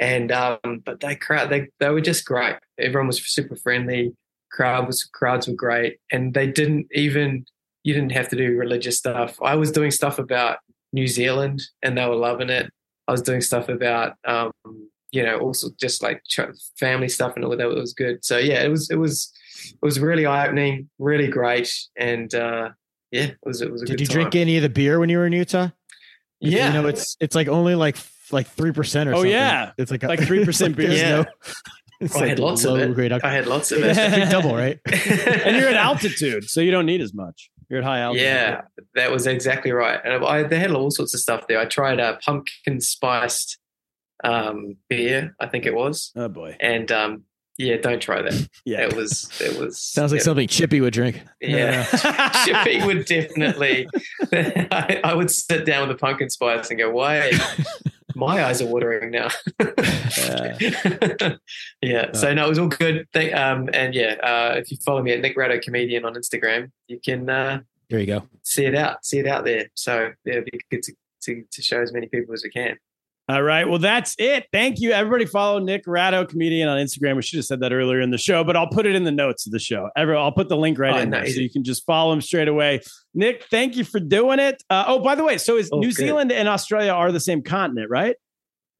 And 0.00 0.30
um, 0.32 0.58
but 0.84 1.00
they 1.00 1.14
crowd, 1.16 1.50
they 1.50 1.68
they 1.80 1.90
were 1.90 2.00
just 2.00 2.24
great. 2.24 2.56
Everyone 2.78 3.06
was 3.08 3.22
super 3.24 3.56
friendly. 3.56 4.14
Crowd 4.50 4.86
was 4.86 5.04
crowds 5.04 5.46
were 5.48 5.54
great, 5.54 5.98
and 6.12 6.34
they 6.34 6.46
didn't 6.46 6.86
even 6.92 7.44
you 7.84 7.94
didn't 7.94 8.12
have 8.12 8.28
to 8.30 8.36
do 8.36 8.56
religious 8.56 8.98
stuff. 8.98 9.38
I 9.42 9.54
was 9.54 9.70
doing 9.72 9.90
stuff 9.90 10.18
about 10.18 10.58
New 10.92 11.06
Zealand, 11.06 11.62
and 11.82 11.96
they 11.96 12.06
were 12.06 12.16
loving 12.16 12.50
it. 12.50 12.70
I 13.06 13.12
was 13.12 13.22
doing 13.22 13.40
stuff 13.40 13.68
about 13.68 14.14
um, 14.26 14.50
you 15.12 15.22
know 15.22 15.38
also 15.38 15.68
just 15.80 16.02
like 16.02 16.22
family 16.78 17.08
stuff, 17.08 17.34
and 17.36 17.44
all 17.44 17.50
that 17.50 17.60
it 17.60 17.66
was 17.74 17.94
good. 17.94 18.24
So 18.24 18.38
yeah, 18.38 18.62
it 18.62 18.68
was 18.68 18.90
it 18.90 18.96
was 18.96 19.32
it 19.70 19.78
was 19.82 19.98
really 20.00 20.26
eye 20.26 20.46
opening, 20.46 20.88
really 20.98 21.28
great, 21.28 21.72
and 21.96 22.32
uh, 22.34 22.70
yeah, 23.10 23.24
it 23.24 23.38
was 23.44 23.60
it 23.62 23.70
was 23.72 23.82
a 23.82 23.86
Did 23.86 23.92
good 23.94 24.00
you 24.00 24.06
time. 24.06 24.14
drink 24.14 24.34
any 24.36 24.56
of 24.56 24.62
the 24.62 24.68
beer 24.68 24.98
when 24.98 25.08
you 25.08 25.18
were 25.18 25.26
in 25.26 25.32
Utah? 25.32 25.68
Yeah, 26.40 26.68
You 26.68 26.82
know, 26.82 26.88
it's 26.88 27.16
it's 27.20 27.34
like 27.34 27.48
only 27.48 27.74
like 27.74 27.96
like 28.30 28.46
three 28.46 28.72
percent 28.72 29.08
or 29.08 29.12
Oh, 29.12 29.16
something. 29.16 29.32
yeah. 29.32 29.72
It's 29.78 29.90
like 29.90 30.02
a- 30.04 30.08
Like 30.08 30.20
3% 30.20 30.46
it's 30.48 30.60
like 30.60 30.76
beer. 30.76 30.92
Yeah. 30.92 31.10
no- 31.22 31.24
it's 32.00 32.16
I 32.16 32.26
had 32.28 32.38
lots 32.38 32.64
of 32.64 32.78
it. 32.78 32.94
grade 32.94 33.12
I 33.12 33.32
had 33.32 33.46
lots 33.46 33.72
of 33.72 33.80
That's 33.80 33.98
it. 33.98 34.10
the 34.10 34.16
big 34.18 34.30
double, 34.30 34.54
right? 34.54 34.78
and 34.86 35.56
you're 35.56 35.68
at 35.68 35.76
altitude, 35.76 36.44
so 36.44 36.60
you 36.60 36.70
don't 36.70 36.86
need 36.86 37.00
as 37.00 37.12
much. 37.14 37.50
You're 37.68 37.80
at 37.80 37.84
high 37.84 38.00
altitude. 38.00 38.24
Yeah, 38.24 38.60
that 38.94 39.10
was 39.10 39.26
exactly 39.26 39.72
right. 39.72 40.00
And 40.04 40.24
I, 40.24 40.42
they 40.44 40.58
had 40.58 40.70
all 40.72 40.90
sorts 40.90 41.12
of 41.14 41.20
stuff 41.20 41.46
there. 41.48 41.58
I 41.58 41.66
tried 41.66 42.00
a 42.00 42.18
pumpkin 42.24 42.80
spiced 42.80 43.58
um, 44.24 44.76
beer, 44.88 45.34
I 45.38 45.46
think 45.48 45.66
it 45.66 45.74
was, 45.74 46.10
Oh 46.16 46.28
boy. 46.28 46.56
and 46.60 46.90
um, 46.90 47.24
yeah, 47.58 47.76
don't 47.76 48.00
try 48.00 48.22
that. 48.22 48.48
Yeah. 48.64 48.82
It 48.86 48.94
was 48.96 49.30
it 49.40 49.58
was 49.58 49.80
Sounds 49.82 50.12
like 50.12 50.20
yeah, 50.20 50.24
something 50.24 50.48
Chippy 50.48 50.80
would 50.80 50.92
drink. 50.92 51.22
Yeah, 51.40 51.84
Chippy 52.44 52.84
would 52.86 53.04
definitely. 53.06 53.88
I, 54.32 55.00
I 55.04 55.14
would 55.14 55.30
sit 55.30 55.64
down 55.64 55.86
with 55.88 55.96
the 55.96 56.00
pumpkin 56.00 56.30
spice 56.30 56.70
and 56.70 56.78
go, 56.78 56.90
"Why? 56.90 57.32
My 58.18 58.44
eyes 58.44 58.60
are 58.60 58.66
watering 58.66 59.10
now." 59.10 59.28
yeah. 61.82 62.12
So 62.12 62.34
no, 62.34 62.46
it 62.46 62.48
was 62.48 62.58
all 62.58 62.68
good. 62.68 63.06
Thank, 63.12 63.34
um, 63.34 63.68
and 63.72 63.94
yeah, 63.94 64.14
uh, 64.22 64.54
if 64.56 64.70
you 64.70 64.76
follow 64.84 65.02
me 65.02 65.12
at 65.12 65.20
Nick 65.20 65.36
Rado 65.36 65.60
Comedian 65.62 66.04
on 66.04 66.14
Instagram, 66.14 66.70
you 66.88 66.98
can 66.98 67.30
uh, 67.30 67.60
There 67.88 68.00
you 68.00 68.06
go. 68.06 68.24
see 68.42 68.64
it 68.66 68.74
out, 68.74 69.04
see 69.04 69.18
it 69.18 69.26
out 69.26 69.44
there. 69.44 69.68
So 69.74 70.10
yeah, 70.24 70.34
it'd 70.34 70.44
be 70.46 70.60
good 70.70 70.82
to, 70.82 70.92
to, 71.22 71.44
to 71.50 71.62
show 71.62 71.80
as 71.80 71.92
many 71.92 72.08
people 72.08 72.34
as 72.34 72.42
we 72.42 72.50
can. 72.50 72.76
All 73.30 73.42
right. 73.42 73.68
Well, 73.68 73.78
that's 73.78 74.14
it. 74.18 74.46
Thank 74.52 74.80
you. 74.80 74.92
Everybody 74.92 75.26
follow 75.26 75.58
Nick 75.58 75.84
Rado, 75.84 76.26
comedian 76.26 76.66
on 76.66 76.78
Instagram. 76.78 77.16
We 77.16 77.20
should 77.22 77.36
have 77.36 77.44
said 77.44 77.60
that 77.60 77.72
earlier 77.74 78.00
in 78.00 78.10
the 78.10 78.16
show, 78.16 78.42
but 78.42 78.56
I'll 78.56 78.70
put 78.70 78.86
it 78.86 78.94
in 78.94 79.04
the 79.04 79.10
notes 79.12 79.44
of 79.46 79.52
the 79.52 79.58
show. 79.58 79.90
Every, 79.96 80.16
I'll 80.16 80.32
put 80.32 80.48
the 80.48 80.56
link 80.56 80.78
right 80.78 80.94
Oh, 80.94 80.98
in 80.98 81.10
there 81.10 81.26
so 81.26 81.38
you 81.40 81.50
can 81.50 81.62
just 81.62 81.84
follow 81.84 82.12
him 82.14 82.22
straight 82.22 82.48
away. 82.48 82.80
Nick, 83.14 83.44
thank 83.50 83.76
you 83.76 83.84
for 83.84 84.00
doing 84.00 84.38
it. 84.38 84.62
Uh, 84.70 84.84
oh, 84.86 85.00
by 85.00 85.14
the 85.14 85.24
way, 85.24 85.36
so 85.36 85.58
is 85.58 85.68
Oh, 85.70 85.78
New 85.80 85.88
good. 85.88 85.96
Zealand 85.96 86.32
and 86.32 86.48
Australia 86.48 86.92
are 86.92 87.12
the 87.12 87.20
same 87.20 87.42
continent, 87.42 87.90
right? 87.90 88.16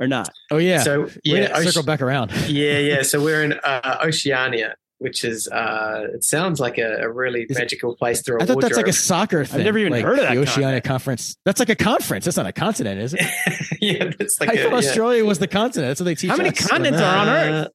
Or 0.01 0.07
not? 0.07 0.31
Oh 0.51 0.59
yeah. 0.59 0.81
So 0.83 1.11
yeah, 1.25 1.49
gonna 1.49 1.65
circle 1.65 1.83
back 1.83 2.01
around. 2.01 2.31
yeah, 2.47 2.79
yeah. 2.79 3.03
So 3.03 3.21
we're 3.23 3.43
in 3.43 3.53
uh, 3.65 3.99
Oceania, 4.03 4.77
which 4.99 5.25
is 5.25 5.47
uh, 5.49 6.07
it 6.15 6.25
sounds 6.25 6.59
like 6.61 6.77
a, 6.79 7.03
a 7.03 7.11
really 7.11 7.43
Is 7.43 7.57
it- 7.57 7.61
magical 7.61 7.95
place 7.97 8.23
through 8.23 8.39
a 8.39 8.43
I 8.43 8.47
thought 8.47 8.61
that's 8.61 8.77
like 8.77 8.89
a 8.89 8.93
soccer 8.93 9.45
thing. 9.45 9.61
I've 9.61 9.65
never 9.65 9.79
even 9.79 9.93
like 9.93 10.05
heard 10.05 10.19
of 10.19 10.25
that 10.27 10.35
The 10.35 10.41
Oceania 10.41 10.81
continent. 10.81 10.85
Conference. 10.85 11.37
That's 11.45 11.61
like 11.61 11.69
a 11.69 11.77
conference. 11.77 12.25
That's 12.25 12.37
not 12.37 12.47
a 12.47 12.53
continent, 12.53 13.01
is 13.01 13.15
it? 13.15 13.21
yeah, 13.81 14.11
it's 14.19 14.41
like 14.41 14.51
I 14.51 14.53
a, 14.55 14.63
thought 14.65 14.71
yeah. 14.83 14.89
Australia 14.89 15.25
was 15.25 15.39
the 15.39 15.47
continent. 15.49 15.91
That's 15.91 16.01
what 16.01 16.05
they 16.07 16.15
teach. 16.15 16.31
How 16.31 16.37
many 16.37 16.51
us. 16.51 16.67
continents 16.67 17.01
are 17.01 17.17
on 17.17 17.29
Earth? 17.29 17.67
Uh, 17.67 17.71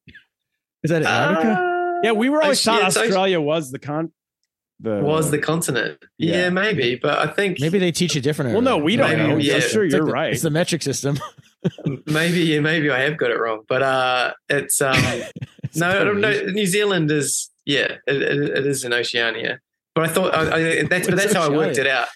Is 0.84 0.91
that 0.91 1.03
Antarctica? 1.03 1.51
uh, 1.53 1.99
Yeah, 2.03 2.11
we 2.11 2.30
were 2.30 2.41
always 2.41 2.59
Oce- 2.59 2.65
taught 2.65 2.82
yeah, 2.82 2.88
it's 2.88 2.97
Oce- 2.97 3.01
Australia 3.03 3.41
was 3.41 3.71
the 3.71 3.80
con. 3.80 4.11
The 4.82 4.99
was 5.01 5.32
the 5.32 5.38
continent. 5.38 5.99
Yeah. 6.17 6.36
Yeah. 6.36 6.49
maybe, 6.49 6.95
but 7.01 7.17
I 7.19 7.28
think 7.32 7.59
Maybe 7.61 7.80
they 7.80 7.93
teach 7.93 8.17
it 8.17 8.21
different. 8.21 8.51
well, 8.51 8.61
no, 8.61 8.78
we 8.78 8.97
don't 8.97 9.09
Maybe, 9.17 9.28
know. 9.30 9.38
yeah. 9.38 9.55
I'm 9.55 9.61
sure 9.61 9.86
It's 9.86 9.93
you're 9.93 10.01
like 10.01 10.07
the- 10.09 10.13
right. 10.13 10.34
It's 10.34 10.41
the 10.41 10.49
metric 10.49 10.82
system. 10.82 11.17
maybe 12.05 12.39
yeah, 12.41 12.59
maybe 12.59 12.89
I 12.89 12.99
have 13.01 13.15
got 13.15 13.32
it 13.32 13.39
wrong. 13.39 13.61
But 13.69 13.82
uh, 13.84 14.34
it's 14.49 14.82
um, 14.82 14.97
It's 15.74 15.80
no, 15.80 15.89
I 15.89 16.03
don't 16.03 16.21
know. 16.21 16.30
Polynesian. 16.32 16.53
New 16.53 16.65
Zealand 16.65 17.11
is 17.11 17.49
yeah, 17.65 17.97
it, 18.07 18.21
it, 18.21 18.49
it 18.59 18.65
is 18.65 18.84
in 18.84 18.93
Oceania. 18.93 19.59
But 19.95 20.05
I 20.05 20.07
thought 20.07 20.34
I, 20.36 20.41
I, 20.41 20.84
that's 20.84 21.07
but 21.07 21.15
What's 21.15 21.24
that's 21.24 21.34
how 21.34 21.43
I 21.45 21.49
worked 21.49 21.78
it 21.78 21.88
out. 21.88 22.07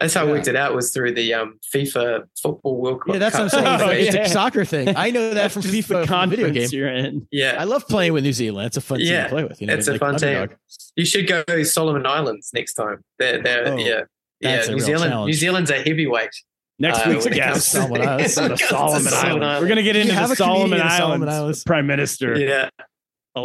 That's 0.00 0.14
how 0.14 0.26
I 0.26 0.30
worked 0.30 0.46
it 0.46 0.54
out 0.54 0.74
was 0.76 0.92
through 0.92 1.14
the 1.14 1.34
um, 1.34 1.58
FIFA 1.74 2.22
football 2.40 2.80
World 2.80 3.00
Cup. 3.00 3.14
Yeah, 3.14 3.18
that's 3.18 3.34
what 3.34 3.42
I'm 3.42 3.48
saying. 3.48 3.66
Oh, 3.66 3.88
It's, 3.88 4.14
yeah. 4.14 4.22
a 4.22 4.28
soccer 4.28 4.64
thing. 4.64 4.94
I 4.96 5.10
know 5.10 5.34
that 5.34 5.50
from 5.50 5.62
FIFA 5.62 6.02
the 6.02 6.06
from 6.06 6.30
the 6.30 6.36
video 6.36 6.50
game. 6.52 6.68
you're 6.70 6.88
in. 6.88 7.26
Yeah, 7.32 7.56
I 7.58 7.64
love 7.64 7.88
playing 7.88 8.12
with 8.12 8.22
New 8.22 8.32
Zealand. 8.32 8.66
It's 8.66 8.76
a 8.76 8.80
fun 8.80 8.98
team 9.00 9.08
to 9.08 9.28
play 9.28 9.42
with. 9.44 9.60
You 9.60 9.66
know, 9.66 9.74
it's 9.74 9.88
a 9.88 9.92
like 9.92 10.00
fun 10.00 10.14
underdog. 10.14 10.50
team. 10.50 10.58
You 10.96 11.04
should 11.04 11.26
go 11.26 11.42
to 11.42 11.64
Solomon 11.64 12.06
Islands 12.06 12.50
next 12.54 12.74
time. 12.74 13.02
They're, 13.18 13.42
they're, 13.42 13.68
Oh, 13.72 13.76
yeah, 13.76 14.02
yeah. 14.40 14.62
a 14.62 14.66
New 14.68 14.76
real 14.76 14.78
Zealand, 14.86 15.10
challenge. 15.10 15.26
New 15.30 15.34
Zealand's 15.36 15.70
a 15.70 15.82
heavyweight. 15.82 16.30
Next 16.78 16.98
Uh, 17.04 17.10
week's 17.10 17.24
when 17.24 17.34
guest. 17.34 17.68
Solomon 17.72 18.02
Islands. 18.02 18.36
when 18.36 18.48
the 18.50 18.54
it 18.54 18.58
comes 18.58 18.60
to 18.60 18.66
Solomon 18.68 19.02
Solomon 19.02 19.42
Islands. 19.42 19.62
We're 19.62 19.68
gonna 19.68 19.82
get 19.82 19.96
into 19.96 20.12
the 20.14 20.34
Solomon 20.36 20.80
Islands, 20.80 20.96
Solomon 20.96 21.28
Islands? 21.28 21.64
Prime 21.64 21.86
Minister. 21.88 22.38
Yeah. 22.38 22.68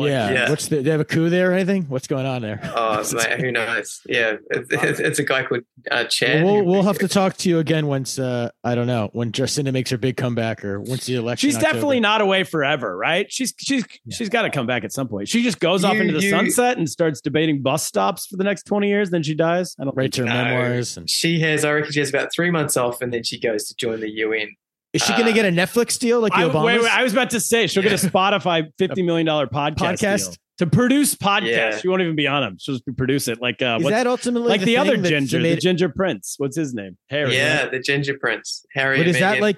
Yeah. 0.02 0.32
Yeah. 0.32 0.50
What's 0.50 0.68
the, 0.68 0.78
do 0.78 0.84
they 0.84 0.92
have 0.92 1.00
a 1.00 1.06
coup 1.06 1.30
there 1.30 1.52
or 1.52 1.54
anything? 1.54 1.84
What's 1.84 2.08
going 2.08 2.26
on 2.26 2.42
there? 2.42 2.60
Oh, 2.76 3.04
mate, 3.14 3.40
who 3.40 3.52
knows? 3.52 4.02
Yeah, 4.08 4.36
it's, 4.50 4.68
it's, 4.72 5.00
it's 5.00 5.20
a 5.20 5.24
guy 5.24 5.44
called 5.46 5.62
uh, 5.92 6.06
Chad. 6.06 6.44
Well, 6.44 6.56
we'll, 6.56 6.66
we'll 6.66 6.84
have 6.84 6.98
to 7.00 7.08
talk 7.08 7.38
to 7.38 7.50
you 7.50 7.60
again 7.60 7.88
once 7.88 8.18
uh, 8.20 8.50
I 8.64 8.76
don't 8.76 8.88
know 8.88 9.10
when 9.14 9.32
Jacinda 9.32 9.72
makes 9.72 9.90
her 9.92 9.98
big 9.98 10.18
comeback 10.18 10.64
or 10.66 10.80
once 10.80 11.06
the 11.06 11.16
election. 11.16 11.48
She's 11.48 11.56
in 11.56 11.60
October. 11.62 11.74
definitely 11.74 12.00
not 12.00 12.22
away 12.22 12.44
forever, 12.44 12.96
right? 12.98 13.32
She's 13.32 13.54
she's 13.58 13.86
she's 14.12 14.30
got 14.30 14.44
to 14.44 14.50
come 14.50 14.66
back 14.68 14.84
at 14.84 14.92
some 14.92 15.08
point. 15.08 15.28
She 15.28 15.44
just 15.44 15.60
goes 15.60 15.84
off 15.84 15.96
into 15.96 16.14
the 16.14 16.22
you- 16.24 16.30
sunset 16.30 16.78
and 16.78 16.90
starts 16.90 17.22
debating 17.22 17.62
bus 17.62 17.86
stops 17.86 18.26
for 18.28 18.38
the 18.38 18.44
next 18.44 18.64
twenty 18.64 18.88
years. 18.88 19.10
Then 19.10 19.24
she 19.24 19.36
dies. 19.36 19.76
I 19.80 19.84
don't. 19.86 19.96
writes 19.96 20.18
her 20.18 20.26
No. 20.26 20.34
memoirs. 20.34 20.98
And 20.98 21.10
She 21.10 21.40
has, 21.42 21.64
I 21.66 21.72
reckon, 21.72 21.92
she 21.92 22.00
has 22.00 22.10
about 22.10 22.30
three 22.34 22.52
months 22.52 22.78
off, 22.78 23.02
and 23.02 23.14
then 23.14 23.24
she 23.24 23.40
goes 23.40 23.68
to 23.68 23.76
join 23.76 24.00
the 24.00 24.10
UN. 24.10 24.50
Is 24.94 25.04
she 25.04 25.12
going 25.14 25.26
to 25.26 25.34
get 25.34 25.46
a 25.46 25.50
Netflix 25.50 25.98
deal 26.00 26.22
like 26.22 26.32
the 26.34 26.40
I, 26.40 26.44
Obamas? 26.44 26.66
wait, 26.66 26.82
wait, 26.82 26.92
I 26.92 27.04
was 27.04 27.14
about 27.14 27.32
to 27.32 27.40
say 27.40 27.68
she'll 27.68 27.84
get 27.84 27.92
a 27.92 28.08
Spotify 28.10 28.72
fifty 28.78 29.02
million 29.02 29.26
dollar 29.26 29.48
podcast, 29.48 30.00
Podcast? 30.00 30.26
deal 30.26 30.36
to 30.60 30.68
produce 30.68 31.16
podcasts. 31.16 31.48
Yeah. 31.48 31.78
She 31.78 31.88
won't 31.88 32.02
even 32.02 32.16
be 32.16 32.28
on 32.28 32.42
them. 32.42 32.58
She'll 32.60 32.76
just 32.76 32.98
produce 32.98 33.28
it 33.28 33.42
like 33.42 33.62
uh, 33.62 33.80
is 33.82 33.88
that 33.90 34.08
ultimately 34.08 34.50
like 34.50 34.62
the, 34.62 34.66
thing 34.66 34.78
other 34.78 34.98
ginger, 34.98 35.40
made- 35.40 35.58
the 35.58 35.62
ginger 35.62 35.90
prince. 35.90 36.36
What's 36.38 36.56
his 36.56 36.74
name? 36.74 36.98
Harry. 37.10 37.36
yeah, 37.36 37.68
the 37.68 37.80
Ginger 37.80 38.18
Prince, 38.20 38.66
Harry. 38.74 38.98
But 38.98 39.08
is 39.08 39.20
that 39.20 39.42
like 39.42 39.58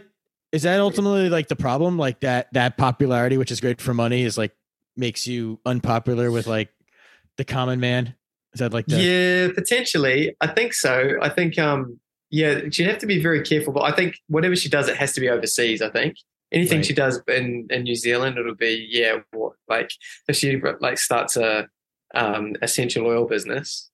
is 0.51 0.63
that 0.63 0.79
ultimately 0.79 1.29
like 1.29 1.47
the 1.47 1.55
problem? 1.55 1.97
Like 1.97 2.21
that 2.21 2.47
that 2.53 2.77
popularity, 2.77 3.37
which 3.37 3.51
is 3.51 3.59
great 3.59 3.81
for 3.81 3.93
money, 3.93 4.23
is 4.23 4.37
like 4.37 4.55
makes 4.95 5.27
you 5.27 5.59
unpopular 5.65 6.31
with 6.31 6.47
like 6.47 6.69
the 7.37 7.43
common 7.43 7.79
man. 7.79 8.15
Is 8.53 8.59
that 8.59 8.71
like 8.71 8.85
the 8.85 8.95
Yeah, 8.95 9.53
potentially. 9.53 10.35
I 10.39 10.47
think 10.47 10.73
so. 10.73 11.17
I 11.21 11.27
think 11.27 11.59
um 11.59 11.99
yeah, 12.29 12.61
she'd 12.71 12.87
have 12.87 12.99
to 12.99 13.05
be 13.05 13.21
very 13.21 13.41
careful. 13.43 13.73
But 13.73 13.83
I 13.83 13.91
think 13.91 14.17
whatever 14.27 14.55
she 14.55 14.69
does, 14.69 14.87
it 14.87 14.97
has 14.97 15.13
to 15.13 15.21
be 15.21 15.29
overseas. 15.29 15.81
I 15.81 15.89
think 15.89 16.17
anything 16.51 16.79
Right. 16.79 16.85
she 16.85 16.93
does 16.93 17.21
in, 17.27 17.67
in 17.69 17.83
New 17.83 17.95
Zealand, 17.95 18.37
it'll 18.37 18.55
be 18.55 18.87
yeah, 18.89 19.17
what, 19.31 19.53
like 19.67 19.89
if 20.27 20.35
she 20.35 20.61
like 20.79 20.97
starts 20.97 21.37
a 21.37 21.67
um, 22.13 22.55
essential 22.61 23.05
oil 23.07 23.25
business. 23.25 23.89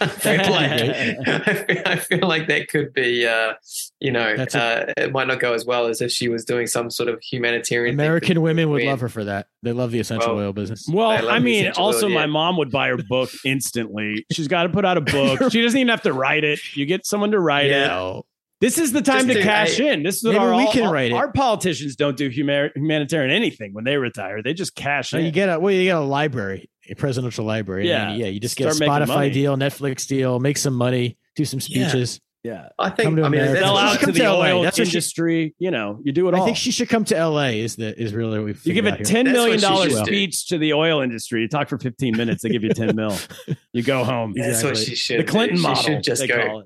I 0.00 0.06
feel 0.06 0.36
like 0.50 0.70
I 0.70 1.64
feel, 1.64 1.82
I 1.86 1.96
feel 1.96 2.28
like 2.28 2.48
that 2.48 2.68
could 2.68 2.92
be 2.92 3.26
uh, 3.26 3.54
you 4.00 4.10
know 4.10 4.34
a- 4.38 4.58
uh, 4.58 4.92
it 4.96 5.12
might 5.12 5.26
not 5.28 5.40
go 5.40 5.52
as 5.54 5.64
well 5.64 5.86
as 5.86 6.00
if 6.00 6.10
she 6.10 6.28
was 6.28 6.44
doing 6.44 6.66
some 6.66 6.90
sort 6.90 7.08
of 7.08 7.20
humanitarian. 7.22 7.94
American 7.94 8.36
for 8.36 8.40
women 8.42 8.70
would 8.70 8.82
UN. 8.82 8.90
love 8.90 9.00
her 9.00 9.08
for 9.08 9.24
that. 9.24 9.46
They 9.62 9.72
love 9.72 9.90
the 9.90 10.00
essential 10.00 10.34
Well, 10.36 10.46
oil 10.46 10.52
business. 10.52 10.86
Well, 10.90 11.28
I 11.28 11.38
mean, 11.38 11.70
also 11.76 12.06
oil, 12.06 12.12
my 12.14 12.26
mom 12.26 12.56
would 12.58 12.70
buy 12.70 12.88
her 12.88 12.96
book 12.96 13.30
instantly. 13.44 14.24
She's 14.32 14.48
got 14.48 14.64
to 14.64 14.68
put 14.68 14.84
out 14.84 14.96
a 14.96 15.00
book. 15.02 15.40
She 15.52 15.62
doesn't 15.62 15.78
even 15.78 15.88
have 15.88 16.02
to 16.02 16.12
write 16.12 16.44
it. 16.44 16.60
You 16.76 16.86
get 16.86 17.04
someone 17.06 17.30
to 17.32 17.40
write 17.40 17.66
it. 17.70 17.86
No. 17.86 18.24
This 18.60 18.76
is 18.76 18.92
the 18.92 19.00
time 19.00 19.20
Just 19.20 19.28
to 19.28 19.34
do- 19.34 19.42
cash 19.42 19.80
I- 19.80 19.84
in. 19.84 20.02
This 20.02 20.16
is 20.18 20.24
what 20.24 20.36
our, 20.36 20.54
we 20.54 20.64
all- 20.66 20.72
can 20.72 20.82
all- 20.86 20.92
write 20.92 21.10
it. 21.12 21.14
Our 21.14 21.32
politicians 21.32 21.96
don't 21.96 22.16
do 22.16 22.28
humani- 22.28 22.70
humanitarian 22.76 23.30
anything 23.34 23.72
when 23.72 23.84
they 23.84 23.96
retire. 23.96 24.42
They 24.42 24.52
just 24.54 24.74
cash 24.74 25.12
No, 25.14 25.18
in. 25.18 25.24
you 25.24 25.30
get 25.32 25.48
a 25.48 25.58
well, 25.58 25.72
you 25.72 25.84
get 25.84 25.96
a 25.96 26.00
library, 26.00 26.68
a 26.79 26.79
presidential 26.96 27.44
library. 27.44 27.88
Yeah. 27.88 28.10
and 28.10 28.20
yeah. 28.20 28.26
You 28.26 28.40
just 28.40 28.56
get 28.56 28.68
a 28.68 28.70
Spotify 28.70 29.06
money. 29.08 29.30
deal, 29.30 29.56
Netflix 29.56 30.06
deal, 30.06 30.38
make 30.40 30.58
some 30.58 30.74
money, 30.74 31.16
do 31.36 31.44
some 31.44 31.60
speeches. 31.60 32.20
yeah. 32.42 32.68
I 32.78 32.88
Come 32.88 32.96
think. 32.96 33.16
to 33.16 33.22
I 33.24 33.28
mean, 33.28 33.40
America. 33.40 33.52
that's 33.52 33.64
Sell 33.64 33.74
what 33.74 33.82
what 33.84 33.92
out 33.94 33.98
to 34.00 34.04
come 34.06 34.14
the 34.14 34.18
to 34.20 34.24
LA. 34.32 34.40
oil 34.46 34.62
That's 34.62 34.78
what 34.78 34.86
she- 34.88 34.92
industry. 34.96 35.54
you 35.58 35.70
know, 35.70 36.00
you 36.04 36.12
do 36.12 36.28
it 36.28 36.34
all. 36.34 36.42
I 36.42 36.44
think 36.46 36.56
she 36.56 36.70
should 36.70 36.88
come 36.88 37.04
to 37.06 37.14
LA. 37.28 37.48
Is 37.48 37.76
the 37.76 37.98
is 38.00 38.14
really 38.14 38.38
what 38.38 38.46
we 38.46 38.54
you 38.64 38.74
give 38.74 38.86
a 38.86 38.94
here. 38.96 39.04
ten 39.04 39.24
That's 39.26 39.34
million 39.34 39.60
what 39.60 39.82
she 39.90 39.94
do. 39.96 40.04
speech 40.04 40.46
to 40.48 40.58
the 40.58 40.72
oil 40.72 41.00
industry. 41.02 41.42
You 41.42 41.48
talk 41.48 41.68
for 41.68 41.78
fifteen 41.78 42.16
minutes. 42.16 42.42
They 42.42 42.48
give 42.48 42.62
you 42.64 42.70
ten 42.74 42.94
mil. 42.96 43.16
You 43.72 43.82
go 43.84 44.02
home. 44.04 44.32
That's 44.36 44.62
what 44.64 44.76
she 44.76 44.94
should. 44.96 45.20
The 45.20 45.24
Clinton 45.24 45.56
do. 45.56 45.62
She 45.62 45.68
model. 45.68 45.82
should 45.84 46.02
just 46.02 46.20
they 46.22 46.26
go. 46.28 46.64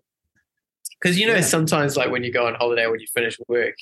Because 1.01 1.19
you 1.21 1.27
know, 1.27 1.35
Yeah. 1.35 1.41
sometimes 1.43 1.97
like 1.99 2.11
when 2.11 2.25
you 2.25 2.33
go 2.33 2.47
on 2.47 2.55
holiday, 2.55 2.87
when 2.87 2.99
you 3.01 3.07
finish 3.13 3.37
work 3.49 3.75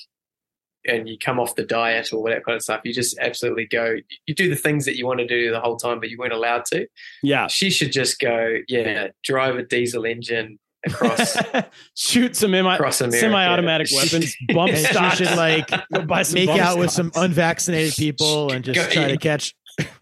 and 0.86 1.08
you 1.08 1.16
come 1.18 1.38
off 1.38 1.54
the 1.54 1.64
diet 1.64 2.12
or 2.12 2.28
that 2.30 2.44
kind 2.44 2.56
of 2.56 2.62
stuff, 2.62 2.80
you 2.84 2.92
just 2.92 3.16
absolutely 3.18 3.66
go. 3.66 3.96
You 4.26 4.34
do 4.34 4.48
the 4.48 4.56
things 4.56 4.84
that 4.86 4.96
you 4.96 5.06
want 5.06 5.20
to 5.20 5.26
do 5.26 5.50
the 5.50 5.60
whole 5.60 5.76
time, 5.76 6.00
but 6.00 6.10
you 6.10 6.18
weren't 6.18 6.32
allowed 6.32 6.64
to. 6.66 6.86
Yeah. 7.22 7.46
She 7.46 7.70
should 7.70 7.92
just 7.92 8.18
go, 8.20 8.56
yeah, 8.68 9.08
drive 9.22 9.56
a 9.56 9.62
diesel 9.62 10.04
engine 10.04 10.58
across 10.84 11.36
Shoot 11.96 12.34
some 12.36 12.50
semi- 12.52 12.74
across 12.74 13.00
America. 13.00 13.20
semi-automatic 13.20 13.88
weapons. 13.94 14.34
Bump 14.52 14.72
And 14.72 14.86
stocks. 14.86 15.18
should 15.18 15.36
like 15.36 15.68
Go 15.92 16.02
buy 16.04 16.22
some 16.22 16.34
make 16.34 16.48
bump 16.48 16.60
out 16.60 16.78
with 16.78 16.90
some 16.90 17.12
unvaccinated 17.14 17.94
people 17.94 18.50
and 18.52 18.64
just 18.64 18.80
Go- 18.80 18.92
try 18.94 19.08
to 19.08 19.16
catch. 19.16 19.54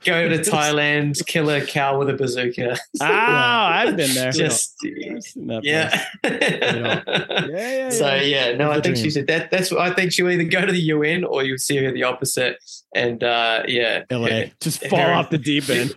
Go 0.05 0.29
to 0.29 0.39
Thailand, 0.41 1.25
kill 1.27 1.51
a 1.51 1.65
cow 1.65 1.99
with 1.99 2.09
a 2.11 2.15
bazooka. 2.15 2.77
Oh, 3.01 3.05
I've 3.07 3.97
been 3.97 4.15
there. 4.15 4.33
Just 4.33 4.77
I've 4.85 5.23
seen 5.23 5.47
that 5.49 5.63
place. 5.63 5.65
yeah. 5.65 6.05
Yeah, 6.25 7.49
yeah, 7.51 7.91
So 7.91 8.15
yeah. 8.15 8.23
yeah, 8.51 8.57
no, 8.57 8.71
I 8.71 8.81
think 8.81 8.97
she 8.97 9.11
said. 9.11 9.27
That 9.27 9.51
that's 9.51 9.71
what 9.71 9.81
I 9.81 9.93
think 9.93 10.13
she'll 10.13 10.31
either 10.31 10.45
go 10.45 10.65
to 10.65 10.73
the 10.73 10.81
UN 10.81 11.25
or 11.25 11.43
you'll 11.45 11.59
see 11.59 11.77
her 11.85 11.93
the 11.93 12.03
opposite. 12.05 12.57
And 12.95 13.23
uh, 13.23 13.63
yeah, 13.69 14.05
LA. 14.11 14.45
Just 14.61 14.87
fall 14.87 14.99
Very- 14.99 15.13
off 15.13 15.31
the 15.31 15.39
deep 15.39 15.69
end. 15.69 15.97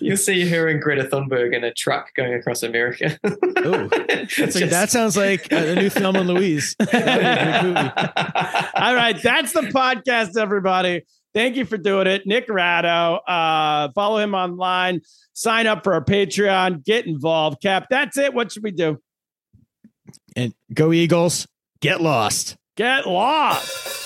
You'll 0.00 0.18
see 0.18 0.46
her 0.48 0.68
and 0.68 0.82
Greta 0.82 1.04
Thunberg 1.04 1.54
in 1.54 1.64
a 1.64 1.72
truck 1.72 2.12
going 2.14 2.34
across 2.34 2.62
America. 2.62 3.18
Ooh. 3.24 3.88
Like- 3.88 4.28
Just- 4.28 4.58
that 4.58 4.90
sounds 4.90 5.16
like 5.16 5.50
a, 5.50 5.74
new 5.74 5.88
Thelma 5.88 6.20
and 6.20 6.28
Louise. 6.28 6.76
That 6.78 6.92
would 6.92 6.92
be 6.92 7.00
a 7.00 7.62
good 7.62 7.64
movie. 7.64 8.68
All 8.74 8.94
right, 8.94 9.20
that's 9.22 9.52
the 9.52 9.62
podcast, 9.62 10.36
everybody. 10.38 11.04
Thank 11.36 11.56
you 11.56 11.66
for 11.66 11.76
doing 11.76 12.06
it, 12.06 12.26
Nick 12.26 12.48
Rado. 12.48 13.20
Uh, 13.28 13.92
follow 13.94 14.16
him 14.16 14.34
online. 14.34 15.02
Sign 15.34 15.66
up 15.66 15.84
for 15.84 15.92
our 15.92 16.02
Patreon. 16.02 16.82
Get 16.82 17.06
involved, 17.06 17.60
Cap. 17.60 17.88
That's 17.90 18.16
it. 18.16 18.32
What 18.32 18.50
should 18.50 18.62
we 18.62 18.70
do? 18.70 18.96
And 20.34 20.54
go 20.72 20.94
Eagles. 20.94 21.46
Get 21.82 22.00
lost. 22.00 22.56
Get 22.74 23.06
lost. 23.06 24.05